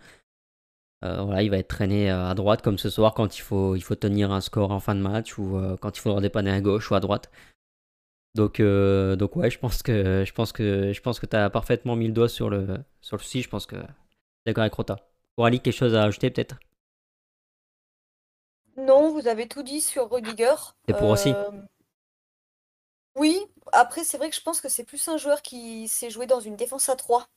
voilà, 1.02 1.42
il 1.42 1.50
va 1.50 1.58
être 1.58 1.68
traîné 1.68 2.10
à 2.10 2.34
droite 2.34 2.62
comme 2.62 2.78
ce 2.78 2.90
soir 2.90 3.14
quand 3.14 3.38
il 3.38 3.42
faut, 3.42 3.76
il 3.76 3.82
faut 3.82 3.94
tenir 3.94 4.32
un 4.32 4.40
score 4.40 4.72
en 4.72 4.80
fin 4.80 4.94
de 4.94 5.00
match 5.00 5.38
ou 5.38 5.60
quand 5.80 5.96
il 5.96 6.00
faudra 6.00 6.20
dépanner 6.20 6.50
à 6.50 6.60
gauche 6.60 6.90
ou 6.90 6.94
à 6.94 7.00
droite. 7.00 7.30
Donc, 8.34 8.60
euh, 8.60 9.16
donc 9.16 9.34
ouais, 9.36 9.50
je 9.50 9.58
pense 9.58 9.82
que 9.82 10.24
je 10.24 10.32
pense 10.32 10.52
que 10.52 10.92
je 10.92 11.00
pense 11.00 11.18
que 11.18 11.26
tu 11.26 11.36
as 11.36 11.50
parfaitement 11.50 11.96
mis 11.96 12.06
le 12.06 12.12
doigt 12.12 12.28
sur 12.28 12.50
le 12.50 12.78
sur 13.00 13.16
le 13.16 13.22
souci. 13.22 13.42
Je 13.42 13.48
pense 13.48 13.66
que 13.66 13.76
d'accord 14.46 14.62
avec 14.62 14.74
Rota. 14.74 14.96
Ali, 15.38 15.60
quelque 15.60 15.74
chose 15.74 15.94
à 15.94 16.04
ajouter 16.04 16.30
peut-être? 16.30 16.58
Non, 18.76 19.12
vous 19.12 19.26
avez 19.26 19.48
tout 19.48 19.64
dit 19.64 19.80
sur 19.80 20.10
Rudiger. 20.10 20.54
Et 20.86 20.92
pour 20.92 21.08
aussi. 21.08 21.32
Euh, 23.18 23.20
oui, 23.20 23.46
après 23.72 24.04
c'est 24.04 24.18
vrai 24.18 24.30
que 24.30 24.36
je 24.36 24.42
pense 24.42 24.60
que 24.60 24.68
c'est 24.68 24.84
plus 24.84 25.08
un 25.08 25.16
joueur 25.16 25.42
qui 25.42 25.88
s'est 25.88 26.10
joué 26.10 26.26
dans 26.26 26.40
une 26.40 26.56
défense 26.56 26.88
à 26.88 26.96
3. 26.96 27.28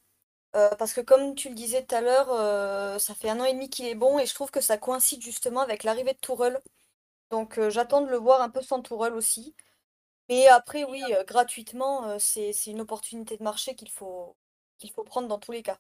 Euh, 0.56 0.70
parce 0.76 0.94
que 0.94 1.02
comme 1.02 1.36
tu 1.36 1.50
le 1.50 1.56
disais 1.56 1.86
tout 1.86 1.96
à 1.96 2.02
l'heure, 2.02 3.00
ça 3.00 3.16
fait 3.16 3.30
un 3.30 3.40
an 3.40 3.46
et 3.46 3.54
demi 3.54 3.70
qu'il 3.70 3.88
est 3.88 3.96
bon 3.96 4.20
et 4.20 4.26
je 4.26 4.34
trouve 4.34 4.52
que 4.52 4.62
ça 4.62 4.78
coïncide 4.78 5.22
justement 5.22 5.62
avec 5.62 5.84
l'arrivée 5.84 6.14
de 6.14 6.20
Tourelle. 6.20 6.60
Donc 7.32 7.60
j'attends 7.70 8.02
de 8.02 8.10
le 8.10 8.18
voir 8.18 8.42
un 8.42 8.50
peu 8.50 8.62
sans 8.62 8.82
Tourelle 8.82 9.14
aussi. 9.14 9.56
Mais 10.32 10.48
après, 10.48 10.86
oui, 10.86 11.04
euh, 11.12 11.26
gratuitement, 11.26 12.06
euh, 12.06 12.16
c'est 12.18 12.54
une 12.68 12.80
opportunité 12.80 13.36
de 13.36 13.44
marché 13.44 13.76
qu'il 13.76 13.90
faut, 13.90 14.38
prendre 15.06 15.28
dans 15.28 15.40
tous 15.40 15.52
les 15.52 15.62
cas. 15.62 15.78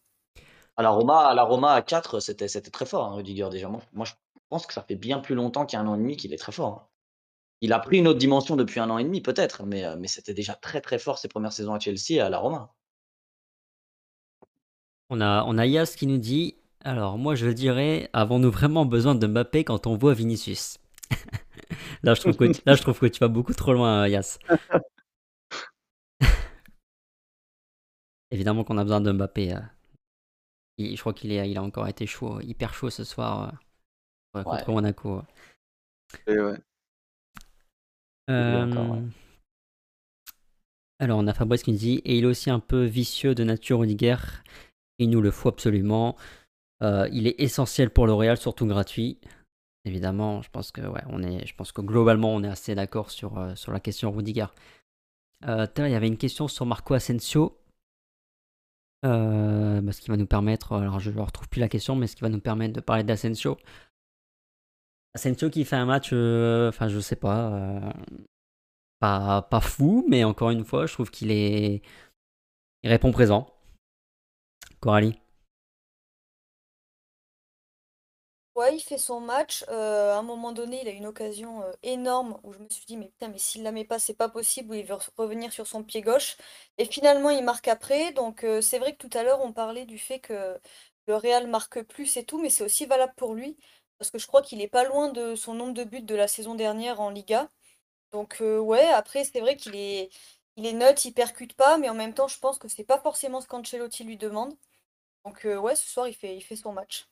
À 0.76 0.84
la 0.84 0.90
Roma, 0.90 1.28
à, 1.28 1.34
la 1.34 1.44
Roma, 1.44 1.72
à 1.72 1.82
4, 1.82 2.20
c'était 2.20 2.48
très 2.48 2.86
fort, 2.86 3.06
hein, 3.06 3.14
Rudiger, 3.14 3.48
déjà. 3.50 3.70
Moi, 3.70 4.06
je 4.06 4.12
pense 4.50 4.66
que 4.66 4.74
ça 4.74 4.84
fait 4.84 4.96
bien 4.96 5.20
plus 5.20 5.36
longtemps 5.36 5.66
qu'il 5.66 5.80
an 5.80 5.96
et 5.96 5.98
demi 5.98 6.18
qu'il 6.18 6.34
est 6.34 6.38
très 6.38 6.52
fort. 6.52 6.68
Hein. 6.68 6.88
Il 7.64 7.74
a 7.74 7.80
pris 7.80 8.00
une 8.00 8.08
autre 8.08 8.18
dimension 8.18 8.56
depuis 8.56 8.80
un 8.80 8.90
an 8.90 8.98
et 8.98 9.04
demi, 9.04 9.22
peut-être, 9.22 9.64
mais, 9.66 9.86
euh, 9.86 9.96
mais 9.98 10.08
c'était 10.08 10.34
déjà 10.34 10.56
très 10.56 10.82
très 10.82 10.98
fort 10.98 11.20
ses 11.20 11.28
premières 11.28 11.54
saisons 11.54 11.76
à 11.76 11.80
Chelsea 11.80 12.14
et 12.16 12.20
à 12.20 12.30
la 12.30 12.40
Roma. 12.40 12.74
On 15.10 15.22
a, 15.22 15.44
on 15.46 15.60
a 15.60 15.66
Yas 15.68 15.94
qui 15.96 16.08
nous 16.08 16.18
dit 16.18 16.56
Alors, 16.84 17.20
moi 17.20 17.36
je 17.36 17.50
dirais, 17.50 18.10
avons-nous 18.14 18.50
vraiment 18.50 18.86
besoin 18.86 19.14
de 19.14 19.28
Mbappé 19.28 19.64
quand 19.64 19.86
on 19.86 19.96
voit 19.96 20.16
Vinicius? 20.16 20.80
Là, 22.04 22.16
je 22.16 22.22
trouve 22.22 22.36
que, 22.36 22.46
là, 22.66 22.74
je 22.74 22.82
trouve 22.82 22.98
que 22.98 23.06
tu 23.06 23.20
vas 23.20 23.28
beaucoup 23.28 23.54
trop 23.54 23.74
loin, 23.74 24.08
Yas. 24.08 24.40
Évidemment 28.32 28.64
qu'on 28.64 28.80
a 28.80 28.84
besoin 28.84 29.02
de 29.02 29.12
Mbappé. 29.12 29.54
Euh. 29.54 29.60
je 30.80 31.00
crois 31.00 31.14
qu'il 31.14 31.32
il 31.32 31.58
a 31.58 31.62
encore 31.64 31.88
été 31.88 32.08
chaud, 32.08 32.42
hyper 32.42 32.74
chaud 32.74 32.90
ce 32.90 33.04
soir 33.04 33.54
euh, 34.36 34.44
contre 34.44 34.72
Monaco. 34.72 35.22
ouais. 36.28 36.58
Euh, 38.32 39.02
alors, 41.00 41.20
on 41.20 41.28
a 41.28 41.34
Fabrice 41.34 41.64
qui 41.64 41.72
nous 41.72 41.78
dit 41.78 42.02
Et 42.06 42.18
il 42.18 42.24
est 42.24 42.28
aussi 42.28 42.50
un 42.50 42.60
peu 42.60 42.84
vicieux 42.84 43.36
de 43.36 43.44
nature, 43.44 43.80
Rudiger. 43.80 44.18
Il 45.00 45.10
nous 45.10 45.22
le 45.22 45.32
faut 45.32 45.50
absolument. 45.50 46.16
il 46.82 47.28
est 47.28 47.40
essentiel 47.40 47.90
pour 47.90 48.08
le 48.08 48.14
Real, 48.14 48.38
surtout 48.38 48.66
gratuit. 48.66 49.20
Évidemment, 49.84 50.42
je 50.42 50.50
pense 50.50 50.72
que 50.72 50.82
ouais, 50.82 51.02
on 51.08 51.24
est, 51.24 51.46
je 51.46 51.56
pense 51.56 51.72
que 51.72 51.82
globalement 51.82 52.34
on 52.34 52.44
est 52.44 52.48
assez 52.48 52.76
d'accord 52.76 53.10
sur, 53.10 53.38
euh, 53.40 53.56
sur 53.56 53.72
la 53.72 53.80
question 53.80 54.12
Rudiger. 54.12 54.46
Euh, 55.48 55.66
il 55.78 55.90
y 55.90 55.96
avait 55.96 56.08
une 56.08 56.18
question 56.18 56.48
sur 56.48 56.68
Marco 56.68 56.94
Asensio. 56.94 57.58
Euh, 59.04 59.82
bah, 59.82 59.92
ce 59.92 60.02
qui 60.02 60.12
va 60.12 60.18
nous 60.18 60.28
permettre, 60.28 60.74
alors 60.74 61.00
je 61.00 61.10
ne 61.10 61.20
retrouve 61.20 61.50
plus 61.50 61.60
la 61.60 61.68
question, 61.68 61.96
mais 61.96 62.06
ce 62.06 62.16
qui 62.16 62.22
va 62.22 62.30
nous 62.30 62.40
permettre 62.40 62.74
de 62.74 62.80
parler 62.80 63.04
d'Asensio. 63.04 63.58
Asensio 65.14 65.50
qui 65.50 65.66
fait 65.66 65.76
un 65.78 65.86
match, 65.86 66.10
euh, 66.14 66.70
enfin 66.70 66.88
je 66.90 67.00
sais 67.00 67.16
pas, 67.16 67.94
pas, 69.00 69.42
pas 69.44 69.62
fou, 69.62 70.06
mais 70.10 70.24
encore 70.24 70.52
une 70.52 70.64
fois, 70.66 70.86
je 70.86 70.94
trouve 70.94 71.10
qu'il 71.12 71.32
est, 71.32 71.82
il 72.84 72.90
répond 72.90 73.12
présent. 73.12 73.48
Coralie. 74.82 75.18
Ouais, 78.56 78.76
il 78.76 78.82
fait 78.82 78.98
son 78.98 79.22
match. 79.22 79.64
Euh, 79.70 80.14
à 80.14 80.18
un 80.18 80.22
moment 80.24 80.52
donné, 80.52 80.82
il 80.82 80.88
a 80.88 80.92
une 80.92 81.06
occasion 81.06 81.64
euh, 81.64 81.72
énorme 81.84 82.38
où 82.44 82.52
je 82.52 82.60
me 82.60 82.68
suis 82.70 82.86
dit, 82.86 82.98
mais 82.98 83.08
putain, 83.08 83.30
mais 83.30 83.38
s'il 83.38 83.64
la 83.64 83.72
met 83.72 83.86
pas, 83.86 83.98
c'est 83.98 84.14
pas 84.14 84.28
possible, 84.28 84.72
où 84.72 84.74
il 84.74 84.86
veut 84.86 84.98
revenir 85.18 85.54
sur 85.54 85.68
son 85.68 85.84
pied 85.84 86.02
gauche. 86.02 86.36
Et 86.78 86.86
finalement, 86.86 87.30
il 87.30 87.44
marque 87.46 87.70
après. 87.70 88.12
Donc, 88.12 88.44
euh, 88.44 88.60
c'est 88.62 88.78
vrai 88.80 88.94
que 88.96 89.08
tout 89.08 89.18
à 89.18 89.24
l'heure, 89.24 89.40
on 89.42 89.54
parlait 89.54 89.86
du 89.86 89.98
fait 89.98 90.20
que 90.20 90.60
le 91.08 91.16
Real 91.16 91.48
marque 91.48 91.82
plus 91.84 92.18
et 92.18 92.26
tout, 92.26 92.42
mais 92.42 92.50
c'est 92.50 92.64
aussi 92.66 92.86
valable 92.86 93.14
pour 93.16 93.34
lui. 93.36 93.58
Parce 94.02 94.10
que 94.10 94.18
je 94.18 94.26
crois 94.26 94.42
qu'il 94.42 94.62
est 94.62 94.68
pas 94.68 94.84
loin 94.84 95.10
de 95.10 95.36
son 95.36 95.54
nombre 95.54 95.76
de 95.76 95.84
buts 95.84 96.02
de 96.02 96.16
la 96.16 96.28
saison 96.28 96.56
dernière 96.56 97.00
en 97.02 97.12
Liga. 97.12 97.48
Donc, 98.12 98.38
ouais, 98.42 98.88
après, 98.88 99.24
c'est 99.26 99.42
vrai 99.42 99.56
qu'il 99.56 99.76
est, 99.76 100.10
il 100.56 100.66
est 100.66 100.74
neutre, 100.74 101.06
il 101.06 101.14
percute 101.14 101.54
pas, 101.54 101.78
mais 101.78 101.88
en 101.88 101.94
même 101.94 102.16
temps, 102.16 102.28
je 102.28 102.40
pense 102.40 102.58
que 102.58 102.68
c'est 102.68 102.84
pas 102.84 102.98
forcément 102.98 103.42
ce 103.42 103.48
qu'Ancelotti 103.48 104.04
lui 104.04 104.18
demande. 104.18 104.56
Donc, 105.24 105.42
ouais, 105.46 105.76
ce 105.76 105.88
soir, 105.88 106.08
il 106.08 106.16
fait, 106.16 106.36
il 106.36 106.42
fait 106.42 106.56
son 106.56 106.74
match. 106.74 107.08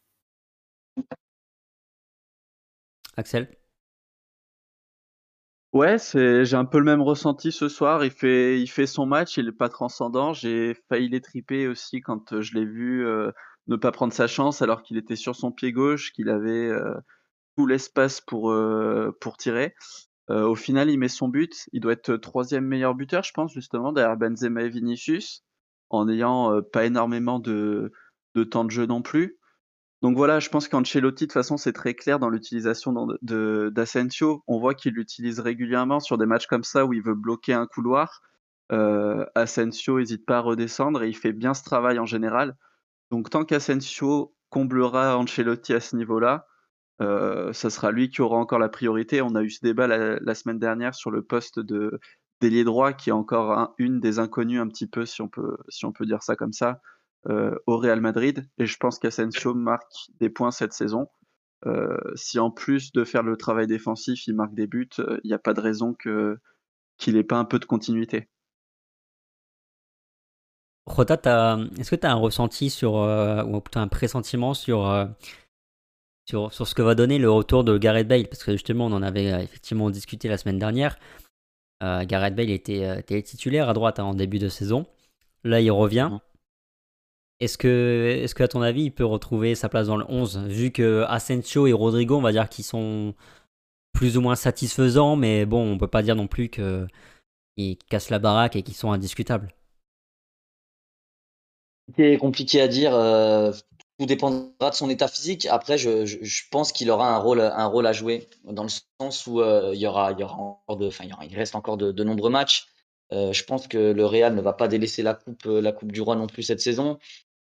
Axel? 3.18 3.56
Ouais, 5.74 6.00
c'est 6.00 6.44
j'ai 6.44 6.56
un 6.56 6.66
peu 6.66 6.80
le 6.80 6.86
même 6.86 7.04
ressenti 7.04 7.52
ce 7.52 7.70
soir. 7.70 8.04
Il 8.04 8.10
fait 8.10 8.60
il 8.60 8.66
fait 8.66 8.88
son 8.88 9.06
match, 9.06 9.38
il 9.38 9.48
est 9.48 9.52
pas 9.52 9.70
transcendant. 9.70 10.34
J'ai 10.34 10.74
failli 10.90 11.08
les 11.08 11.22
triper 11.22 11.68
aussi 11.68 12.02
quand, 12.02 12.34
heu, 12.34 12.42
je 12.42 12.56
l'ai 12.56 12.66
vu, 12.66 13.06
ne 13.70 13.78
pas 13.78 13.91
prendre 13.93 14.13
sa 14.13 14.28
chance 14.28 14.61
alors 14.63 14.84
qu'il 14.84 14.97
était 14.97 15.15
sur 15.17 15.36
son 15.36 15.51
pied 15.53 15.72
gauche, 15.74 16.11
qu'il 16.13 16.30
avait, 16.30 16.67
heu, 16.70 16.95
tout 17.57 17.67
l'espace 17.67 18.22
pour, 18.22 18.51
heu, 18.51 19.15
pour 19.22 19.38
tirer. 19.38 19.76
Heu, 20.32 20.43
au 20.45 20.55
final, 20.55 20.89
il 20.91 20.99
met 20.99 21.09
son 21.09 21.30
but. 21.30 21.67
Il 21.74 21.82
doit 21.82 21.93
être, 21.93 22.15
troisième 22.17 22.65
meilleur 22.65 22.95
buteur, 22.95 23.24
je 23.24 23.34
pense, 23.34 23.53
justement, 23.53 23.93
derrière 23.93 24.17
Benzema 24.17 24.63
et 24.63 24.70
Vinicius, 24.70 25.43
en 25.91 26.05
n'ayant, 26.05 26.61
pas 26.74 26.86
énormément 26.86 27.39
de 27.39 27.91
de 28.36 28.43
temps 28.45 28.65
de 28.65 28.72
jeu 28.72 28.86
non 28.88 29.01
plus. 29.01 29.38
Donc 30.01 30.17
voilà, 30.17 30.39
je 30.39 30.49
pense 30.49 30.67
qu'Ancelotti, 30.70 31.26
de 31.26 31.28
toute 31.28 31.34
façon, 31.34 31.57
c'est 31.57 31.74
très 31.74 31.93
clair 31.95 32.20
dans 32.20 32.30
l'utilisation 32.30 32.93
d'Asensio. 33.24 34.43
On 34.47 34.59
voit 34.59 34.76
qu'il 34.76 34.93
l'utilise 34.93 35.39
régulièrement 35.41 35.99
sur 35.99 36.17
des 36.17 36.26
matchs 36.26 36.47
comme 36.47 36.63
ça 36.63 36.86
où 36.86 36.93
il 36.93 37.01
veut 37.03 37.15
bloquer 37.15 37.53
un 37.53 37.67
couloir. 37.67 38.22
Asensio 39.36 39.99
hésite 39.99 40.26
pas 40.26 40.38
à 40.38 40.41
redescendre 40.41 41.03
et 41.03 41.09
il 41.09 41.15
fait 41.15 41.34
bien 41.34 41.53
ce 41.53 41.63
travail 41.63 41.99
en 41.99 42.05
général. 42.05 42.55
Donc 43.12 43.30
tant 43.30 43.45
qu'Asensio 43.45 44.36
comblera 44.49 45.18
Ancelotti 45.18 45.74
à 45.74 45.80
ce 45.80 45.95
niveau-là, 45.95 46.47
heu, 47.01 47.51
ça 47.53 47.70
sera 47.70 47.91
lui 47.91 48.10
qui 48.10 48.22
aura 48.22 48.38
encore 48.38 48.60
la 48.60 48.70
priorité. 48.70 49.22
On 49.22 49.36
a 49.36 49.43
eu 49.43 49.49
ce 49.49 49.62
débat 49.64 49.88
la 49.88 50.36
semaine 50.36 50.60
dernière 50.60 50.95
sur 50.95 51.12
le 51.12 51.24
poste 51.24 51.60
de 51.60 51.99
d'ailier 52.41 52.64
droit 52.64 52.93
qui 52.93 53.10
est 53.10 53.14
encore 53.14 53.51
un 53.57 53.74
une 53.80 53.99
des 53.99 54.20
inconnues 54.20 54.60
un 54.62 54.68
petit 54.68 54.88
peu 54.88 55.05
si 55.05 55.22
on 55.22 55.30
peut 55.30 55.57
dire 56.05 56.24
ça 56.24 56.36
comme 56.38 56.53
ça, 56.53 56.82
heu, 57.30 57.60
au 57.68 57.78
Real 57.78 58.01
Madrid 58.01 58.49
et 58.57 58.66
je 58.66 58.78
pense 58.78 58.99
qu'Asensio 58.99 59.53
marque 59.55 59.91
des 60.20 60.30
points 60.30 60.51
cette 60.51 60.74
saison. 60.74 61.07
Heu, 61.66 61.97
si 62.16 62.39
en 62.39 62.51
plus 62.51 62.91
de 62.93 63.03
faire 63.05 63.24
le 63.24 63.38
travail 63.38 63.68
défensif, 63.68 64.28
il 64.28 64.36
marque 64.36 64.55
des 64.55 64.68
buts, 64.68 64.89
il 64.99 65.28
n'y 65.28 65.34
a 65.34 65.39
pas 65.39 65.53
de 65.53 65.62
raison 65.62 65.95
qu'il 65.95 67.18
ait 67.18 67.24
pas 67.24 67.39
un 67.39 67.45
peu 67.45 67.60
de 67.60 67.66
continuité. 67.66 68.30
Rota, 70.90 71.60
est-ce 71.78 71.92
que 71.92 71.96
tu 71.96 72.08
as 72.08 72.12
un 72.12 72.16
ressenti 72.16 72.70
sur, 72.70 72.98
euh, 72.98 73.44
ou 73.44 73.62
plutôt 73.62 73.80
un 73.80 73.88
pressentiment 73.88 74.54
sur, 74.54 74.90
euh, 74.90 75.06
sur, 76.28 76.52
sur, 76.52 76.68
ce 76.68 76.76
que 76.76 76.82
va 76.82 76.96
donner 76.96 77.20
le 77.20 77.30
retour 77.30 77.64
de 77.64 77.78
Gareth 77.78 78.08
Bale? 78.08 78.28
Parce 78.28 78.44
que 78.44 78.52
justement, 78.54 78.88
on 78.88 78.94
en 78.94 79.04
avait 79.04 79.32
euh, 79.32 79.40
effectivement 79.40 79.90
discuté 79.92 80.28
la 80.28 80.38
semaine 80.38 80.60
dernière. 80.60 80.98
Gareth 81.82 82.36
Bale 82.36 82.50
était, 82.50 83.00
était, 83.00 83.22
titulaire 83.22 83.70
à 83.70 83.74
droite 83.74 84.00
hein, 84.00 84.04
en 84.04 84.14
début 84.14 84.38
de 84.38 84.50
saison. 84.50 84.86
Là, 85.46 85.62
il 85.62 85.72
revient. 85.72 86.20
Est-ce 87.40 87.58
que, 87.58 88.20
est 88.22 88.34
que, 88.34 88.44
à 88.44 88.50
ton 88.50 88.62
avis, 88.62 88.84
il 88.84 88.92
peut 88.92 89.06
retrouver 89.06 89.56
sa 89.56 89.70
place 89.70 89.88
dans 89.88 89.96
le 89.96 90.04
11 90.10 90.40
Vu 90.48 90.72
que 90.72 91.06
Asensio 91.08 91.68
et 91.68 91.74
Rodrigo, 91.74 92.18
on 92.18 92.22
va 92.22 92.34
dire 92.34 92.50
qu'ils 92.50 92.66
sont 92.66 93.16
plus 93.94 94.18
ou 94.18 94.22
moins 94.22 94.36
satisfaisants, 94.36 95.16
mais 95.16 95.46
bon, 95.46 95.72
on 95.72 95.78
peut 95.78 95.88
pas 95.88 96.04
dire 96.04 96.18
non 96.18 96.28
plus 96.28 96.50
qu'ils 96.50 97.78
cassent 97.90 98.10
la 98.10 98.20
baraque 98.20 98.58
et 98.58 98.62
qu'ils 98.62 98.76
sont 98.76 98.92
indiscutables. 98.92 99.54
C'est 101.98 102.18
compliqué 102.18 102.62
à 102.62 102.68
dire. 102.68 102.94
Euh, 102.94 103.52
tout 103.98 104.06
dépendra 104.06 104.70
de 104.70 104.76
son 104.76 104.90
état 104.90 105.08
physique. 105.08 105.46
Après, 105.48 105.78
je, 105.78 106.06
je, 106.06 106.44
pense 106.52 106.72
qu'il 106.72 106.90
aura 106.90 107.14
un 107.14 107.18
rôle, 107.18 107.42
un 107.42 107.66
rôle 107.66 107.86
à 107.86 107.92
jouer 107.92 108.30
dans 108.46 108.64
le 108.64 108.70
sens 108.70 109.28
où 109.28 109.42
euh, 109.42 109.72
il 109.74 109.80
y 109.82 109.88
aura, 109.88 110.14
il 110.14 110.20
y 110.20 110.24
aura 110.24 110.36
encore 110.36 110.78
de, 110.78 110.88
enfin, 110.88 111.04
il, 111.30 111.36
reste 111.36 111.56
encore 111.56 111.76
de, 111.76 112.04
nombreux 112.04 112.30
matchs. 112.30 112.68
Euh, 113.12 113.34
je 113.34 113.44
pense 113.44 113.68
que 113.68 113.78
le 113.78 114.06
Real 114.06 114.36
ne 114.36 114.42
va 114.42 114.54
pas 114.54 114.70
délaisser 114.70 115.04
la 115.04 115.16
coupe, 115.16 115.44
la 115.46 115.72
coupe 115.74 115.92
du 115.92 116.02
Roi 116.02 116.16
non 116.16 116.28
plus 116.28 116.44
cette 116.44 116.62
saison. 116.62 116.98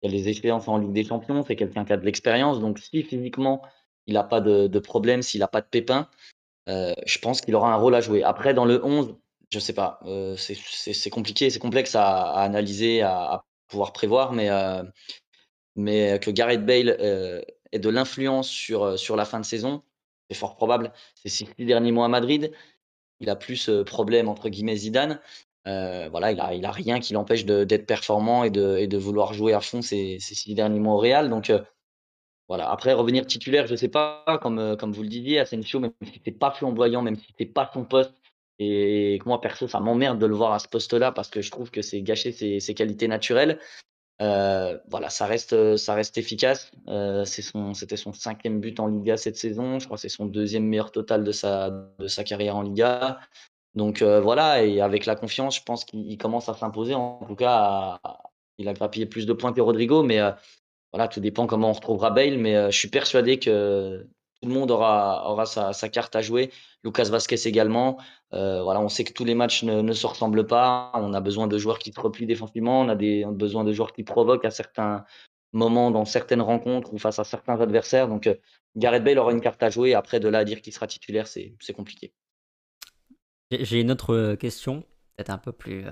Il 0.02 0.10
y 0.10 0.14
a 0.14 0.16
les 0.16 0.28
expériences 0.28 0.68
en 0.68 0.78
Ligue 0.78 0.92
des 0.92 1.04
Champions. 1.04 1.42
C'est 1.44 1.56
quelqu'un 1.56 1.84
qui 1.84 1.92
a 1.92 1.96
de 1.96 2.04
l'expérience. 2.04 2.60
Donc, 2.60 2.78
si 2.78 3.02
physiquement 3.02 3.62
il 4.06 4.14
n'a 4.14 4.22
pas 4.22 4.40
de, 4.40 4.68
de 4.68 4.78
problème, 4.78 5.22
s'il 5.22 5.40
n'a 5.40 5.48
pas 5.48 5.62
de 5.62 5.66
pépin, 5.66 6.08
je 6.68 7.18
pense 7.18 7.40
qu'il 7.40 7.54
aura 7.56 7.72
un 7.72 7.76
rôle 7.76 7.94
à 7.96 8.00
jouer. 8.00 8.22
Après, 8.22 8.54
dans 8.54 8.66
le 8.66 8.84
11, 8.84 9.16
je 9.50 9.58
sais 9.58 9.72
pas. 9.72 9.98
c'est 10.36 11.10
compliqué, 11.10 11.50
c'est 11.50 11.58
complexe 11.58 11.96
à, 11.96 12.34
analyser, 12.34 13.02
à 13.02 13.42
pouvoir 13.68 13.92
prévoir, 13.92 14.32
mais, 14.32 14.50
euh, 14.50 14.82
mais 15.74 16.18
que 16.20 16.30
Gareth 16.30 16.64
Bale 16.64 16.96
euh, 17.00 17.42
ait 17.72 17.78
de 17.78 17.88
l'influence 17.88 18.48
sur, 18.48 18.84
euh, 18.84 18.96
sur 18.96 19.16
la 19.16 19.24
fin 19.24 19.40
de 19.40 19.44
saison, 19.44 19.82
c'est 20.30 20.36
fort 20.36 20.56
probable. 20.56 20.92
Ces 21.14 21.28
six 21.28 21.48
derniers 21.58 21.92
mois 21.92 22.06
à 22.06 22.08
Madrid, 22.08 22.52
il 23.20 23.30
a 23.30 23.36
plus 23.36 23.70
problème 23.86 24.28
entre 24.28 24.48
guillemets 24.48 24.76
Zidane. 24.76 25.20
voilà, 25.64 26.32
il 26.32 26.40
a, 26.40 26.54
il 26.54 26.64
a 26.64 26.72
rien 26.72 27.00
qui 27.00 27.12
l'empêche 27.14 27.44
d'être 27.44 27.86
performant 27.86 28.44
et 28.44 28.50
de, 28.50 28.76
et 28.76 28.86
de 28.88 28.98
vouloir 28.98 29.34
jouer 29.34 29.52
à 29.54 29.60
fond 29.60 29.82
ces, 29.82 30.18
ces 30.20 30.34
six 30.34 30.54
derniers 30.54 30.80
mois 30.80 30.94
au 30.94 30.98
Real. 30.98 31.30
Donc 31.30 31.52
voilà. 32.48 32.70
Après 32.70 32.92
revenir 32.92 33.26
titulaire, 33.26 33.66
je 33.66 33.76
sais 33.76 33.88
pas, 33.88 34.24
comme, 34.42 34.76
comme 34.76 34.92
vous 34.92 35.02
le 35.02 35.08
disiez, 35.08 35.38
Asensio, 35.38 35.80
même 35.80 35.92
si 36.02 36.20
c'est 36.24 36.38
pas 36.38 36.50
flamboyant, 36.50 37.02
même 37.02 37.16
si 37.16 37.32
c'est 37.38 37.46
pas 37.46 37.70
son 37.72 37.84
poste, 37.84 38.12
et 38.58 39.18
moi, 39.26 39.40
perso, 39.40 39.68
ça 39.68 39.80
m'emmerde 39.80 40.18
de 40.18 40.26
le 40.26 40.34
voir 40.34 40.52
à 40.52 40.58
ce 40.58 40.68
poste-là 40.68 41.12
parce 41.12 41.28
que 41.28 41.42
je 41.42 41.50
trouve 41.50 41.70
que 41.70 41.82
c'est 41.82 42.00
gâcher 42.00 42.32
ses, 42.32 42.74
qualités 42.74 43.08
naturelles. 43.08 43.58
Euh, 44.22 44.78
voilà, 44.88 45.10
ça 45.10 45.26
reste, 45.26 45.76
ça 45.76 45.94
reste 45.94 46.16
efficace. 46.16 46.70
Euh, 46.88 47.24
c'était 47.24 47.96
son 47.96 48.12
cinquième 48.14 48.60
but 48.60 48.80
en 48.80 48.86
Liga 48.86 49.18
cette 49.18 49.36
saison. 49.36 49.78
Je 49.78 49.84
crois 49.84 49.96
que 49.96 50.00
c'est 50.00 50.08
son 50.08 50.24
deuxième 50.24 50.64
meilleur 50.64 50.90
total 50.90 51.22
de 51.22 51.32
sa, 51.32 51.70
de 51.70 52.08
sa 52.08 52.24
carrière 52.24 52.56
en 52.56 52.62
Liga. 52.62 53.20
Donc 53.74 54.00
euh, 54.00 54.22
voilà, 54.22 54.64
et 54.64 54.80
avec 54.80 55.04
la 55.04 55.16
confiance, 55.16 55.56
je 55.56 55.62
pense 55.62 55.84
qu'il 55.84 56.16
commence 56.16 56.48
à 56.48 56.54
s'imposer. 56.54 56.94
En 56.94 57.20
tout 57.28 57.36
cas, 57.36 58.00
il 58.56 58.68
a 58.68 58.72
grappillé 58.72 59.04
plus 59.04 59.26
de 59.26 59.34
points 59.34 59.52
que 59.52 59.60
Rodrigo, 59.60 60.02
mais 60.02 60.18
voilà, 60.92 61.08
tout 61.08 61.20
dépend 61.20 61.46
comment 61.46 61.68
on 61.68 61.74
retrouvera 61.74 62.10
Bale. 62.10 62.38
Mais 62.38 62.70
je 62.72 62.78
suis 62.78 62.88
persuadé 62.88 63.38
que 63.38 64.08
tout 64.40 64.48
le 64.48 64.54
monde 64.54 64.70
aura, 64.70 65.30
aura 65.30 65.44
sa, 65.44 65.74
sa, 65.74 65.90
carte 65.90 66.16
à 66.16 66.22
jouer. 66.22 66.50
Lucas 66.84 67.04
Vasquez 67.10 67.46
également. 67.46 67.98
Euh, 68.32 68.62
voilà, 68.62 68.80
on 68.80 68.88
sait 68.88 69.04
que 69.04 69.12
tous 69.12 69.24
les 69.24 69.34
matchs 69.34 69.62
ne, 69.62 69.92
se 69.92 70.06
ressemblent 70.06 70.46
pas. 70.46 70.90
On 70.94 71.14
a 71.14 71.20
besoin 71.20 71.46
de 71.46 71.58
joueurs 71.58 71.78
qui 71.78 71.92
se 71.92 72.00
replient 72.00 72.26
défensivement. 72.26 72.80
On 72.80 72.88
a, 72.88 72.96
des, 72.96 73.24
besoin 73.26 73.64
de 73.64 73.72
joueurs 73.72 73.92
qui 73.92 74.02
provoquent 74.02 74.44
à 74.44 74.50
certains 74.50 75.04
moments 75.52 75.90
dans 75.90 76.04
certaines 76.04 76.42
rencontres 76.42 76.92
ou 76.92 76.98
face 76.98 77.18
à 77.18 77.24
certains 77.24 77.60
adversaires. 77.60 78.08
Donc, 78.08 78.26
euh, 78.26 78.34
Gareth 78.76 79.04
Bale 79.04 79.18
aura 79.18 79.32
une 79.32 79.40
carte 79.40 79.62
à 79.62 79.70
jouer. 79.70 79.94
Après, 79.94 80.20
de 80.20 80.28
là 80.28 80.38
à 80.38 80.44
dire 80.44 80.60
qu'il 80.60 80.72
sera 80.72 80.86
titulaire, 80.86 81.26
c'est 81.26 81.56
compliqué. 81.74 82.12
J'ai 83.52 83.80
une 83.80 83.92
autre 83.92 84.14
euh, 84.14 84.36
question, 84.36 84.80
peut-être 85.16 85.30
un 85.30 85.38
peu 85.38 85.52
plus, 85.52 85.84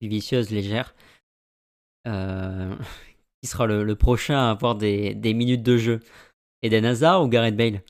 vicieuse, 0.00 0.50
légère. 0.50 0.94
Qui 3.40 3.46
sera 3.46 3.66
le, 3.66 3.84
le, 3.84 3.94
prochain 3.94 4.48
à 4.48 4.50
avoir 4.50 4.74
des, 4.74 5.14
des 5.14 5.34
minutes 5.34 5.62
de 5.62 5.76
jeu? 5.76 6.00
Eden 6.62 6.86
Hazard 6.86 7.22
ou 7.22 7.28
Gareth 7.28 7.54
Bale? 7.54 7.82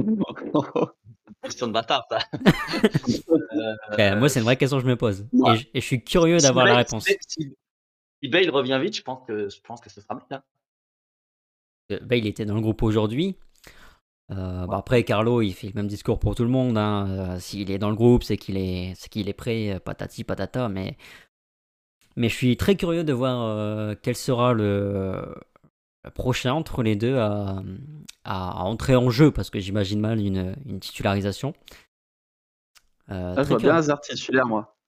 Question 1.42 1.68
de 1.68 1.72
bâtard, 1.72 2.06
ça. 2.10 2.18
euh... 3.98 4.16
Moi, 4.18 4.28
c'est 4.28 4.40
une 4.40 4.44
vraie 4.44 4.56
question 4.56 4.78
que 4.78 4.84
je 4.84 4.88
me 4.88 4.96
pose. 4.96 5.26
Et, 5.32 5.56
je, 5.56 5.66
et 5.74 5.80
je 5.80 5.86
suis 5.86 6.04
curieux 6.04 6.38
d'avoir 6.38 6.66
si 6.66 6.72
la 6.72 6.76
réponse. 6.76 7.04
Si, 7.04 7.54
si, 8.22 8.28
Bale 8.28 8.50
revient 8.50 8.78
vite, 8.82 8.96
je 8.96 9.02
pense 9.02 9.26
que, 9.26 9.48
je 9.48 9.60
pense 9.62 9.80
que 9.80 9.88
ce 9.88 10.00
sera 10.00 10.20
bien. 10.28 10.42
Bale 12.02 12.26
était 12.26 12.44
dans 12.44 12.54
le 12.54 12.60
groupe 12.60 12.82
aujourd'hui. 12.82 13.36
Euh, 14.30 14.66
bah 14.66 14.76
après, 14.78 15.02
Carlo, 15.02 15.42
il 15.42 15.52
fait 15.54 15.68
le 15.68 15.72
même 15.74 15.88
discours 15.88 16.18
pour 16.18 16.34
tout 16.34 16.44
le 16.44 16.50
monde. 16.50 16.78
Hein. 16.78 17.08
Euh, 17.08 17.40
S'il 17.40 17.70
est 17.70 17.78
dans 17.78 17.90
le 17.90 17.96
groupe, 17.96 18.22
c'est 18.22 18.36
qu'il 18.36 18.56
est, 18.56 18.90
est, 18.90 19.08
qu'il 19.08 19.28
est 19.28 19.34
prêt, 19.34 19.80
patati 19.84 20.24
patata. 20.24 20.68
Mais, 20.68 20.96
mais 22.16 22.28
je 22.28 22.34
suis 22.34 22.56
très 22.56 22.76
curieux 22.76 23.02
de 23.04 23.12
voir 23.12 23.42
euh, 23.42 23.94
quel 24.00 24.14
sera 24.14 24.52
le, 24.52 25.34
prochain 26.08 26.54
entre 26.54 26.82
les 26.82 26.96
deux 26.96 27.18
à, 27.18 27.62
à, 28.24 28.62
entrer 28.62 28.96
en 28.96 29.10
jeu 29.10 29.30
parce 29.30 29.50
que 29.50 29.60
j'imagine 29.60 30.00
mal 30.00 30.20
une, 30.20 30.56
une 30.64 30.80
titularisation. 30.80 31.52
Euh, 33.10 33.34
ah, 33.36 33.42
je 33.42 33.48
vois 33.48 33.58
bien 33.58 33.74
Hazard 33.74 34.00
titulaire, 34.00 34.46
moi. 34.46 34.78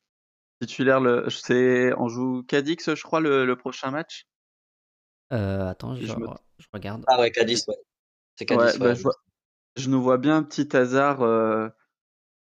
Titulaire, 0.61 1.01
le, 1.01 1.29
c'est, 1.29 1.93
on 1.99 2.09
joue 2.09 2.45
Cadix, 2.45 2.95
je 2.95 3.03
crois, 3.03 3.21
le, 3.21 3.45
le 3.45 3.57
prochain 3.57 3.91
match. 3.91 4.27
Euh, 5.33 5.69
attends, 5.69 5.97
je, 5.97 6.07
je, 6.07 6.15
me... 6.15 6.29
je, 6.59 6.67
regarde. 6.73 7.05
Ah 7.09 7.21
ouais, 7.21 7.31
Cadix, 7.31 7.67
ouais. 7.69 7.77
C'est 8.37 8.47
Cadix. 8.47 8.75
Ouais, 8.75 8.79
bah, 8.79 8.95
je, 8.95 9.03
vois, 9.03 9.17
je, 9.77 9.91
nous 9.91 10.01
vois 10.01 10.19
bien 10.19 10.37
un 10.37 10.43
petit 10.43 10.75
hasard 10.77 11.23
euh, 11.23 11.69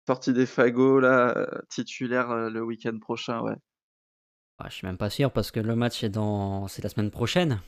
sorti 0.07 0.33
des 0.33 0.47
fagots, 0.47 0.99
là, 0.99 1.47
titulaire 1.69 2.49
le 2.49 2.61
week-end 2.61 2.97
prochain, 2.99 3.41
ouais. 3.41 3.55
Ah, 4.57 4.67
je 4.69 4.75
suis 4.75 4.87
même 4.87 4.97
pas 4.97 5.09
sûr 5.09 5.31
parce 5.31 5.51
que 5.51 5.61
le 5.61 5.75
match 5.75 6.03
est 6.03 6.09
dans, 6.09 6.67
c'est 6.67 6.83
la 6.83 6.89
semaine 6.89 7.11
prochaine. 7.11 7.61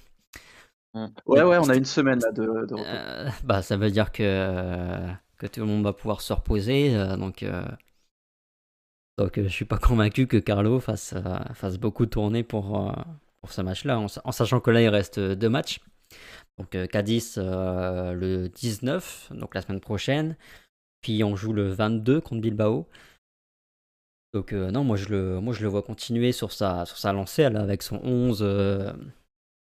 Mmh. 0.94 1.06
Ouais, 1.26 1.44
ouais, 1.44 1.58
on 1.58 1.70
a 1.70 1.76
une 1.76 1.86
semaine 1.86 2.20
là 2.20 2.32
de, 2.32 2.44
de 2.44 2.76
euh, 2.78 3.30
bah, 3.46 3.62
ça 3.62 3.78
veut 3.78 3.92
dire 3.92 4.12
que, 4.12 5.10
que 5.38 5.48
tout 5.48 5.62
le 5.62 5.66
monde 5.66 5.84
va 5.84 5.94
pouvoir 5.94 6.22
se 6.22 6.34
reposer. 6.34 6.94
Euh, 6.96 7.16
donc, 7.16 7.44
euh, 7.44 7.64
donc 9.18 9.40
je 9.40 9.48
suis 9.48 9.66
pas 9.66 9.78
convaincu 9.82 10.28
que 10.28 10.38
Carlo 10.38 10.80
fasse, 10.80 11.16
fasse 11.54 11.78
beaucoup 11.78 12.06
de 12.06 12.12
tournées 12.12 12.44
pour, 12.44 12.94
pour 13.42 13.52
ce 13.54 13.62
match-là, 13.62 14.00
en, 14.00 14.08
en, 14.24 14.32
sachant 14.32 14.60
que 14.60 14.72
là, 14.72 14.82
il 14.82 14.90
reste 14.90 15.20
deux 15.20 15.50
matchs. 15.50 15.80
Donc, 16.58 16.78
Cadiz 16.90 17.38
le 17.38 18.48
19, 18.50 19.32
donc 19.32 19.56
la 19.56 19.62
semaine 19.62 19.80
prochaine. 19.80 20.36
Puis 21.02 21.24
on 21.24 21.36
joue 21.36 21.54
le 21.54 21.70
22 21.70 22.22
contre 22.22 22.42
Bilbao. 22.42 22.88
Donc, 24.34 24.52
non, 24.52 24.84
moi 24.84 24.98
je, 24.98 25.08
le, 25.08 25.40
moi 25.40 25.54
je 25.54 25.62
le 25.62 25.70
vois 25.70 25.82
continuer 25.82 26.34
sur 26.34 26.52
sa, 26.52 26.86
sur 26.86 26.98
sa 26.98 27.14
lancée 27.14 27.50
là, 27.50 27.62
avec 27.62 27.82
son 27.82 28.00
11 28.04 28.44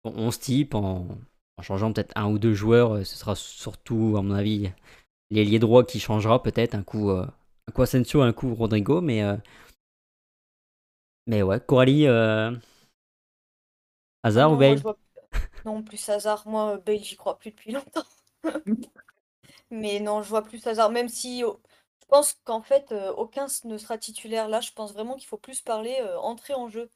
11 0.04 0.38
types 0.38 0.74
en, 0.74 1.06
en 1.56 1.62
changeant 1.62 1.92
peut-être 1.92 2.12
un 2.16 2.28
ou 2.30 2.38
deux 2.38 2.54
joueurs. 2.54 3.04
Ce 3.06 3.16
sera 3.16 3.34
surtout, 3.34 4.16
à 4.18 4.22
mon 4.22 4.34
avis, 4.34 4.70
l'ailier 5.30 5.58
droit 5.58 5.84
qui 5.84 6.00
changera 6.00 6.42
peut-être 6.42 6.74
un 6.74 6.82
coup, 6.82 7.10
un 7.10 7.32
coup 7.74 7.82
Asensio, 7.82 8.22
un 8.22 8.32
coup 8.32 8.54
Rodrigo, 8.54 9.00
mais 9.00 9.22
mais 11.26 11.42
ouais, 11.42 11.60
Coralie, 11.60 12.06
Hazard 14.22 14.52
ou 14.52 14.56
Bale? 14.56 14.80
Non, 15.64 15.82
plus 15.82 16.08
hasard. 16.08 16.46
Moi, 16.46 16.78
Bale, 16.78 17.02
j'y 17.02 17.16
crois 17.16 17.38
plus 17.38 17.50
depuis 17.50 17.72
longtemps. 17.72 18.04
Mais 19.70 20.00
non, 20.00 20.22
je 20.22 20.28
vois 20.28 20.42
plus 20.42 20.66
hasard. 20.66 20.90
Même 20.90 21.08
si 21.08 21.44
oh, 21.44 21.60
je 22.00 22.06
pense 22.06 22.34
qu'en 22.44 22.62
fait, 22.62 22.92
euh, 22.92 23.12
aucun 23.12 23.46
ne 23.64 23.78
sera 23.78 23.98
titulaire 23.98 24.48
là. 24.48 24.60
Je 24.60 24.72
pense 24.72 24.92
vraiment 24.92 25.16
qu'il 25.16 25.28
faut 25.28 25.36
plus 25.38 25.60
parler 25.60 25.96
euh, 26.00 26.18
entrée 26.18 26.54
en 26.54 26.68
jeu. 26.68 26.88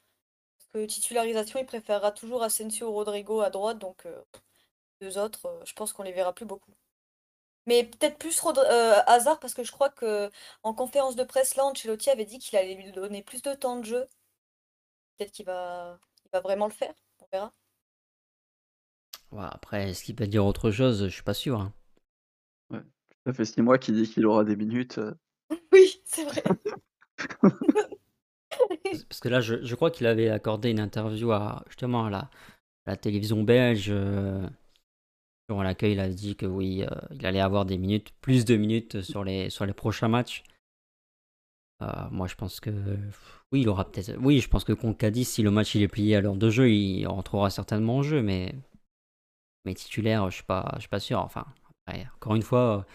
Que 0.73 0.87
titularisation, 0.87 1.61
il 1.61 1.66
préférera 1.66 2.12
toujours 2.12 2.43
Asensio 2.43 2.89
ou 2.89 2.93
Rodrigo 2.93 3.41
à 3.41 3.51
droite. 3.51 3.79
Donc, 3.79 4.07
euh, 4.07 4.23
deux 5.01 5.18
autres, 5.18 5.61
je 5.66 5.73
pense 5.75 5.93
qu'on 5.93 6.03
les 6.03 6.12
verra 6.12 6.33
plus 6.35 6.47
beaucoup. 6.47 6.73
Mais 7.66 7.85
peut-être 7.85 8.18
plus 8.18 8.41
hasard 9.07 9.39
parce 9.39 9.55
que 9.55 9.62
je 9.62 9.70
crois 9.73 9.91
que 9.91 10.31
en 10.62 10.75
conférence 10.75 11.14
de 11.16 11.25
presse, 11.25 11.55
là, 11.57 11.64
Ancelotti 11.64 12.11
avait 12.11 12.25
dit 12.25 12.39
qu'il 12.39 12.59
allait 12.59 12.75
lui 12.75 12.91
donner 12.93 13.23
plus 13.23 13.43
de 13.43 13.55
temps 13.55 13.79
de 13.79 13.85
jeu. 13.85 14.07
Peut-être 15.16 15.33
qu'il 15.33 15.47
va, 15.47 15.99
il 16.25 16.31
va 16.33 16.41
vraiment 16.41 16.66
le 16.66 16.73
faire. 16.73 16.95
On 17.20 17.27
verra 17.31 17.53
après, 19.41 19.91
est-ce 19.91 20.05
qu'il 20.05 20.14
peut 20.14 20.27
dire 20.27 20.45
autre 20.45 20.70
chose? 20.70 21.05
Je 21.05 21.09
suis 21.09 21.23
pas 21.23 21.35
sûr. 21.35 21.61
Hein. 21.61 21.73
Ça 23.27 23.33
fait 23.33 23.45
six 23.45 23.62
mois 23.62 23.79
qu'il 23.79 23.95
dit 23.95 24.11
qu'il 24.11 24.27
aura 24.27 24.45
des 24.45 24.57
minutes. 24.57 24.99
Euh. 24.99 25.14
Oui, 25.73 26.03
c'est 26.05 26.25
vrai. 26.25 26.43
Parce 29.09 29.20
que 29.20 29.29
là, 29.29 29.41
je, 29.41 29.75
crois 29.75 29.91
qu'il 29.91 30.07
avait 30.07 30.29
accordé 30.29 30.70
une 30.70 30.81
interview 30.81 31.33
à 31.33 31.64
justement 31.68 32.07
à 32.07 32.29
la, 32.87 32.97
télévision 32.97 33.43
belge. 33.43 33.87
Euh, 33.91 34.47
sur 35.51 35.62
laquelle 35.62 35.93
il 35.93 36.01
a 36.01 36.09
dit 36.09 36.37
que 36.37 36.47
oui, 36.47 36.83
euh, 36.83 36.89
il 37.11 37.27
allait 37.27 37.41
avoir 37.41 37.64
des 37.66 37.77
minutes, 37.77 38.12
plus 38.20 38.45
de 38.45 38.57
minutes 38.57 39.03
sur 39.03 39.25
les, 39.25 39.51
sur 39.51 39.66
les 39.66 39.73
prochains 39.73 40.09
matchs. 40.09 40.45
moi, 42.11 42.29
je 42.29 42.37
pense 42.37 42.61
que 42.61 42.70
oui, 43.51 43.62
il 43.62 43.68
aura 43.68 43.91
peut-être. 43.91 44.16
Oui, 44.20 44.41
je 44.41 44.49
pense 44.49 44.64
que 44.64 45.11
dit 45.11 45.25
si 45.25 45.43
le 45.43 45.51
match 45.51 45.75
il 45.75 45.83
est 45.83 45.89
plié 45.89 46.16
à 46.16 46.20
l'heure 46.20 46.37
de 46.37 46.49
jeu, 46.49 46.70
il 46.70 47.07
rentrera 47.07 47.51
certainement 47.51 47.99
en 47.99 48.03
jeu, 48.03 48.23
mais 48.23 48.55
mais 49.64 49.75
titulaire, 49.75 50.31
je 50.31 50.37
suis 50.37 50.45
pas, 50.45 50.77
suis 50.79 50.89
pas 50.89 51.01
sûr. 51.01 51.18
Enfin, 51.20 51.45
encore 52.16 52.35
une 52.35 52.43
fois, 52.43 52.87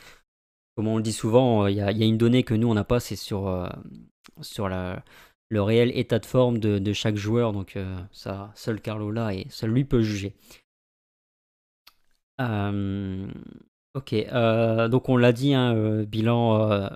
comme 0.75 0.87
on 0.87 0.97
le 0.97 1.03
dit 1.03 1.13
souvent, 1.13 1.67
il 1.67 1.75
y, 1.75 1.81
a, 1.81 1.91
une 1.91 2.17
donnée 2.17 2.43
que 2.43 2.53
nous 2.53 2.69
on 2.69 2.73
n'a 2.73 2.83
pas, 2.83 2.99
c'est 2.99 3.15
euh, 3.33 3.69
sur 4.41 4.69
la, 4.69 5.03
le 5.49 5.61
réel 5.61 5.91
état 5.97 6.19
de 6.19 6.25
forme 6.25 6.59
de, 6.59 6.93
chaque 6.93 7.15
joueur. 7.15 7.53
Donc 7.53 7.75
euh, 7.75 7.97
ça, 8.11 8.51
seul 8.55 8.81
Carlo 8.81 9.11
là 9.11 9.33
et 9.33 9.47
seul 9.49 9.71
lui 9.71 9.85
peut 9.85 10.01
juger. 10.01 10.35
Euh, 12.39 13.27
ok, 13.95 14.15
donc 14.89 15.09
on 15.09 15.17
l'a 15.17 15.31
dit, 15.31 15.53
hein, 15.53 16.03
bilan 16.03 16.89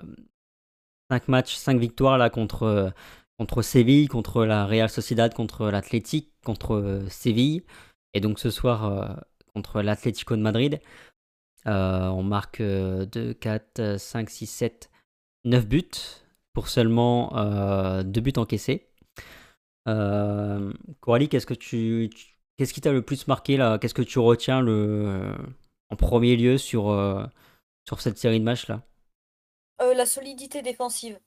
5 1.10 1.28
matchs, 1.28 1.54
5 1.54 1.78
victoires 1.78 2.18
là 2.18 2.30
contre 2.30 2.92
contre 3.38 3.62
Séville, 3.62 4.06
contre 4.06 4.44
la 4.44 4.66
Real 4.66 4.88
Sociedad, 4.88 5.34
contre 5.34 5.70
l'Athletic, 5.70 6.32
contre 6.44 7.02
Séville. 7.08 7.64
Et 8.14 8.20
donc 8.20 8.38
ce 8.38 8.50
soir, 8.50 9.24
contre 9.54 9.82
l'Atlético 9.82 10.36
de 10.36 10.42
Madrid. 10.42 10.80
Euh, 11.66 12.08
on 12.08 12.22
marque 12.22 12.60
2, 12.60 13.34
4, 13.34 13.98
5, 13.98 14.30
6, 14.30 14.46
7, 14.46 14.90
9 15.44 15.66
buts 15.66 16.21
pour 16.52 16.68
seulement 16.68 17.36
euh, 17.36 18.02
2 18.02 18.20
buts 18.20 18.32
encaissés. 18.36 18.88
Euh, 19.88 20.72
Coralie, 21.00 21.28
qu'est-ce 21.28 21.46
qui 21.46 22.80
t'a 22.80 22.92
le 22.92 23.02
plus 23.02 23.26
marqué 23.26 23.56
là? 23.56 23.78
Qu'est-ce 23.78 23.94
que 23.94 24.02
tu 24.02 24.18
retiens 24.18 24.60
le, 24.60 25.34
en 25.90 25.96
premier 25.96 26.36
lieu 26.36 26.58
sur, 26.58 26.90
euh, 26.90 27.24
sur 27.88 28.00
cette 28.00 28.18
série 28.18 28.38
de 28.40 28.44
matchs 28.44 28.68
là? 28.68 28.82
La 29.80 30.06
solidité 30.06 30.62
défensive. 30.62 31.18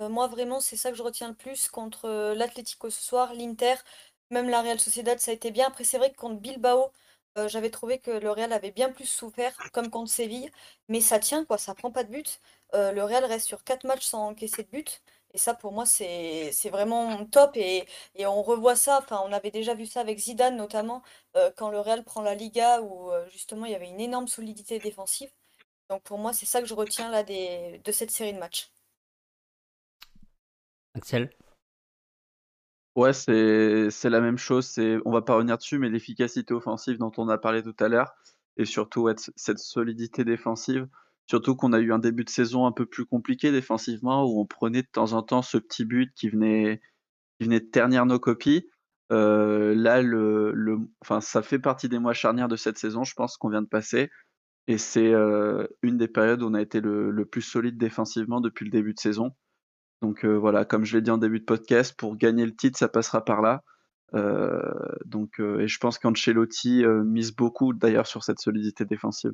moi 0.00 0.26
vraiment 0.26 0.60
c'est 0.60 0.76
ça 0.76 0.90
que 0.90 0.96
je 0.98 1.02
retiens 1.02 1.28
le 1.28 1.34
plus 1.34 1.68
contre 1.68 2.34
l'Atlético 2.34 2.90
ce 2.90 3.02
soir, 3.02 3.32
l'Inter, 3.32 3.74
même 4.30 4.50
la 4.50 4.60
Real 4.60 4.78
Sociedad 4.78 5.18
ça 5.18 5.30
a 5.30 5.34
été 5.34 5.50
bien. 5.50 5.68
Après 5.68 5.84
c'est 5.84 5.96
vrai 5.96 6.10
que 6.10 6.16
contre 6.16 6.38
Bilbao, 6.38 6.92
euh, 7.36 7.48
j'avais 7.48 7.70
trouvé 7.70 7.98
que 7.98 8.10
le 8.10 8.30
Real 8.30 8.52
avait 8.52 8.70
bien 8.70 8.90
plus 8.90 9.06
souffert, 9.06 9.54
comme 9.72 9.90
contre 9.90 10.10
Séville, 10.10 10.50
mais 10.88 11.00
ça 11.00 11.18
tient 11.18 11.44
quoi, 11.44 11.58
ça 11.58 11.74
prend 11.74 11.90
pas 11.90 12.04
de 12.04 12.10
but. 12.10 12.40
Euh, 12.74 12.92
le 12.92 13.04
Real 13.04 13.24
reste 13.24 13.46
sur 13.46 13.62
4 13.64 13.84
matchs 13.84 14.06
sans 14.06 14.28
encaisser 14.28 14.62
de 14.62 14.68
but, 14.70 15.02
et 15.34 15.38
ça 15.38 15.54
pour 15.54 15.72
moi 15.72 15.84
c'est 15.86 16.50
vraiment 16.70 17.24
top, 17.26 17.56
et, 17.56 17.86
on 18.20 18.42
revoit 18.42 18.76
ça, 18.76 18.98
enfin 19.02 19.22
on 19.24 19.32
avait 19.32 19.50
déjà 19.50 19.74
vu 19.74 19.86
ça 19.86 20.00
avec 20.00 20.18
Zidane 20.18 20.56
notamment, 20.56 21.02
euh, 21.36 21.50
quand 21.56 21.70
le 21.70 21.80
Real 21.80 22.04
prend 22.04 22.22
la 22.22 22.34
Liga, 22.34 22.80
où 22.82 23.10
justement 23.30 23.66
il 23.66 23.72
y 23.72 23.74
avait 23.74 23.88
une 23.88 24.00
énorme 24.00 24.28
solidité 24.28 24.78
défensive. 24.78 25.30
Donc 25.90 26.02
pour 26.02 26.18
moi 26.18 26.32
c'est 26.32 26.46
ça 26.46 26.60
que 26.60 26.66
je 26.66 26.74
retiens 26.74 27.10
là 27.10 27.22
des, 27.22 27.80
de 27.84 27.92
cette 27.92 28.10
série 28.10 28.32
de 28.32 28.38
matchs. 28.38 28.70
Axel? 30.94 31.30
Ouais, 32.96 33.12
c'est 33.12 33.90
c'est 33.90 34.08
la 34.08 34.22
même 34.22 34.38
chose, 34.38 34.66
c'est 34.66 34.96
on 35.04 35.12
va 35.12 35.20
pas 35.20 35.34
revenir 35.34 35.58
dessus, 35.58 35.78
mais 35.78 35.90
l'efficacité 35.90 36.54
offensive 36.54 36.96
dont 36.96 37.12
on 37.18 37.28
a 37.28 37.36
parlé 37.36 37.62
tout 37.62 37.74
à 37.78 37.88
l'heure 37.88 38.14
et 38.56 38.64
surtout 38.64 39.06
cette 39.36 39.58
solidité 39.58 40.24
défensive. 40.24 40.88
Surtout 41.26 41.56
qu'on 41.56 41.74
a 41.74 41.78
eu 41.80 41.92
un 41.92 41.98
début 41.98 42.24
de 42.24 42.30
saison 42.30 42.64
un 42.66 42.72
peu 42.72 42.86
plus 42.86 43.04
compliqué 43.04 43.52
défensivement, 43.52 44.24
où 44.24 44.40
on 44.40 44.46
prenait 44.46 44.80
de 44.82 44.88
temps 44.90 45.12
en 45.12 45.22
temps 45.22 45.42
ce 45.42 45.58
petit 45.58 45.84
but 45.84 46.10
qui 46.14 46.30
venait 46.30 46.80
qui 47.38 47.46
venait 47.46 47.60
ternir 47.60 48.06
nos 48.06 48.20
copies. 48.20 48.68
Euh, 49.12 49.74
là, 49.74 50.02
le 50.02 50.52
le 50.54 50.78
enfin, 51.02 51.20
ça 51.20 51.42
fait 51.42 51.58
partie 51.60 51.88
des 51.90 51.98
mois 51.98 52.14
charnières 52.14 52.48
de 52.48 52.56
cette 52.56 52.78
saison, 52.78 53.04
je 53.04 53.14
pense 53.14 53.36
qu'on 53.38 53.50
vient 53.50 53.62
de 53.62 53.68
passer 53.68 54.10
et 54.68 54.78
c'est, 54.78 55.12
euh, 55.14 55.66
une 55.82 55.98
des 55.98 56.08
périodes 56.08 56.42
où 56.42 56.46
on 56.48 56.54
a 56.54 56.62
été 56.62 56.80
le 56.80 57.10
le 57.12 57.26
plus 57.26 57.42
solide 57.42 57.78
défensivement 57.78 58.40
depuis 58.42 58.64
le 58.66 58.70
début 58.72 58.94
de 58.94 59.00
saison. 59.00 59.32
Donc 60.02 60.24
euh, 60.24 60.34
voilà, 60.34 60.64
comme 60.64 60.84
je 60.84 60.96
l'ai 60.96 61.02
dit 61.02 61.10
en 61.10 61.18
début 61.18 61.40
de 61.40 61.44
podcast, 61.44 61.94
pour 61.96 62.16
gagner 62.16 62.44
le 62.44 62.54
titre, 62.54 62.78
ça 62.78 62.88
passera 62.88 63.24
par 63.24 63.40
là. 63.42 63.62
Euh, 64.14 64.60
donc, 65.04 65.40
euh, 65.40 65.60
et 65.60 65.68
je 65.68 65.78
pense 65.78 65.98
qu'Ancelotti 65.98 66.84
mise 67.04 67.34
beaucoup 67.34 67.72
d'ailleurs 67.72 68.06
sur 68.06 68.22
cette 68.22 68.40
solidité 68.40 68.84
défensive. 68.84 69.32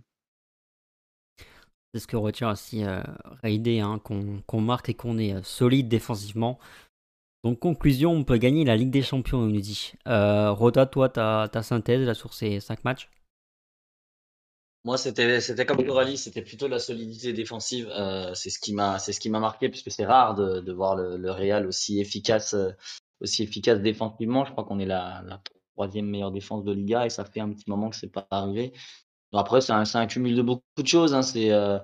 C'est 1.94 2.00
ce 2.00 2.06
que 2.06 2.16
retient 2.16 2.50
aussi 2.50 2.84
euh, 2.84 3.02
hein, 3.42 4.00
qu'on 4.02 4.60
marque 4.60 4.88
et 4.88 4.94
qu'on 4.94 5.18
est 5.18 5.42
solide 5.44 5.88
défensivement. 5.88 6.58
Donc 7.44 7.58
conclusion, 7.58 8.12
on 8.12 8.24
peut 8.24 8.38
gagner 8.38 8.64
la 8.64 8.76
Ligue 8.76 8.90
des 8.90 9.02
Champions, 9.02 9.46
il 9.46 9.52
nous 9.52 9.60
dit. 9.60 9.92
Roda, 10.06 10.86
toi, 10.86 11.08
ta, 11.08 11.48
ta 11.52 11.62
synthèse 11.62 12.06
là, 12.06 12.14
sur 12.14 12.32
ces 12.32 12.60
5 12.60 12.84
matchs? 12.84 13.10
Moi, 14.84 14.98
c'était 14.98 15.40
c'était 15.40 15.64
comme 15.64 15.84
Coralie, 15.84 16.18
c'était 16.18 16.42
plutôt 16.42 16.66
la 16.66 16.80
solidité 16.80 17.32
défensive. 17.32 17.88
Euh, 17.90 18.34
c'est 18.34 18.50
ce 18.50 18.58
qui 18.58 18.72
m'a 18.72 19.40
marqué 19.40 19.68
puisque 19.68 19.92
c'est 19.92 20.04
rare 20.04 20.34
de, 20.34 20.72
voir 20.72 20.96
le, 20.96 21.30
Real 21.30 21.66
aussi 21.66 22.00
efficace 22.00 22.54
euh, 22.54 22.70
aussi 23.20 23.44
efficace 23.44 23.80
défensivement. 23.80 24.44
Je 24.44 24.50
crois 24.52 24.64
qu'on 24.64 24.80
est 24.80 24.86
la, 24.86 25.22
troisième 25.74 26.06
meilleure 26.06 26.32
défense 26.32 26.64
de 26.64 26.72
Liga 26.72 27.06
et 27.06 27.10
ça 27.10 27.24
fait 27.24 27.40
un 27.40 27.50
petit 27.50 27.64
moment 27.68 27.90
que 27.90 27.96
c'est 27.96 28.10
pas 28.12 28.26
arrivé. 28.30 28.72
après, 29.32 29.60
c'est 29.60 29.72
un, 29.72 30.06
cumul 30.06 30.34
de 30.34 30.42
beaucoup 30.42 30.62
de 30.78 30.86
choses. 30.86 31.14
Hein. 31.14 31.22
C'est 31.22 31.52
euh, 31.52 31.78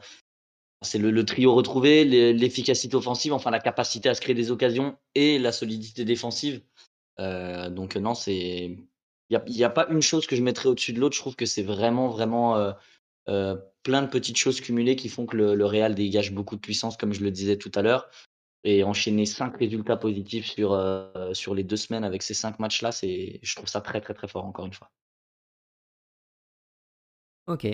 c'est 0.82 0.98
le, 0.98 1.10
le, 1.10 1.24
trio 1.24 1.54
retrouvé, 1.54 2.04
l'efficacité 2.04 2.94
offensive, 2.96 3.32
enfin 3.32 3.50
la 3.50 3.60
capacité 3.60 4.08
à 4.08 4.14
se 4.14 4.20
créer 4.20 4.34
des 4.34 4.50
occasions 4.50 4.96
et 5.14 5.38
la 5.38 5.52
solidité 5.52 6.04
défensive. 6.04 6.62
Donc 7.18 7.96
non, 7.96 8.14
c'est 8.14 8.76
il 9.30 9.40
n'y 9.48 9.64
a, 9.64 9.70
pas 9.70 9.86
une 9.88 10.00
chose 10.00 10.26
que 10.26 10.36
je 10.36 10.42
mettrais 10.42 10.68
au-dessus 10.68 10.92
de 10.92 11.00
l'autre. 11.00 11.14
Je 11.14 11.20
trouve 11.20 11.36
que 11.36 11.46
c'est 11.46 11.62
vraiment, 11.62 12.08
vraiment 12.08 12.56
euh, 12.56 12.72
euh, 13.28 13.56
plein 13.82 14.02
de 14.02 14.08
petites 14.08 14.38
choses 14.38 14.60
cumulées 14.60 14.96
qui 14.96 15.08
font 15.08 15.26
que 15.26 15.36
le, 15.36 15.64
Real 15.64 15.94
dégage 15.94 16.32
beaucoup 16.32 16.56
de 16.56 16.60
puissance, 16.60 16.96
comme 16.96 17.12
je 17.12 17.22
le 17.22 17.30
disais 17.30 17.56
tout 17.56 17.72
à 17.74 17.82
l'heure. 17.82 18.08
Et 18.64 18.82
enchaîner 18.84 19.26
cinq 19.26 19.56
résultats 19.56 19.96
positifs 19.96 20.46
sur, 20.46 20.72
euh, 20.72 21.32
sur 21.32 21.54
les 21.54 21.62
deux 21.62 21.76
semaines 21.76 22.04
avec 22.04 22.22
ces 22.22 22.34
cinq 22.34 22.58
matchs-là, 22.58 22.90
je 22.90 23.54
trouve 23.54 23.68
ça 23.68 23.80
très, 23.80 24.00
très, 24.00 24.14
très 24.14 24.28
fort, 24.28 24.44
encore 24.44 24.66
une 24.66 24.72
fois. 24.72 24.90
Ok. 27.46 27.66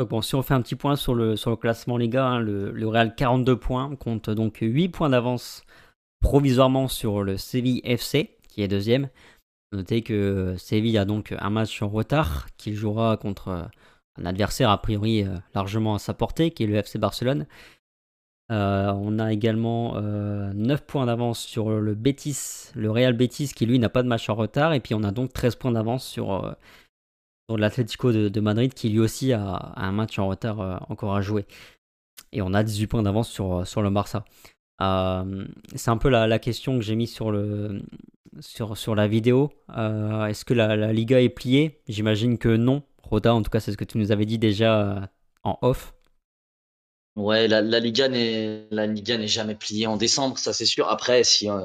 Donc 0.00 0.08
bon, 0.08 0.22
si 0.22 0.34
on 0.34 0.40
fait 0.40 0.54
un 0.54 0.62
petit 0.62 0.76
point 0.76 0.96
sur 0.96 1.14
le, 1.14 1.36
sur 1.36 1.50
le 1.50 1.56
classement 1.56 1.98
Liga, 1.98 2.24
hein, 2.24 2.40
le, 2.40 2.70
le, 2.70 2.88
Real 2.88 3.14
42 3.14 3.58
points, 3.58 3.94
compte 3.96 4.30
donc 4.30 4.56
8 4.62 4.88
points 4.88 5.10
d'avance 5.10 5.62
provisoirement 6.22 6.88
sur 6.88 7.22
le 7.22 7.36
Séville 7.36 7.82
FC, 7.84 8.38
qui 8.48 8.62
est 8.62 8.68
deuxième. 8.68 9.10
Notez 9.72 10.02
que 10.02 10.56
Séville 10.58 10.98
a 10.98 11.04
donc 11.04 11.32
un 11.38 11.50
match 11.50 11.80
en 11.82 11.88
retard 11.88 12.48
qu'il 12.56 12.74
jouera 12.74 13.16
contre 13.16 13.48
euh, 13.48 13.62
un 14.16 14.26
adversaire 14.26 14.68
a 14.68 14.82
priori 14.82 15.22
euh, 15.22 15.36
largement 15.54 15.94
à 15.94 16.00
sa 16.00 16.12
portée, 16.12 16.50
qui 16.50 16.64
est 16.64 16.66
le 16.66 16.74
FC 16.74 16.98
Barcelone. 16.98 17.46
Euh, 18.50 18.92
on 18.96 19.20
a 19.20 19.32
également 19.32 20.00
9 20.00 20.84
points 20.84 21.06
d'avance 21.06 21.38
sur 21.38 21.70
le 21.70 21.94
Betis, 21.94 22.72
le 22.74 22.90
Real 22.90 23.12
Betis, 23.12 23.52
qui 23.54 23.64
lui 23.64 23.78
n'a 23.78 23.88
pas 23.88 24.02
de 24.02 24.08
match 24.08 24.28
en 24.28 24.34
retard. 24.34 24.72
Et 24.72 24.80
puis 24.80 24.92
on 24.94 25.04
a 25.04 25.12
donc 25.12 25.32
13 25.32 25.54
points 25.54 25.70
d'avance 25.70 26.04
sur, 26.04 26.56
l'Atlético 27.48 28.10
de, 28.10 28.40
Madrid, 28.40 28.74
qui 28.74 28.88
lui 28.88 28.98
aussi 28.98 29.32
a, 29.32 29.72
un 29.76 29.92
match 29.92 30.18
en 30.18 30.26
retard 30.26 30.84
encore 30.90 31.14
à 31.14 31.20
jouer. 31.20 31.46
Et 32.32 32.42
on 32.42 32.52
a 32.52 32.64
18 32.64 32.88
points 32.88 33.02
d'avance 33.04 33.28
sur, 33.28 33.64
sur 33.64 33.82
le 33.82 33.90
Barça. 33.90 34.24
Euh, 34.82 35.44
c'est 35.74 35.90
un 35.90 35.96
peu 35.96 36.08
la, 36.08 36.38
question 36.38 36.78
que 36.78 36.84
j'ai 36.84 36.96
mis 36.96 37.06
sur, 37.06 37.32
sur, 38.40 38.76
sur 38.76 38.94
la 38.94 39.08
vidéo. 39.08 39.50
Euh, 39.76 40.26
est-ce 40.26 40.44
que 40.44 40.54
la, 40.54 40.92
Liga 40.92 41.20
est 41.20 41.28
pliée? 41.28 41.80
J'imagine 41.88 42.38
que 42.38 42.48
non. 42.48 42.82
Rota, 43.02 43.34
en 43.34 43.42
tout 43.42 43.50
cas, 43.50 43.60
c'est 43.60 43.72
ce 43.72 43.76
que 43.76 43.84
tu 43.84 43.98
nous 43.98 44.12
avais 44.12 44.26
dit 44.26 44.38
déjà 44.38 45.10
en 45.42 45.58
off. 45.62 45.94
Ouais, 47.16 47.48
la, 47.48 47.60
la 47.60 47.80
Liga 47.80 48.08
n'est 48.08 49.26
jamais 49.26 49.54
pliée 49.54 49.86
en 49.86 49.96
décembre, 49.96 50.38
ça 50.38 50.52
c'est 50.52 50.64
sûr. 50.64 50.88
Après, 50.88 51.24
si, 51.24 51.48
on, 51.50 51.64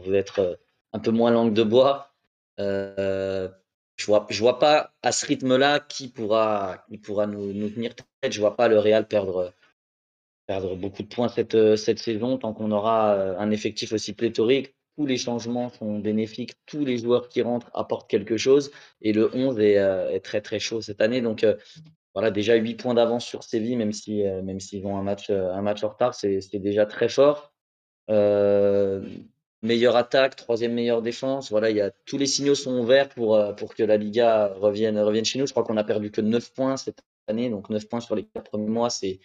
veut 0.00 0.14
être 0.14 0.60
un 0.92 0.98
peu 1.00 1.10
moins 1.10 1.30
langue 1.30 1.52
de 1.52 1.62
bois, 1.62 2.14
euh, 2.60 3.48
je 3.96 4.06
vois 4.06 4.26
je 4.30 4.40
vois 4.40 4.58
pas 4.58 4.92
à 5.02 5.12
ce 5.12 5.26
rythme-là 5.26 5.80
qui 5.80 6.08
pourra 6.08 6.84
qui 6.88 6.98
pourra 6.98 7.26
nous, 7.26 7.52
nous 7.52 7.68
tenir 7.70 7.94
tête. 7.94 8.32
Je 8.32 8.40
vois 8.40 8.56
pas 8.56 8.68
le 8.68 8.78
Real 8.78 9.06
perdre 9.08 9.52
perdre 10.50 10.74
beaucoup 10.74 11.02
de 11.02 11.08
points 11.08 11.28
cette 11.28 11.76
cette 11.76 12.00
saison 12.00 12.38
tant 12.38 12.52
qu'on 12.52 12.72
aura 12.72 13.12
un 13.44 13.50
effectif 13.50 13.92
aussi 13.92 14.12
pléthorique 14.12 14.74
tous 15.00 15.06
les 15.06 15.16
changements 15.16 15.70
sont 15.70 15.98
bénéfiques, 15.98 16.52
tous 16.66 16.84
les 16.84 16.98
joueurs 16.98 17.30
qui 17.30 17.40
rentrent 17.40 17.70
apportent 17.72 18.10
quelque 18.10 18.36
chose 18.36 18.70
et 19.00 19.14
le 19.14 19.34
11 19.34 19.56
euh, 19.58 20.10
est, 20.10 20.20
très 20.20 20.42
très 20.42 20.58
chaud 20.58 20.82
cette 20.82 21.00
année. 21.00 21.22
Donc 21.22 21.42
euh, 21.42 21.54
voilà, 22.14 22.30
déjà 22.30 22.54
8 22.54 22.74
points 22.74 22.92
d'avance 22.92 23.24
sur 23.24 23.42
Séville, 23.42 23.76
même 23.76 23.92
si 23.92 24.26
euh, 24.26 24.42
même 24.42 24.60
s'ils 24.60 24.84
ont 24.86 24.98
un 24.98 25.02
match 25.02 25.30
un 25.30 25.62
match 25.62 25.82
en 25.84 25.88
retard, 25.88 26.14
c'est 26.14 26.40
déjà 26.54 26.84
très 26.84 27.08
fort. 27.08 27.54
meilleure 29.62 29.96
attaque, 29.96 30.36
troisième 30.36 30.74
meilleure 30.74 31.00
défense. 31.00 31.50
Voilà, 31.50 31.70
il 31.70 31.76
y 31.76 31.80
a 31.80 31.90
tous 32.04 32.18
les 32.18 32.26
signaux 32.26 32.54
sont 32.54 32.78
ouverts 32.78 33.08
pour 33.08 33.38
pour 33.56 33.74
que 33.74 33.82
la 33.82 33.96
Liga 33.96 34.52
revienne 34.56 34.98
revienne 34.98 35.24
chez 35.24 35.38
nous. 35.38 35.46
Je 35.46 35.52
crois 35.52 35.64
qu'on 35.64 35.78
a 35.78 35.84
perdu 35.84 36.10
que 36.10 36.20
9 36.20 36.52
points 36.52 36.76
cette 36.76 37.00
année, 37.26 37.48
donc 37.48 37.70
9 37.70 37.88
points 37.88 38.00
sur 38.00 38.16
les 38.16 38.24
4 38.24 38.50
premiers 38.50 38.68
mois, 38.68 38.90
c'est 38.90 39.20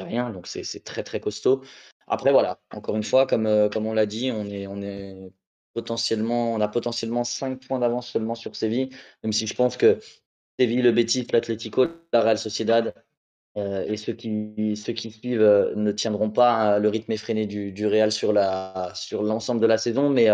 rien, 0.00 0.30
donc 0.30 0.46
c'est 0.46 0.84
très 0.84 1.02
très 1.02 1.20
costaud. 1.20 1.62
Après, 2.06 2.32
voilà, 2.32 2.60
encore 2.72 2.96
une 2.96 3.02
fois, 3.02 3.26
comme, 3.26 3.46
euh, 3.46 3.68
comme 3.68 3.86
on 3.86 3.94
l'a 3.94 4.06
dit, 4.06 4.30
on 4.32 4.46
est, 4.46 4.66
on 4.66 4.82
est 4.82 5.32
potentiellement, 5.74 6.52
on 6.52 6.60
a 6.60 6.68
potentiellement 6.68 7.24
5 7.24 7.66
points 7.66 7.78
d'avance 7.78 8.08
seulement 8.10 8.34
sur 8.34 8.56
Séville, 8.56 8.90
même 9.22 9.32
si 9.32 9.46
je 9.46 9.54
pense 9.54 9.76
que 9.76 9.98
Séville, 10.58 10.82
le 10.82 10.92
Betis, 10.92 11.26
l'Atlético, 11.32 11.86
la 12.12 12.20
Real 12.20 12.38
Sociedad 12.38 12.94
euh, 13.56 13.84
et 13.86 13.96
ceux 13.96 14.12
qui, 14.14 14.76
ceux 14.76 14.92
qui 14.92 15.10
suivent 15.10 15.42
euh, 15.42 15.74
ne 15.76 15.92
tiendront 15.92 16.30
pas 16.30 16.78
le 16.78 16.88
rythme 16.88 17.12
effréné 17.12 17.46
du, 17.46 17.72
du 17.72 17.86
Real 17.86 18.12
sur 18.12 18.32
la, 18.32 18.92
sur 18.94 19.22
l'ensemble 19.22 19.60
de 19.60 19.66
la 19.66 19.78
saison, 19.78 20.10
mais 20.10 20.28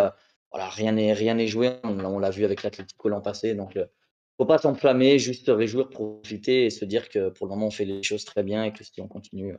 voilà, 0.50 0.68
rien 0.70 0.92
n'est, 0.92 1.12
rien 1.12 1.34
n'est 1.34 1.46
joué. 1.46 1.76
On, 1.84 2.18
l'a 2.18 2.30
vu 2.30 2.44
avec 2.44 2.62
l'Atlético 2.62 3.08
l'an 3.08 3.20
passé, 3.20 3.54
donc 3.54 3.78
faut 4.38 4.46
pas 4.46 4.58
s'enflammer, 4.58 5.18
juste 5.18 5.46
se 5.46 5.50
réjouir, 5.50 5.90
profiter 5.90 6.64
et 6.64 6.70
se 6.70 6.84
dire 6.84 7.08
que 7.08 7.28
pour 7.30 7.46
le 7.46 7.50
moment 7.50 7.66
on 7.66 7.70
fait 7.70 7.84
les 7.84 8.02
choses 8.02 8.24
très 8.24 8.42
bien 8.42 8.64
et 8.64 8.72
que 8.72 8.84
si 8.84 9.00
on 9.00 9.08
continue, 9.08 9.48
il 9.48 9.58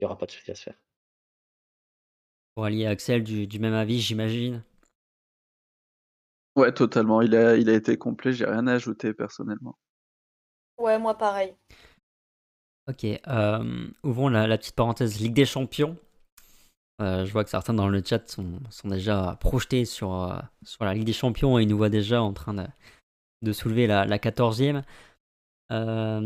n'y 0.00 0.06
aura 0.06 0.16
pas 0.16 0.26
de 0.26 0.30
souci 0.30 0.50
à 0.50 0.54
se 0.54 0.62
faire. 0.62 0.80
Pour 2.54 2.64
allier 2.64 2.86
Axel, 2.86 3.22
du, 3.22 3.58
même 3.58 3.74
avis, 3.74 4.00
j'imagine. 4.00 4.62
Ouais, 6.56 6.72
totalement. 6.72 7.22
Il 7.22 7.34
a, 7.34 7.56
il 7.56 7.70
a 7.70 7.74
été 7.74 7.96
complet. 7.96 8.32
J'ai 8.32 8.44
rien 8.44 8.66
à 8.66 8.74
ajouter 8.74 9.14
personnellement. 9.14 9.78
Ouais, 10.78 10.98
moi 10.98 11.16
pareil. 11.16 11.54
Ok, 12.88 13.04
euh, 13.04 13.88
ouvrons 14.02 14.28
la, 14.28 14.58
petite 14.58 14.74
parenthèse 14.74 15.20
Ligue 15.20 15.34
des 15.34 15.44
Champions. 15.44 15.96
Euh, 17.00 17.24
je 17.24 17.32
vois 17.32 17.44
que 17.44 17.50
certains 17.50 17.72
dans 17.72 17.88
le 17.88 18.02
chat 18.04 18.28
sont, 18.28 18.60
déjà 18.84 19.36
projetés 19.40 19.84
sur, 19.84 20.12
euh, 20.12 20.38
sur 20.64 20.84
la 20.84 20.92
Ligue 20.92 21.04
des 21.04 21.12
Champions 21.12 21.58
et 21.58 21.62
ils 21.62 21.68
nous 21.68 21.76
voient 21.76 21.88
déjà 21.88 22.20
en 22.20 22.32
train 22.32 22.52
de, 22.52 22.66
soulever 23.52 23.86
la, 23.86 24.04
la 24.04 24.18
14e. 24.18 24.82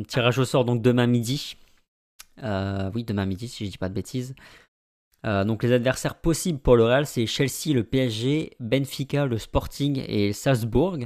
tirage 0.06 0.38
au 0.38 0.44
sort 0.44 0.64
donc 0.64 0.82
demain 0.82 1.06
midi. 1.06 1.56
oui, 2.42 3.04
demain 3.04 3.26
midi 3.26 3.48
si 3.48 3.66
je 3.66 3.70
dis 3.70 3.78
pas 3.78 3.88
de 3.88 3.94
bêtises. 3.94 4.34
Euh, 5.24 5.44
donc 5.44 5.62
les 5.62 5.72
adversaires 5.72 6.16
possibles 6.16 6.58
pour 6.58 6.76
le 6.76 6.84
Real, 6.84 7.06
c'est 7.06 7.26
Chelsea, 7.26 7.72
le 7.72 7.82
PSG, 7.82 8.56
Benfica, 8.60 9.26
le 9.26 9.38
Sporting 9.38 10.04
et 10.06 10.32
Salzbourg. 10.32 10.98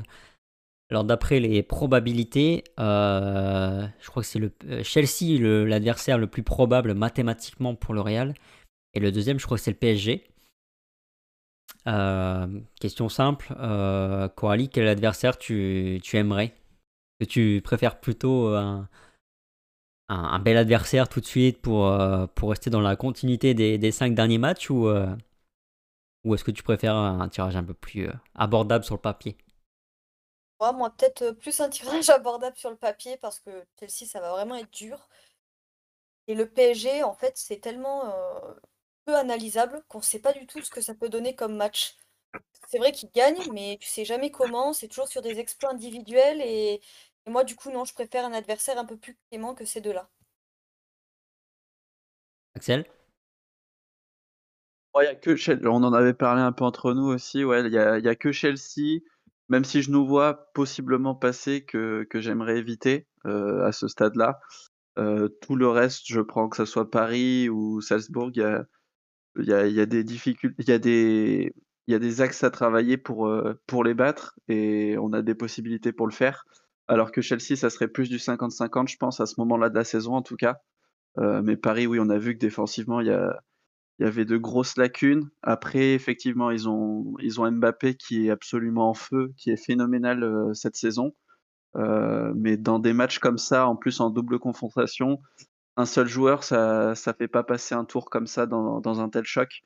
Alors 0.90 1.04
d'après 1.04 1.38
les 1.38 1.62
probabilités, 1.62 2.64
euh, 2.80 3.86
je 4.00 4.08
crois 4.08 4.22
que 4.22 4.28
c'est 4.28 4.38
le 4.38 4.52
euh, 4.66 4.82
Chelsea 4.82 5.38
l'adversaire 5.38 6.18
le, 6.18 6.26
plus 6.26 6.42
probable 6.42 6.94
mathématiquement 6.94 7.74
pour 7.74 7.94
le 7.94 8.00
Real. 8.00 8.34
Et 8.94 9.00
le 9.00 9.12
deuxième, 9.12 9.38
je 9.38 9.44
crois 9.44 9.58
que 9.58 9.62
c'est 9.62 9.70
le 9.70 9.76
PSG. 9.76 10.24
Question 12.80 13.08
simple, 13.08 13.54
Coralie, 14.36 14.68
quel 14.68 14.88
adversaire 14.88 15.38
tu, 15.38 16.00
tu 16.02 16.16
aimerais? 16.16 16.54
Que 17.20 17.24
tu 17.24 17.60
préfères 17.64 18.00
plutôt 18.00 18.54
un, 18.54 18.88
un, 20.08 20.38
bel 20.38 20.56
adversaire 20.56 21.08
tout 21.08 21.20
de 21.20 21.26
suite 21.26 21.60
pour, 21.60 21.86
euh, 21.86 22.26
rester 22.42 22.70
dans 22.70 22.80
la 22.80 22.96
continuité 22.96 23.54
des, 23.54 23.92
cinq 23.92 24.14
derniers 24.14 24.38
matchs 24.38 24.70
ou, 24.70 24.88
euh, 24.88 25.14
est-ce 26.24 26.44
que 26.44 26.50
tu 26.50 26.62
préfères 26.62 26.94
un 26.94 27.28
tirage 27.28 27.56
un 27.56 27.64
peu 27.64 27.74
plus 27.74 28.08
euh, 28.08 28.12
abordable 28.34 28.84
sur 28.84 28.94
le 28.94 29.00
papier? 29.00 29.36
Moi, 30.60 30.90
peut-être 30.90 31.30
plus 31.32 31.60
un 31.60 31.68
tirage 31.68 32.08
abordable 32.10 32.56
sur 32.56 32.70
le 32.70 32.76
papier 32.76 33.16
parce 33.18 33.38
que 33.38 33.64
celle-ci, 33.78 34.06
ça 34.06 34.20
va 34.20 34.32
vraiment 34.32 34.56
être 34.56 34.72
dur. 34.72 35.08
Et 36.26 36.34
le 36.34 36.46
PSG, 36.46 37.02
en 37.02 37.14
fait, 37.14 37.32
c'est 37.36 37.60
tellement 37.60 38.12
peu 39.08 39.16
analysable 39.16 39.82
qu'on 39.88 39.98
ne 39.98 40.02
sait 40.02 40.18
pas 40.18 40.34
du 40.34 40.46
tout 40.46 40.62
ce 40.62 40.70
que 40.70 40.82
ça 40.82 40.94
peut 40.94 41.08
donner 41.08 41.34
comme 41.34 41.56
match. 41.56 41.96
C'est 42.68 42.76
vrai 42.76 42.92
qu'il 42.92 43.08
gagne, 43.10 43.38
mais 43.54 43.78
tu 43.80 43.88
sais 43.88 44.04
jamais 44.04 44.30
comment. 44.30 44.74
C'est 44.74 44.88
toujours 44.88 45.08
sur 45.08 45.22
des 45.22 45.38
exploits 45.38 45.70
individuels 45.70 46.42
et, 46.42 46.82
moi, 47.26 47.42
du 47.42 47.56
coup, 47.56 47.70
non, 47.70 47.86
je 47.86 47.94
préfère 47.94 48.26
un 48.26 48.34
adversaire 48.34 48.78
un 48.78 48.84
peu 48.84 48.98
plus 48.98 49.16
clément 49.30 49.54
que 49.54 49.64
ces 49.64 49.80
deux-là. 49.80 50.10
Axel? 52.54 52.84
Que 55.22 55.66
On 55.68 55.82
en 55.84 55.92
avait 55.94 56.12
parlé 56.12 56.42
un 56.42 56.52
peu 56.52 56.64
entre 56.64 56.92
nous 56.92 57.06
aussi. 57.06 57.44
Ouais, 57.44 57.64
il 57.64 57.72
y 57.72 57.78
a, 57.78 58.14
que 58.14 58.32
Chelsea, 58.32 59.00
même 59.48 59.64
si 59.64 59.80
je 59.80 59.90
nous 59.90 60.06
vois 60.06 60.50
possiblement 60.52 61.14
passer, 61.14 61.64
que, 61.64 62.06
j'aimerais 62.12 62.58
éviter 62.58 63.06
euh, 63.24 63.64
à 63.64 63.72
ce 63.72 63.88
stade-là. 63.88 64.38
Euh, 64.98 65.28
tout 65.40 65.56
le 65.56 65.68
reste, 65.68 66.02
je 66.08 66.20
prends 66.20 66.50
que 66.50 66.56
ce 66.58 66.66
soit 66.66 66.90
Paris 66.90 67.48
ou 67.48 67.80
Salzbourg, 67.80 68.30
il 68.34 68.40
y 68.40 68.42
a, 68.42 68.66
difficultés, 70.02 70.56
il 70.58 70.68
y 70.68 70.72
a 70.72 70.78
des, 70.78 71.52
il 71.86 71.92
y 71.92 71.94
a 71.94 71.98
des 71.98 72.20
axes 72.20 72.44
à 72.44 72.50
travailler 72.50 72.96
pour, 72.98 73.26
euh, 73.26 73.58
pour 73.66 73.82
les 73.82 73.94
battre 73.94 74.38
et 74.48 74.96
on 74.98 75.12
a 75.12 75.22
des 75.22 75.34
possibilités 75.34 75.92
pour 75.92 76.06
le 76.06 76.12
faire 76.12 76.44
alors 76.88 77.12
que 77.12 77.20
Chelsea, 77.20 77.54
ça 77.54 77.70
serait 77.70 77.88
plus 77.88 78.08
du 78.08 78.16
50-50, 78.16 78.90
je 78.90 78.96
pense, 78.96 79.20
à 79.20 79.26
ce 79.26 79.34
moment-là 79.38 79.68
de 79.68 79.74
la 79.74 79.84
saison 79.84 80.14
en 80.14 80.22
tout 80.22 80.36
cas. 80.36 80.56
Euh, 81.18 81.42
mais 81.42 81.56
Paris, 81.56 81.86
oui, 81.86 81.98
on 82.00 82.08
a 82.08 82.18
vu 82.18 82.34
que 82.34 82.38
défensivement, 82.38 83.00
il 83.00 83.08
y, 83.08 84.04
avait 84.04 84.24
de 84.24 84.36
grosses 84.38 84.76
lacunes. 84.78 85.28
Après, 85.42 85.92
effectivement, 85.92 86.50
ils 86.50 86.68
ont, 86.68 87.14
ils 87.20 87.40
ont 87.40 87.50
Mbappé 87.50 87.94
qui 87.94 88.26
est 88.26 88.30
absolument 88.30 88.88
en 88.88 88.94
feu, 88.94 89.32
qui 89.36 89.50
est 89.50 89.62
phénoménal 89.62 90.22
euh, 90.22 90.54
cette 90.54 90.76
saison. 90.76 91.12
Mais 92.34 92.56
dans 92.56 92.80
des 92.80 92.92
matchs 92.92 93.20
comme 93.20 93.38
ça, 93.38 93.68
en 93.68 93.76
plus 93.76 94.00
en 94.00 94.10
double 94.10 94.40
confrontation, 94.40 95.20
un 95.78 95.86
seul 95.86 96.08
joueur, 96.08 96.44
ça 96.44 96.90
ne 96.90 97.12
fait 97.14 97.28
pas 97.28 97.42
passer 97.42 97.74
un 97.74 97.84
tour 97.84 98.10
comme 98.10 98.26
ça 98.26 98.46
dans, 98.46 99.00
un 99.00 99.08
tel 99.08 99.24
choc. 99.24 99.62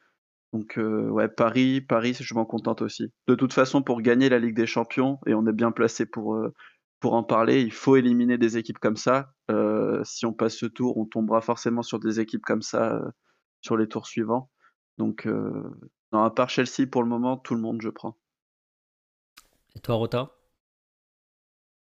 Donc 0.53 0.79
ouais, 0.79 1.29
Paris, 1.29 1.81
Paris, 1.81 2.17
je 2.21 2.35
m'en 2.35 2.45
contente 2.45 2.83
aussi. 2.83 3.11
De 3.27 3.35
toute 3.35 3.53
façon, 3.53 3.83
pour 3.83 4.03
gagner 4.03 4.29
la 4.29 4.39
Ligue 4.39 4.55
des 4.55 4.67
Champions, 4.67 5.19
et 5.27 5.35
on 5.35 5.47
est 5.47 5.53
bien 5.53 5.73
placé 5.73 6.07
pour, 6.07 6.39
pour 7.03 7.15
en 7.15 7.25
parler, 7.25 7.61
il 7.63 7.73
faut 7.73 7.97
éliminer 7.97 8.39
des 8.39 8.57
équipes 8.57 8.79
comme 8.79 8.97
ça. 8.97 9.33
Euh, 9.51 10.03
si 10.05 10.25
on 10.25 10.33
passe 10.33 10.55
ce 10.55 10.67
tour, 10.67 10.97
on 10.97 11.05
tombera 11.05 11.41
forcément 11.41 11.83
sur 11.83 11.99
des 11.99 12.21
équipes 12.21 12.45
comme 12.45 12.63
ça 12.63 12.95
euh, 12.95 13.11
sur 13.61 13.77
les 13.77 13.89
tours 13.89 14.07
suivants. 14.07 14.51
Donc, 14.99 15.27
euh, 15.27 15.69
à 16.13 16.31
part 16.31 16.49
Chelsea, 16.49 16.87
pour 16.89 17.03
le 17.03 17.09
moment, 17.09 17.37
tout 17.37 17.57
le 17.57 17.61
monde, 17.61 17.83
je 17.83 17.89
prends. 17.89 18.17
Et 19.75 19.81
toi, 19.81 19.97
Rota? 19.97 20.31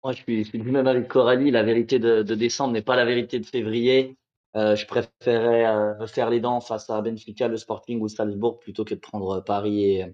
Moi, 0.05 0.13
je 0.13 0.23
suis, 0.23 0.59
du 0.59 0.71
même 0.71 0.87
avec 0.87 1.09
Coralie. 1.09 1.51
La 1.51 1.63
vérité 1.63 1.99
de, 1.99 2.23
décembre 2.23 2.73
n'est 2.73 2.83
pas 2.83 2.97
la 2.97 3.05
vérité 3.05 3.39
de 3.39 3.47
février. 3.47 4.17
je 4.55 4.87
préférais 4.87 6.07
faire 6.09 6.31
les 6.31 6.41
dents 6.41 6.61
face 6.61 6.91
à 6.91 7.01
Benfica, 7.01 7.49
le 7.49 7.57
Sporting 7.57 8.01
ou 8.01 8.09
Salzbourg 8.09 8.59
plutôt 8.59 8.85
que 8.85 8.95
de 8.95 9.01
prendre 9.01 9.41
Paris 9.41 9.85
et, 9.85 10.07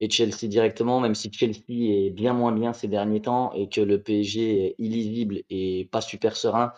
et 0.00 0.10
Chelsea 0.10 0.46
directement, 0.48 1.00
même 1.00 1.14
si 1.14 1.32
Chelsea 1.32 1.62
est 1.68 2.10
bien 2.10 2.32
moins 2.32 2.52
bien 2.52 2.72
ces 2.72 2.88
derniers 2.88 3.22
temps 3.22 3.52
et 3.52 3.68
que 3.68 3.80
le 3.80 4.00
PSG 4.00 4.66
est 4.66 4.74
illisible 4.78 5.42
et 5.50 5.88
pas 5.90 6.00
super 6.00 6.36
serein. 6.36 6.72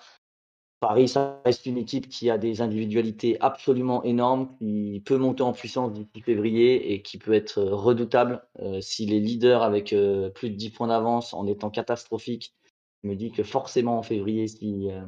Paris, 0.81 1.09
ça 1.09 1.41
reste 1.45 1.67
une 1.67 1.77
équipe 1.77 2.09
qui 2.09 2.31
a 2.31 2.39
des 2.39 2.63
individualités 2.63 3.39
absolument 3.41 4.03
énormes, 4.03 4.57
qui 4.59 5.03
peut 5.05 5.19
monter 5.19 5.43
en 5.43 5.53
puissance 5.53 5.93
d'ici 5.93 6.23
février 6.23 6.93
et 6.93 7.03
qui 7.03 7.19
peut 7.19 7.35
être 7.35 7.63
redoutable. 7.63 8.43
Euh, 8.61 8.81
S'il 8.81 9.13
est 9.13 9.21
leader 9.21 9.63
avec 9.63 9.93
euh, 9.93 10.31
plus 10.31 10.51
de 10.51 10.57
10 10.57 10.71
points 10.71 10.89
d'avance 10.89 11.35
en 11.35 11.47
étant 11.47 11.71
catastrophique, 11.71 12.55
je 13.03 13.09
me 13.09 13.15
dis 13.15 13.31
que 13.31 13.43
forcément 13.43 13.99
en 13.99 14.03
février, 14.03 14.49
s'ils 14.49 14.91
euh, 14.91 15.05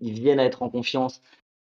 viennent 0.00 0.40
à 0.40 0.44
être 0.44 0.62
en 0.62 0.70
confiance 0.70 1.20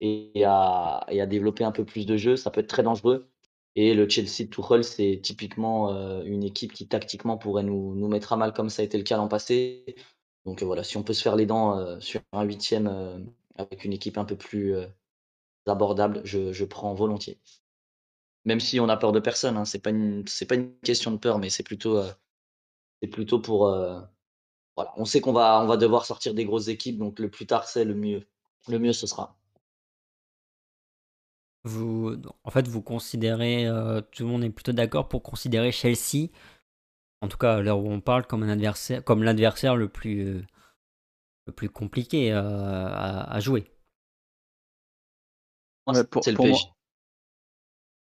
et 0.00 0.44
à, 0.44 1.06
développer 1.28 1.64
un 1.64 1.72
peu 1.72 1.84
plus 1.84 2.06
de 2.06 2.16
jeu, 2.16 2.36
ça 2.36 2.50
peut 2.50 2.60
être 2.60 2.68
très 2.68 2.82
dangereux. 2.82 3.28
Et 3.76 3.94
le 3.94 4.08
Chelsea 4.08 4.44
de 4.44 4.50
Tuchel, 4.50 4.84
c'est 4.84 5.20
typiquement 5.22 5.92
euh, 5.92 6.22
une 6.24 6.44
équipe 6.44 6.72
qui 6.72 6.86
tactiquement 6.86 7.38
pourrait 7.38 7.64
nous, 7.64 8.08
mettre 8.08 8.32
à 8.32 8.36
mal 8.36 8.52
comme 8.52 8.68
ça 8.68 8.82
a 8.82 8.84
été 8.84 8.98
le 8.98 9.04
cas 9.04 9.16
l'an 9.16 9.28
passé. 9.28 9.84
Donc 10.46 10.62
euh, 10.62 10.66
voilà, 10.66 10.84
si 10.84 10.96
on 10.96 11.02
peut 11.02 11.12
se 11.12 11.22
faire 11.22 11.36
les 11.36 11.46
dents 11.46 11.78
euh, 11.78 12.00
sur 12.00 12.20
un 12.32 12.42
huitième 12.42 13.26
avec 13.56 13.84
une 13.84 13.92
équipe 13.92 14.18
un 14.18 14.24
peu 14.24 14.36
plus 14.36 14.74
abordable, 15.66 16.20
je, 16.24 16.64
prends 16.64 16.94
volontiers. 16.94 17.38
Même 18.44 18.60
si 18.60 18.80
on 18.80 18.88
a 18.88 18.96
peur 18.96 19.12
de 19.12 19.20
personne, 19.20 19.56
hein, 19.56 19.64
c'est 19.64 19.78
pas 19.78 19.90
une 19.90 20.24
pas 20.48 20.54
une 20.54 20.76
question 20.80 21.10
de 21.12 21.16
peur, 21.16 21.38
mais 21.38 21.50
c'est 21.50 21.62
plutôt 21.62 22.02
plutôt 23.12 23.38
pour 23.38 23.66
voilà, 24.76 24.92
on 24.96 25.04
sait 25.04 25.20
qu'on 25.20 25.32
va, 25.32 25.60
on 25.62 25.66
va 25.66 25.76
devoir 25.76 26.04
sortir 26.04 26.34
des 26.34 26.44
grosses 26.44 26.68
équipes, 26.68 26.98
donc 26.98 27.18
le 27.18 27.30
plus 27.30 27.46
tard 27.46 27.68
c'est, 27.68 27.84
le 27.84 27.94
mieux, 27.94 28.26
le 28.68 28.78
mieux 28.78 28.92
ce 28.92 29.06
sera. 29.06 29.36
Vous, 31.66 32.16
en 32.44 32.50
fait, 32.50 32.68
vous 32.68 32.82
considérez, 32.82 33.66
euh, 33.66 34.02
tout 34.02 34.24
le 34.24 34.28
monde 34.28 34.44
est 34.44 34.50
plutôt 34.50 34.72
d'accord 34.72 35.08
pour 35.08 35.22
considérer 35.22 35.72
Chelsea, 35.72 36.28
en 37.24 37.28
tout 37.28 37.38
cas 37.38 37.56
à 37.56 37.62
l'heure 37.62 37.80
où 37.80 37.90
on 37.90 38.00
parle, 38.00 38.26
comme 38.26 38.42
un 38.44 38.48
adversaire, 38.48 39.04
comme 39.04 39.22
l'adversaire 39.24 39.76
le 39.76 39.88
plus, 39.88 40.20
euh, 40.26 40.42
le 41.46 41.52
plus 41.54 41.70
compliqué 41.70 42.32
euh, 42.32 42.40
à, 42.42 43.32
à 43.32 43.40
jouer. 43.40 43.70
Moi, 45.86 45.94
Ouais, 45.94 46.04
pour, 46.04 46.24
c'est 46.24 46.32
le 46.32 46.36
pour 46.36 46.46
moi, 46.48 46.58
PSG. 46.58 46.74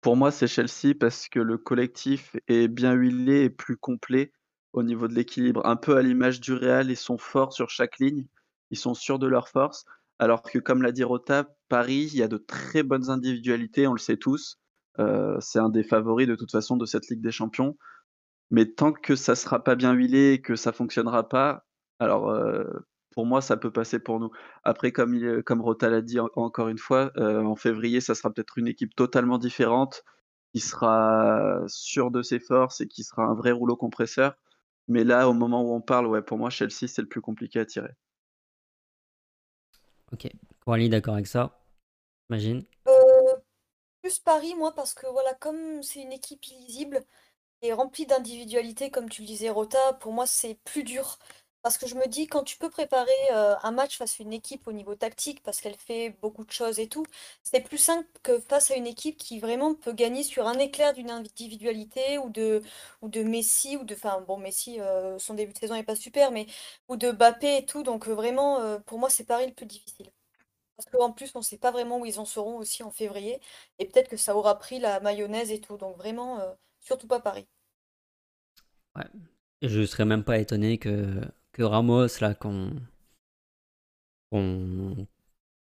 pour 0.02 0.16
moi, 0.16 0.32
c'est 0.32 0.48
Chelsea 0.48 0.94
parce 1.00 1.28
que 1.28 1.40
le 1.40 1.58
collectif 1.58 2.36
est 2.48 2.68
bien 2.68 2.94
huilé 2.94 3.44
et 3.44 3.50
plus 3.50 3.78
complet 3.78 4.32
au 4.74 4.84
niveau 4.84 5.08
de 5.08 5.14
l'équilibre. 5.14 5.66
Un 5.66 5.76
peu 5.76 5.98
à 5.98 6.02
l'image 6.02 6.40
du 6.40 6.54
Real, 6.54 6.90
ils 6.90 6.96
sont 6.98 7.18
forts 7.18 7.54
sur 7.54 7.70
chaque 7.70 8.00
ligne, 8.00 8.26
ils 8.72 8.78
sont 8.78 8.94
sûrs 8.94 9.20
de 9.20 9.28
leur 9.28 9.50
force. 9.50 9.86
Alors 10.20 10.42
que, 10.44 10.60
comme 10.60 10.82
l'a 10.82 10.92
dit 10.92 11.04
Rota, 11.04 11.48
Paris, 11.70 12.10
il 12.14 12.18
y 12.18 12.24
a 12.24 12.28
de 12.28 12.38
très 12.38 12.84
bonnes 12.84 13.10
individualités, 13.10 13.88
on 13.88 13.94
le 13.94 14.00
sait 14.00 14.18
tous. 14.18 14.58
Euh, 15.00 15.38
c'est 15.40 15.60
un 15.60 15.70
des 15.70 15.84
favoris 15.84 16.28
de 16.28 16.36
toute 16.36 16.52
façon 16.52 16.78
de 16.78 16.86
cette 16.86 17.08
Ligue 17.10 17.22
des 17.22 17.32
Champions. 17.32 17.78
Mais 18.52 18.66
tant 18.66 18.92
que 18.94 19.16
ça 19.16 19.36
sera 19.36 19.64
pas 19.64 19.76
bien 19.76 19.94
huilé 19.94 20.34
et 20.34 20.42
que 20.42 20.56
ça 20.56 20.72
fonctionnera 20.72 21.30
pas, 21.30 21.66
alors 22.00 22.30
euh, 22.30 22.64
pour 23.12 23.26
moi, 23.26 23.42
ça 23.42 23.58
peut 23.58 23.72
passer 23.72 24.00
pour 24.00 24.20
nous. 24.20 24.32
Après, 24.64 24.92
comme, 24.92 25.14
il- 25.16 25.44
comme 25.44 25.62
Rota 25.62 25.90
l'a 25.90 26.02
dit 26.02 26.20
en- 26.20 26.30
encore 26.36 26.70
une 26.70 26.78
fois, 26.78 27.12
euh, 27.18 27.44
en 27.44 27.56
février, 27.56 28.02
ça 28.02 28.16
sera 28.16 28.32
peut-être 28.32 28.58
une 28.58 28.68
équipe 28.68 28.96
totalement 28.96 29.38
différente, 29.38 30.04
qui 30.54 30.60
sera 30.62 31.62
sûre 31.68 32.10
de 32.12 32.22
ses 32.24 32.40
forces 32.40 32.82
et 32.82 32.88
qui 32.88 33.04
sera 33.04 33.24
un 33.24 33.36
vrai 33.36 33.52
rouleau 33.52 33.76
compresseur. 33.76 34.36
Mais 34.88 35.04
là, 35.04 35.30
au 35.30 35.34
moment 35.34 35.62
où 35.64 35.74
on 35.76 35.82
parle, 35.82 36.08
ouais, 36.08 36.22
pour 36.24 36.38
moi, 36.40 36.50
Chelsea, 36.50 36.88
c'est 36.88 37.02
le 37.04 37.08
plus 37.08 37.22
compliqué 37.22 37.60
à 37.60 37.66
tirer. 37.66 37.92
Ok. 40.12 40.28
Coralie, 40.66 40.90
d'accord 40.90 41.14
avec 41.14 41.28
ça 41.28 41.60
J'imagine. 42.30 42.64
Euh, 42.88 43.36
plus 44.02 44.20
Paris, 44.20 44.56
moi, 44.56 44.74
parce 44.74 44.94
que 44.94 45.08
voilà, 45.08 45.34
comme 45.36 45.84
c'est 45.84 46.02
une 46.02 46.14
équipe 46.14 46.46
illisible 46.48 47.04
et 47.62 47.74
remplie 47.74 48.06
d'individualité, 48.06 48.90
comme 48.92 49.10
tu 49.10 49.22
le 49.22 49.28
disais, 49.28 49.50
Rota, 49.50 49.94
pour 50.00 50.14
moi, 50.14 50.26
c'est 50.28 50.56
plus 50.66 50.84
dur. 50.84 51.18
Parce 51.62 51.78
que 51.78 51.88
je 51.88 51.96
me 51.96 52.08
dis, 52.08 52.28
quand 52.28 52.44
tu 52.44 52.58
peux 52.58 52.70
préparer 52.70 53.12
euh, 53.34 53.56
un 53.64 53.72
match 53.72 53.98
face 53.98 54.20
à 54.22 54.24
une 54.24 54.32
équipe 54.34 54.66
au 54.68 54.72
niveau 54.72 54.96
tactique, 54.96 55.44
parce 55.44 55.60
qu'elle 55.60 55.76
fait 55.76 56.12
beaucoup 56.22 56.46
de 56.46 56.52
choses 56.52 56.80
et 56.80 56.88
tout, 56.88 57.06
c'est 57.44 57.60
plus 57.62 57.78
simple 57.78 58.08
que 58.24 58.40
face 58.40 58.72
à 58.72 58.76
une 58.76 58.88
équipe 58.88 59.18
qui 59.18 59.40
vraiment 59.40 59.76
peut 59.76 59.92
gagner 59.92 60.24
sur 60.24 60.48
un 60.48 60.58
éclair 60.58 60.94
d'une 60.94 61.10
individualité 61.12 62.18
ou 62.18 62.30
de, 62.30 62.62
ou 63.02 63.10
de 63.10 63.24
Messi, 63.24 63.76
ou 63.76 63.84
de, 63.84 63.94
enfin 63.94 64.22
bon, 64.22 64.38
Messi, 64.38 64.80
euh, 64.80 65.20
son 65.20 65.34
début 65.34 65.52
de 65.54 65.58
saison 65.60 65.74
n'est 65.76 65.84
pas 65.84 65.96
super, 65.98 66.32
mais 66.32 66.48
ou 66.88 66.96
de 66.96 67.12
Mbappé 67.12 67.58
et 67.58 67.66
tout. 67.66 67.84
Donc 67.84 68.08
euh, 68.08 68.14
vraiment, 68.14 68.80
pour 68.86 68.98
moi, 69.00 69.10
c'est 69.10 69.26
Paris 69.26 69.48
le 69.48 69.54
plus 69.54 69.66
difficile. 69.66 70.12
Parce 70.78 70.90
qu'en 70.90 71.12
plus, 71.12 71.32
on 71.36 71.40
ne 71.40 71.44
sait 71.44 71.58
pas 71.58 71.72
vraiment 71.72 72.00
où 72.00 72.06
ils 72.06 72.20
en 72.20 72.26
seront 72.26 72.58
aussi 72.58 72.84
en 72.84 72.92
février, 72.92 73.42
et 73.80 73.86
peut-être 73.88 74.10
que 74.10 74.18
ça 74.18 74.36
aura 74.36 74.58
pris 74.60 74.80
la 74.80 75.00
mayonnaise 75.02 75.52
et 75.52 75.62
tout. 75.62 75.78
Donc 75.78 75.98
vraiment, 75.98 76.40
surtout 76.80 77.08
pas 77.08 77.20
Paris. 77.20 77.48
Ouais. 78.96 79.06
Je 79.62 79.86
serais 79.86 80.06
même 80.06 80.24
pas 80.24 80.38
étonné 80.40 80.78
que, 80.78 81.22
Ramos, 81.64 82.08
là, 82.22 82.34
qu'on, 82.36 82.72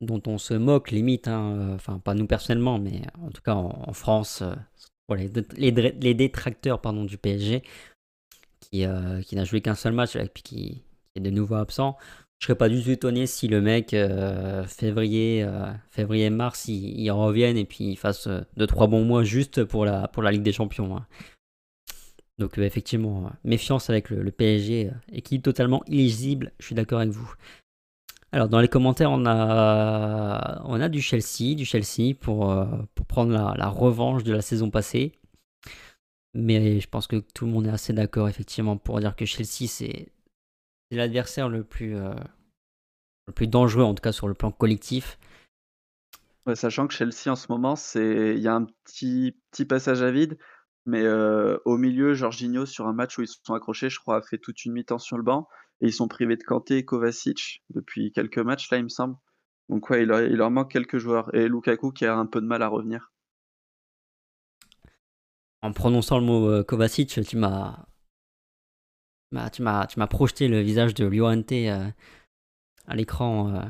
dont 0.00 0.22
on 0.26 0.38
se 0.38 0.54
moque 0.54 0.90
limite, 0.90 1.28
hein, 1.28 1.56
euh, 1.56 1.74
enfin 1.74 1.98
pas 1.98 2.14
nous 2.14 2.26
personnellement, 2.26 2.78
mais 2.78 3.02
en 3.20 3.30
tout 3.30 3.42
cas 3.42 3.54
en, 3.54 3.92
France, 3.92 4.42
euh, 4.42 4.54
les, 5.16 5.28
dé- 5.28 5.46
les, 5.56 5.72
dé- 5.72 5.92
les 6.00 6.14
détracteurs 6.14 6.80
pardon, 6.80 7.04
du 7.04 7.18
PSG, 7.18 7.62
qui, 8.60 8.86
euh, 8.86 9.22
qui 9.22 9.36
n'a 9.36 9.44
joué 9.44 9.60
qu'un 9.62 9.74
seul 9.74 9.92
match 9.94 10.16
et 10.16 10.28
qui 10.30 10.82
est 11.16 11.20
de 11.20 11.30
nouveau 11.30 11.56
absent. 11.56 11.96
Je 12.42 12.48
serais 12.48 12.58
pas 12.58 12.68
du 12.68 12.82
tout 12.82 12.90
étonné 12.90 13.28
si 13.28 13.46
le 13.46 13.60
mec, 13.60 13.94
euh, 13.94 14.64
février, 14.64 15.44
euh, 15.44 15.72
février-mars, 15.90 16.66
il, 16.66 17.08
revienne 17.12 17.56
et 17.56 17.64
puis 17.64 17.84
il 17.84 17.96
fasse 17.96 18.26
2-3 18.56 18.90
bons 18.90 19.04
mois 19.04 19.22
juste 19.22 19.62
pour 19.62 19.84
la, 19.84 20.08
pour 20.08 20.24
la 20.24 20.32
Ligue 20.32 20.42
des 20.42 20.50
Champions. 20.50 20.96
hein. 20.96 21.06
Donc 22.38 22.58
euh, 22.58 22.62
effectivement, 22.64 23.26
euh, 23.26 23.30
méfiance 23.44 23.88
avec 23.90 24.10
le, 24.10 24.28
PSG, 24.32 24.88
euh, 24.88 24.90
équipe 25.12 25.44
totalement 25.44 25.84
illisible, 25.86 26.50
je 26.58 26.66
suis 26.66 26.74
d'accord 26.74 26.98
avec 26.98 27.12
vous. 27.12 27.32
Alors 28.32 28.48
dans 28.48 28.58
les 28.58 28.66
commentaires, 28.66 29.12
on 29.12 29.24
a, 29.24 30.62
on 30.64 30.80
a 30.80 30.88
du 30.88 31.00
Chelsea, 31.00 31.54
du 31.54 31.64
Chelsea 31.64 32.12
pour, 32.18 32.50
euh, 32.50 32.66
pour 32.96 33.06
prendre 33.06 33.54
la 33.56 33.68
revanche 33.68 34.24
de 34.24 34.32
la 34.32 34.42
saison 34.42 34.68
passée. 34.68 35.12
Mais 36.34 36.80
je 36.80 36.88
pense 36.88 37.06
que 37.06 37.16
tout 37.16 37.46
le 37.46 37.52
monde 37.52 37.68
est 37.68 37.70
assez 37.70 37.92
d'accord 37.92 38.28
effectivement 38.28 38.76
pour 38.76 38.98
dire 38.98 39.14
que 39.14 39.26
Chelsea 39.26 39.68
c'est 39.68 40.08
c'est 40.92 40.98
l'adversaire 40.98 41.48
le 41.48 41.64
plus, 41.64 41.96
euh, 41.96 42.12
le 43.26 43.32
plus 43.32 43.46
dangereux, 43.46 43.82
en 43.82 43.94
tout 43.94 44.02
cas 44.02 44.12
sur 44.12 44.28
le 44.28 44.34
plan 44.34 44.50
collectif. 44.50 45.18
Ouais, 46.44 46.54
sachant 46.54 46.86
que 46.86 46.92
Chelsea 46.92 47.28
en 47.28 47.34
ce 47.34 47.46
moment, 47.50 47.76
c'est 47.76 48.34
il 48.36 48.42
y 48.42 48.48
a 48.48 48.54
un 48.54 48.66
petit, 48.66 49.34
petit 49.50 49.64
passage 49.64 50.02
à 50.02 50.10
vide, 50.10 50.36
mais 50.84 51.00
euh, 51.02 51.56
au 51.64 51.78
milieu, 51.78 52.12
Jorginho, 52.12 52.66
sur 52.66 52.88
un 52.88 52.92
match 52.92 53.16
où 53.16 53.22
ils 53.22 53.28
se 53.28 53.38
sont 53.42 53.54
accrochés, 53.54 53.88
je 53.88 54.00
crois, 54.00 54.18
a 54.18 54.20
fait 54.22 54.36
toute 54.36 54.66
une 54.66 54.72
mi-temps 54.72 54.98
sur 54.98 55.16
le 55.16 55.22
banc, 55.22 55.48
et 55.80 55.86
ils 55.86 55.94
sont 55.94 56.08
privés 56.08 56.36
de 56.36 56.42
Kanté 56.42 56.76
et 56.76 56.84
Kovacic 56.84 57.64
depuis 57.70 58.12
quelques 58.12 58.36
matchs, 58.36 58.70
là, 58.70 58.76
il 58.76 58.84
me 58.84 58.90
semble. 58.90 59.16
Donc 59.70 59.88
ouais, 59.88 60.02
il 60.02 60.08
leur, 60.08 60.20
il 60.20 60.36
leur 60.36 60.50
manque 60.50 60.70
quelques 60.70 60.98
joueurs, 60.98 61.34
et 61.34 61.48
Lukaku 61.48 61.92
qui 61.92 62.04
a 62.04 62.14
un 62.14 62.26
peu 62.26 62.42
de 62.42 62.46
mal 62.46 62.60
à 62.60 62.68
revenir. 62.68 63.12
En 65.62 65.72
prononçant 65.72 66.18
le 66.18 66.26
mot 66.26 66.50
euh, 66.50 66.62
Kovacic, 66.62 67.18
tu 67.26 67.38
m'as 67.38 67.86
bah, 69.32 69.50
tu 69.50 69.62
m'as 69.62 69.86
tu 69.86 69.98
m'as 69.98 70.06
projeté 70.06 70.48
le 70.48 70.60
visage 70.60 70.94
de 70.94 71.06
Llorente 71.06 71.52
euh, 71.52 71.90
à 72.86 72.94
l'écran. 72.94 73.54
euh, 73.54 73.62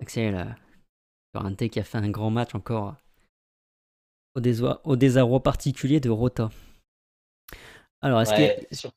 Axel, 0.00 0.34
euh, 0.34 0.44
Llorente 1.34 1.68
qui 1.68 1.80
a 1.80 1.84
fait 1.84 1.98
un 1.98 2.10
grand 2.10 2.30
match 2.30 2.54
encore 2.54 2.96
au, 4.34 4.96
désarroi 4.96 5.42
particulier 5.42 6.00
de 6.00 6.10
Rota. 6.10 6.50
Alors, 8.02 8.20
est-ce 8.20 8.34
qu'il 8.34 8.44
y 8.44 8.86
a-. 8.86 8.92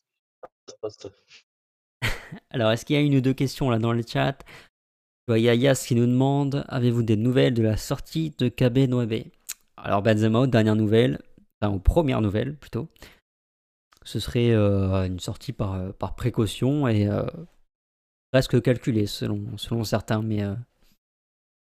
Alors, 2.51 2.72
est-ce 2.72 2.86
qu'il 2.86 2.95
y 2.95 2.99
a 2.99 3.01
une 3.01 3.15
ou 3.15 3.22
deux 3.22 3.34
questions 3.34 3.70
là 3.70 3.80
dans 3.80 3.93
le 3.93 4.03
chat? 4.05 4.43
Je 5.28 5.34
vois 5.34 5.39
Yayas 5.39 5.84
qui 5.88 5.95
nous 5.95 6.05
demande 6.05 6.65
Avez-vous 6.67 7.03
des 7.03 7.15
nouvelles 7.15 7.53
de 7.53 7.63
la 7.63 7.78
sortie 7.78 8.32
de 8.38 8.49
KB 8.49 8.89
Noebe 8.89 9.24
Alors, 9.78 10.01
Benzema, 10.01 10.45
dernière 10.47 10.76
nouvelle, 10.76 11.20
enfin, 11.61 11.74
aux 11.74 11.80
premières 11.80 12.22
nouvelles 12.22 12.55
plutôt, 12.55 12.89
ce 14.10 14.20
serait 14.20 14.49
euh, 14.49 15.05
une 15.05 15.20
sortie 15.20 15.53
par, 15.53 15.76
euh, 15.76 15.91
précaution 16.18 16.88
et 16.88 17.07
euh, 17.07 17.24
presque 18.32 18.60
calculée 18.60 19.05
selon, 19.05 19.84
certains, 19.84 20.24
mais 20.24 20.41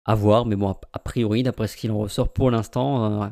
à 0.06 0.16
voir. 0.16 0.46
Mais 0.46 0.56
bon, 0.56 0.76
a, 0.94 1.00
priori, 1.00 1.42
d'après 1.42 1.68
ce 1.68 1.76
qu'il 1.76 1.92
en 1.92 1.98
ressort 1.98 2.32
pour 2.32 2.52
l'instant, 2.52 3.32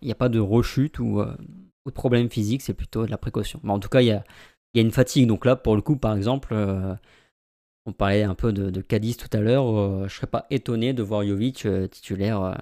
il 0.00 0.06
n'y 0.06 0.12
a 0.12 0.16
pas 0.16 0.28
de 0.28 0.38
rechute 0.38 1.00
ou, 1.00 1.20
de 1.20 1.90
problème 1.90 2.30
physique, 2.30 2.62
c'est 2.62 2.74
plutôt 2.74 3.06
de 3.06 3.10
la 3.10 3.18
précaution. 3.18 3.60
Mais 3.64 3.72
en 3.72 3.80
tout 3.80 3.88
cas, 3.88 4.02
il 4.02 4.06
y 4.06 4.12
a, 4.12 4.24
une 4.74 4.92
fatigue. 4.92 5.26
Donc 5.26 5.44
là, 5.44 5.56
pour 5.56 5.74
le 5.74 5.82
coup, 5.82 5.96
par 5.96 6.14
exemple, 6.14 6.54
on 7.86 7.92
parlait 7.92 8.22
un 8.22 8.36
peu 8.36 8.52
de, 8.52 8.80
Cadiz 8.80 9.16
tout 9.16 9.36
à 9.36 9.40
l'heure. 9.40 9.76
euh, 9.76 10.08
je 10.08 10.14
serais 10.14 10.28
pas 10.28 10.46
étonné 10.50 10.92
de 10.92 11.02
voir 11.02 11.24
Jovic 11.24 11.66
titulaire 11.90 12.56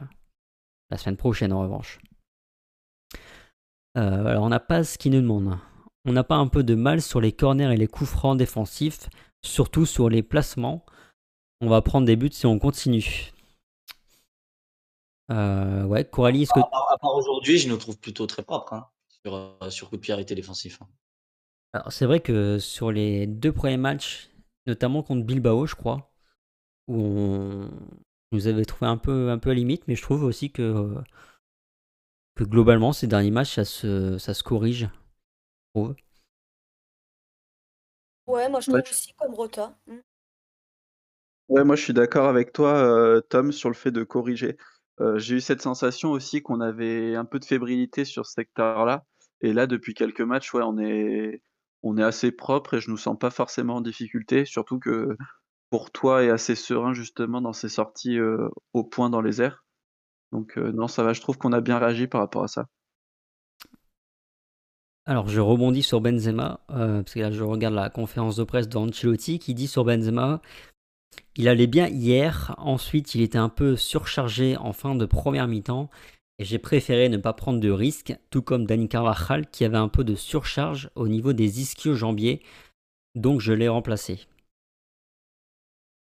la 0.90 0.96
semaine 0.96 1.16
prochaine, 1.16 1.52
en 1.52 1.60
revanche. 1.60 1.98
Euh, 3.96 4.26
alors, 4.26 4.44
on 4.44 4.48
n'a 4.48 4.60
pas 4.60 4.84
ce 4.84 4.98
qui 4.98 5.10
nous 5.10 5.20
demande. 5.20 5.58
On 6.04 6.12
n'a 6.12 6.24
pas 6.24 6.36
un 6.36 6.46
peu 6.48 6.62
de 6.62 6.74
mal 6.74 7.00
sur 7.00 7.20
les 7.20 7.32
corners 7.32 7.72
et 7.72 7.76
les 7.76 7.86
coups 7.86 8.10
francs 8.10 8.36
défensifs, 8.36 9.08
surtout 9.42 9.86
sur 9.86 10.08
les 10.08 10.22
placements. 10.22 10.84
On 11.60 11.68
va 11.68 11.80
prendre 11.82 12.06
des 12.06 12.16
buts 12.16 12.30
si 12.32 12.46
on 12.46 12.58
continue. 12.58 13.32
Euh, 15.32 15.84
ouais, 15.84 16.04
Coralie, 16.04 16.42
est-ce 16.42 16.52
que. 16.52 16.60
À 16.60 16.64
part, 16.64 16.98
part 17.00 17.14
aujourd'hui, 17.14 17.58
je 17.58 17.68
nous 17.68 17.76
trouve 17.78 17.98
plutôt 17.98 18.26
très 18.26 18.42
propre 18.42 18.74
hein, 18.74 18.86
sur, 19.24 19.34
euh, 19.34 19.70
sur 19.70 19.88
coup 19.88 19.96
de 19.96 20.00
pied 20.00 20.12
arrêté 20.12 20.34
défensif. 20.34 20.80
hein. 20.82 20.88
Alors, 21.72 21.92
c'est 21.92 22.06
vrai 22.06 22.20
que 22.20 22.58
sur 22.58 22.92
les 22.92 23.26
deux 23.26 23.52
premiers 23.52 23.76
matchs, 23.76 24.30
notamment 24.66 25.02
contre 25.02 25.24
Bilbao, 25.24 25.66
je 25.66 25.74
crois, 25.74 26.12
où 26.86 27.00
on 27.02 27.70
nous 28.32 28.46
avait 28.46 28.64
trouvé 28.64 28.88
un 28.88 28.96
peu, 28.96 29.30
un 29.30 29.38
peu 29.38 29.50
à 29.50 29.54
limite, 29.54 29.82
mais 29.88 29.96
je 29.96 30.02
trouve 30.02 30.22
aussi 30.22 30.52
que, 30.52 30.94
que 32.36 32.44
globalement, 32.44 32.92
ces 32.92 33.08
derniers 33.08 33.32
matchs, 33.32 33.56
ça 33.56 33.64
se, 33.64 34.18
ça 34.18 34.32
se 34.34 34.42
corrige. 34.44 34.82
je 34.82 35.80
trouve. 35.80 35.96
Ouais, 38.28 38.48
moi 38.48 38.60
je 38.60 38.68
Ouais, 38.68 38.82
trouve 38.82 38.90
aussi 38.90 39.12
comme 39.14 39.34
Rota. 39.34 39.76
Mm. 39.88 39.96
Ouais, 41.48 41.64
moi 41.64 41.76
je 41.76 41.82
suis 41.82 41.92
d'accord 41.92 42.26
avec 42.28 42.52
toi, 42.52 42.74
euh, 42.76 43.20
Tom, 43.20 43.52
sur 43.52 43.68
le 43.68 43.74
fait 43.74 43.90
de 43.92 44.02
corriger. 44.02 44.56
Euh, 45.00 45.18
j'ai 45.18 45.36
eu 45.36 45.40
cette 45.40 45.62
sensation 45.62 46.10
aussi 46.10 46.42
qu'on 46.42 46.60
avait 46.60 47.14
un 47.14 47.24
peu 47.24 47.38
de 47.38 47.44
fébrilité 47.44 48.04
sur 48.04 48.26
ce 48.26 48.32
secteur-là. 48.32 49.04
Et 49.42 49.52
là, 49.52 49.66
depuis 49.66 49.94
quelques 49.94 50.22
matchs, 50.22 50.52
ouais, 50.54 50.62
on 50.64 50.78
est, 50.78 51.42
on 51.82 51.98
est 51.98 52.02
assez 52.02 52.32
propre 52.32 52.74
et 52.74 52.80
je 52.80 52.90
nous 52.90 52.96
sens 52.96 53.16
pas 53.18 53.30
forcément 53.30 53.76
en 53.76 53.80
difficulté. 53.80 54.44
Surtout 54.44 54.78
que 54.80 55.16
pour 55.70 55.92
toi 55.92 56.24
est 56.24 56.30
assez 56.30 56.56
serein 56.56 56.94
justement 56.94 57.42
dans 57.42 57.54
ses 57.54 57.70
sorties 57.70 58.18
euh, 58.18 58.48
au 58.74 58.84
point 58.84 59.10
dans 59.10 59.22
les 59.22 59.42
airs. 59.42 59.65
Donc 60.32 60.58
euh, 60.58 60.72
non, 60.72 60.88
ça 60.88 61.02
va, 61.02 61.12
je 61.12 61.20
trouve 61.20 61.38
qu'on 61.38 61.52
a 61.52 61.60
bien 61.60 61.78
réagi 61.78 62.06
par 62.06 62.20
rapport 62.20 62.44
à 62.44 62.48
ça. 62.48 62.66
Alors, 65.08 65.28
je 65.28 65.40
rebondis 65.40 65.84
sur 65.84 66.00
Benzema, 66.00 66.60
euh, 66.70 67.02
parce 67.02 67.14
que 67.14 67.20
là, 67.20 67.30
je 67.30 67.44
regarde 67.44 67.74
la 67.74 67.90
conférence 67.90 68.34
de 68.34 68.42
presse 68.42 68.68
d'Ancelotti 68.68 69.38
qui 69.38 69.54
dit 69.54 69.68
sur 69.68 69.84
Benzema 69.84 70.40
il 71.36 71.48
allait 71.48 71.66
bien 71.66 71.88
hier, 71.88 72.54
ensuite, 72.58 73.14
il 73.14 73.20
était 73.20 73.38
un 73.38 73.48
peu 73.48 73.76
surchargé 73.76 74.56
en 74.56 74.72
fin 74.72 74.94
de 74.94 75.04
première 75.04 75.48
mi-temps, 75.48 75.90
et 76.38 76.44
j'ai 76.44 76.58
préféré 76.58 77.08
ne 77.08 77.18
pas 77.18 77.32
prendre 77.32 77.60
de 77.60 77.70
risques, 77.70 78.16
tout 78.30 78.42
comme 78.42 78.66
Dani 78.66 78.88
Carvajal 78.88 79.46
qui 79.50 79.64
avait 79.64 79.76
un 79.76 79.88
peu 79.88 80.04
de 80.04 80.14
surcharge 80.14 80.90
au 80.94 81.08
niveau 81.08 81.32
des 81.32 81.60
ischio-jambiers, 81.60 82.42
donc 83.14 83.40
je 83.40 83.52
l'ai 83.52 83.68
remplacé. 83.68 84.26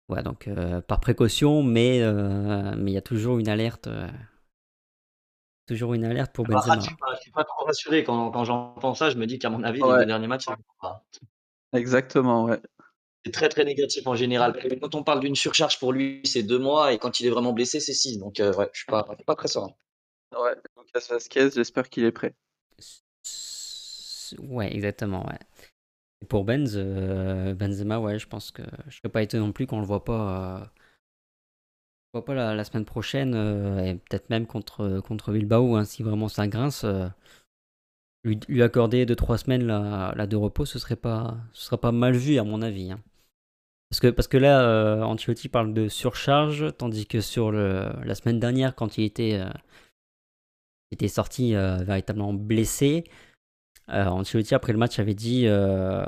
Ouais, 0.09 0.21
donc 0.21 0.47
euh, 0.47 0.81
par 0.81 0.99
précaution, 0.99 1.63
mais 1.63 2.01
euh, 2.01 2.75
mais 2.77 2.91
il 2.91 2.93
y 2.93 2.97
a 2.97 3.01
toujours 3.01 3.39
une 3.39 3.49
alerte. 3.49 3.87
euh, 3.87 4.07
toujours 5.65 5.93
une 5.93 6.05
alerte 6.05 6.33
pour 6.33 6.45
Bah, 6.45 6.55
Benzema. 6.55 6.75
je 6.79 6.85
suis 6.87 6.95
pas, 6.95 7.15
je 7.15 7.21
suis 7.21 7.31
pas 7.31 7.43
trop 7.43 7.65
rassuré 7.65 8.03
quand, 8.03 8.31
quand 8.31 8.45
j'entends 8.45 8.93
ça. 8.93 9.09
Je 9.09 9.17
me 9.17 9.25
dis 9.25 9.39
qu'à 9.39 9.49
mon 9.49 9.63
avis, 9.63 9.79
les 9.79 9.85
Ouais. 9.85 9.99
deux 9.99 10.05
derniers 10.05 10.27
matchs. 10.27 10.45
Exactement, 11.73 12.45
ouais. 12.45 12.59
c'est 13.25 13.31
très 13.31 13.49
très 13.49 13.65
négatif 13.65 14.05
en 14.07 14.15
général. 14.15 14.57
Quand 14.81 14.95
on 14.95 15.03
parle 15.03 15.19
d'une 15.19 15.35
surcharge 15.35 15.79
pour 15.79 15.91
lui, 15.91 16.21
c'est 16.23 16.43
deux 16.43 16.59
mois, 16.59 16.93
et 16.93 16.99
quand 16.99 17.19
il 17.19 17.25
est 17.27 17.31
vraiment 17.31 17.53
blessé, 17.53 17.79
c'est 17.79 17.93
six. 17.93 18.17
Donc, 18.19 18.39
euh, 18.39 18.53
ouais, 18.53 18.69
je 18.73 18.79
suis 18.79 18.85
pas, 18.85 19.05
je 19.09 19.15
suis 19.15 19.25
pas 19.25 19.35
très 19.35 19.47
serein. 19.47 19.71
Ouais, 20.37 20.55
Lucas 20.77 21.07
Vasquez, 21.09 21.49
j'espère 21.55 21.89
qu'il 21.89 22.05
est 22.05 22.11
prêt. 22.11 22.33
Ouais, 24.39 24.73
exactement, 24.75 25.25
ouais. 25.27 25.39
Et 26.21 26.25
pour 26.25 26.45
Benz, 26.45 26.73
euh, 26.75 27.53
Benzema, 27.55 27.99
ouais, 27.99 28.19
je 28.19 28.27
pense 28.27 28.51
que 28.51 28.63
je 28.87 28.97
serais 28.97 29.09
pas 29.09 29.21
étonné 29.21 29.45
non 29.45 29.51
plus 29.51 29.67
qu'on 29.67 29.79
le 29.79 29.85
voit 29.85 30.03
pas, 30.05 30.61
euh, 30.61 30.65
voit 32.13 32.25
pas 32.25 32.33
la, 32.55 32.63
semaine 32.63 32.85
prochaine, 32.85 33.33
euh, 33.35 33.83
et 33.83 33.95
peut-être 33.95 34.29
même 34.29 34.47
contre, 34.47 35.01
contre 35.01 35.31
Bilbao, 35.33 35.75
hein, 35.75 35.85
si 35.85 36.03
vraiment 36.03 36.29
ça 36.29 36.47
grince. 36.47 36.85
lui, 38.23 38.63
accorder 38.63 39.05
2-3 39.05 39.37
semaines 39.37 39.67
de 39.67 40.35
repos, 40.35 40.65
ce 40.65 40.79
serait 40.79 40.95
pas, 40.95 41.37
ce 41.53 41.65
serait 41.65 41.77
pas 41.77 41.91
mal 41.91 42.15
vu 42.15 42.37
à 42.37 42.43
mon 42.43 42.61
avis. 42.61 42.91
hein. 42.91 43.01
Parce 43.89 43.99
que, 43.99 44.07
parce 44.07 44.27
que 44.27 44.37
là, 44.37 45.05
Ancelotti 45.05 45.47
parle 45.47 45.73
de 45.73 45.87
surcharge, 45.87 46.75
tandis 46.77 47.05
que 47.05 47.21
sur 47.21 47.51
le, 47.51 47.91
la 48.03 48.15
semaine 48.15 48.39
dernière, 48.39 48.75
quand 48.75 48.97
il 48.97 49.05
était, 49.05 49.39
il 50.91 50.95
était 50.95 51.07
sorti 51.07 51.53
véritablement 51.53 52.33
blessé, 52.33 53.05
euh, 53.91 54.05
Ancelotti 54.05 54.55
après 54.55 54.73
le 54.73 54.79
match 54.79 54.97
avait 54.97 55.13
dit 55.13 55.43
euh, 55.45 56.03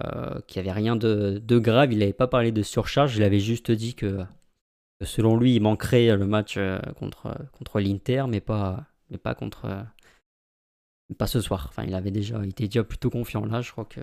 qu'il 0.48 0.62
n'y 0.62 0.70
avait 0.70 0.80
rien 0.80 0.96
de, 0.96 1.60
grave, 1.60 1.94
il 1.94 2.00
n'avait 2.00 2.14
pas 2.14 2.28
parlé 2.28 2.52
de 2.52 2.64
surcharge, 2.64 3.16
il 3.18 3.24
avait 3.24 3.40
juste 3.40 3.72
dit 3.72 3.94
que, 3.94 4.24
selon 5.02 5.38
lui, 5.38 5.56
il 5.56 5.62
manquerait 5.62 6.16
le 6.16 6.26
match 6.26 6.56
euh, 6.58 6.80
contre, 6.96 7.80
l'Inter, 7.80 8.26
mais 8.28 8.42
pas, 8.42 8.88
contre... 9.38 9.66
euh, 9.66 9.84
pas 11.18 11.28
ce 11.28 11.40
soir. 11.40 11.68
Enfin, 11.70 11.84
il 11.84 11.94
avait 11.94 12.12
déjà, 12.12 12.40
il 12.44 12.50
était 12.50 12.66
déjà 12.66 12.84
plutôt 12.84 13.12
confiant. 13.12 13.46
Là, 13.46 13.62
je 13.62 13.72
crois 13.72 13.86
que 13.86 14.02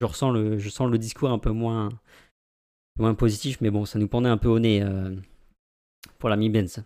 je 0.00 0.68
sens 0.68 0.90
le 0.90 0.98
discours 0.98 1.30
un 1.30 1.38
peu 1.38 1.50
moins, 1.50 1.88
positif, 3.16 3.60
mais 3.62 3.70
bon, 3.70 3.86
ça 3.86 3.98
nous 3.98 4.08
pendait 4.08 4.28
un 4.28 4.36
peu 4.38 4.48
au 4.48 4.58
nez 4.58 4.84
pour 6.18 6.28
l'ami 6.28 6.50
Benz. 6.50 6.82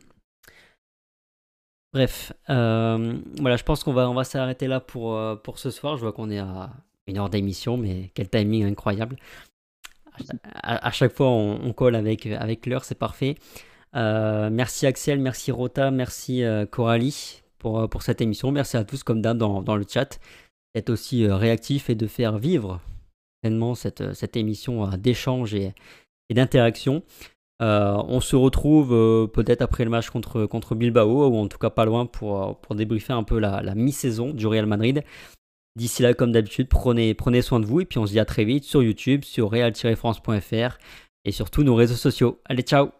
Bref, 1.93 2.33
euh, 2.49 3.19
voilà, 3.41 3.57
je 3.57 3.65
pense 3.65 3.83
qu'on 3.83 3.93
va, 3.93 4.09
on 4.09 4.15
va 4.15 4.23
s'arrêter 4.23 4.69
là 4.69 4.79
pour, 4.81 5.17
euh, 5.17 5.35
pour 5.35 5.59
ce 5.59 5.71
soir. 5.71 5.97
Je 5.97 6.03
vois 6.03 6.13
qu'on 6.13 6.31
est 6.31 6.39
à 6.39 6.71
une 7.09 7.19
heure 7.19 7.31
d'émission, 7.31 7.77
mais 7.77 8.11
quel 8.15 8.29
timing 8.29 8.65
incroyable. 8.65 9.17
À, 10.63 10.91
chaque 10.91 11.15
fois, 11.15 11.29
on, 11.29 11.73
colle 11.73 11.97
avec, 11.97 12.27
l'heure, 12.67 12.85
c'est 12.85 12.99
parfait. 12.99 13.37
Euh, 13.97 14.51
merci 14.51 14.87
Axel, 14.87 15.19
merci 15.19 15.51
Rota, 15.51 15.91
merci 15.91 16.43
Coralie 16.71 17.43
pour, 17.59 18.03
cette 18.03 18.21
émission. 18.21 18.53
Merci 18.53 18.77
à 18.77 18.85
tous, 18.85 19.03
comme 19.03 19.23
d'hab, 19.23 19.39
dans, 19.39 19.77
le 19.77 19.85
chat, 19.89 20.21
d'être 20.75 20.91
aussi 20.91 21.27
réactifs 21.27 21.89
et 21.89 21.95
de 21.95 22.07
faire 22.07 22.39
vivre 22.39 22.81
pleinement 23.41 23.75
cette, 23.75 24.37
émission 24.37 24.87
d'échange 24.99 25.55
et 25.55 25.73
d'interaction. 26.31 27.03
Euh, 27.61 28.03
on 28.09 28.21
se 28.21 28.37
retrouve 28.37 28.95
euh, 28.95 29.27
peut-être 29.27 29.61
après 29.61 29.85
le 29.85 29.91
match 29.91 30.09
contre, 30.09 30.47
contre 30.47 30.75
Bilbao, 30.75 31.29
ou 31.29 31.37
en 31.37 31.47
tout 31.47 31.59
cas 31.59 31.71
pas 31.71 31.85
loin 31.85 32.07
pour, 32.07 32.43
euh, 32.43 32.53
pour 32.55 32.75
débriefer 32.75 33.13
un 33.13 33.23
peu 33.23 33.39
la, 33.39 33.63
la 33.63 33.75
mi-saison 33.75 34.31
du 34.33 34.47
Real 34.47 34.67
Madrid. 34.67 35.05
D'ici 35.77 36.03
là, 36.03 36.15
comme 36.15 36.33
d'habitude, 36.33 36.69
prenez, 36.69 37.15
prenez 37.15 37.43
soin 37.43 37.61
de 37.61 37.67
vous 37.67 37.81
et 37.81 37.85
puis 37.85 37.99
on 37.99 38.07
se 38.07 38.13
dit 38.13 38.21
à 38.21 38.25
très 38.25 38.45
vite 38.45 38.65
sur 38.65 38.83
YouTube, 38.83 39.25
sur 39.25 39.51
real-france.fr 39.51 40.79
et 41.25 41.33
sur 41.33 41.51
tous 41.51 41.63
nos 41.63 41.75
réseaux 41.75 41.95
sociaux. 41.95 42.41
Allez, 42.47 42.63
ciao 42.63 42.91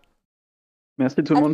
Merci 0.99 1.25
tout 1.25 1.33
le 1.35 1.41
monde. 1.41 1.49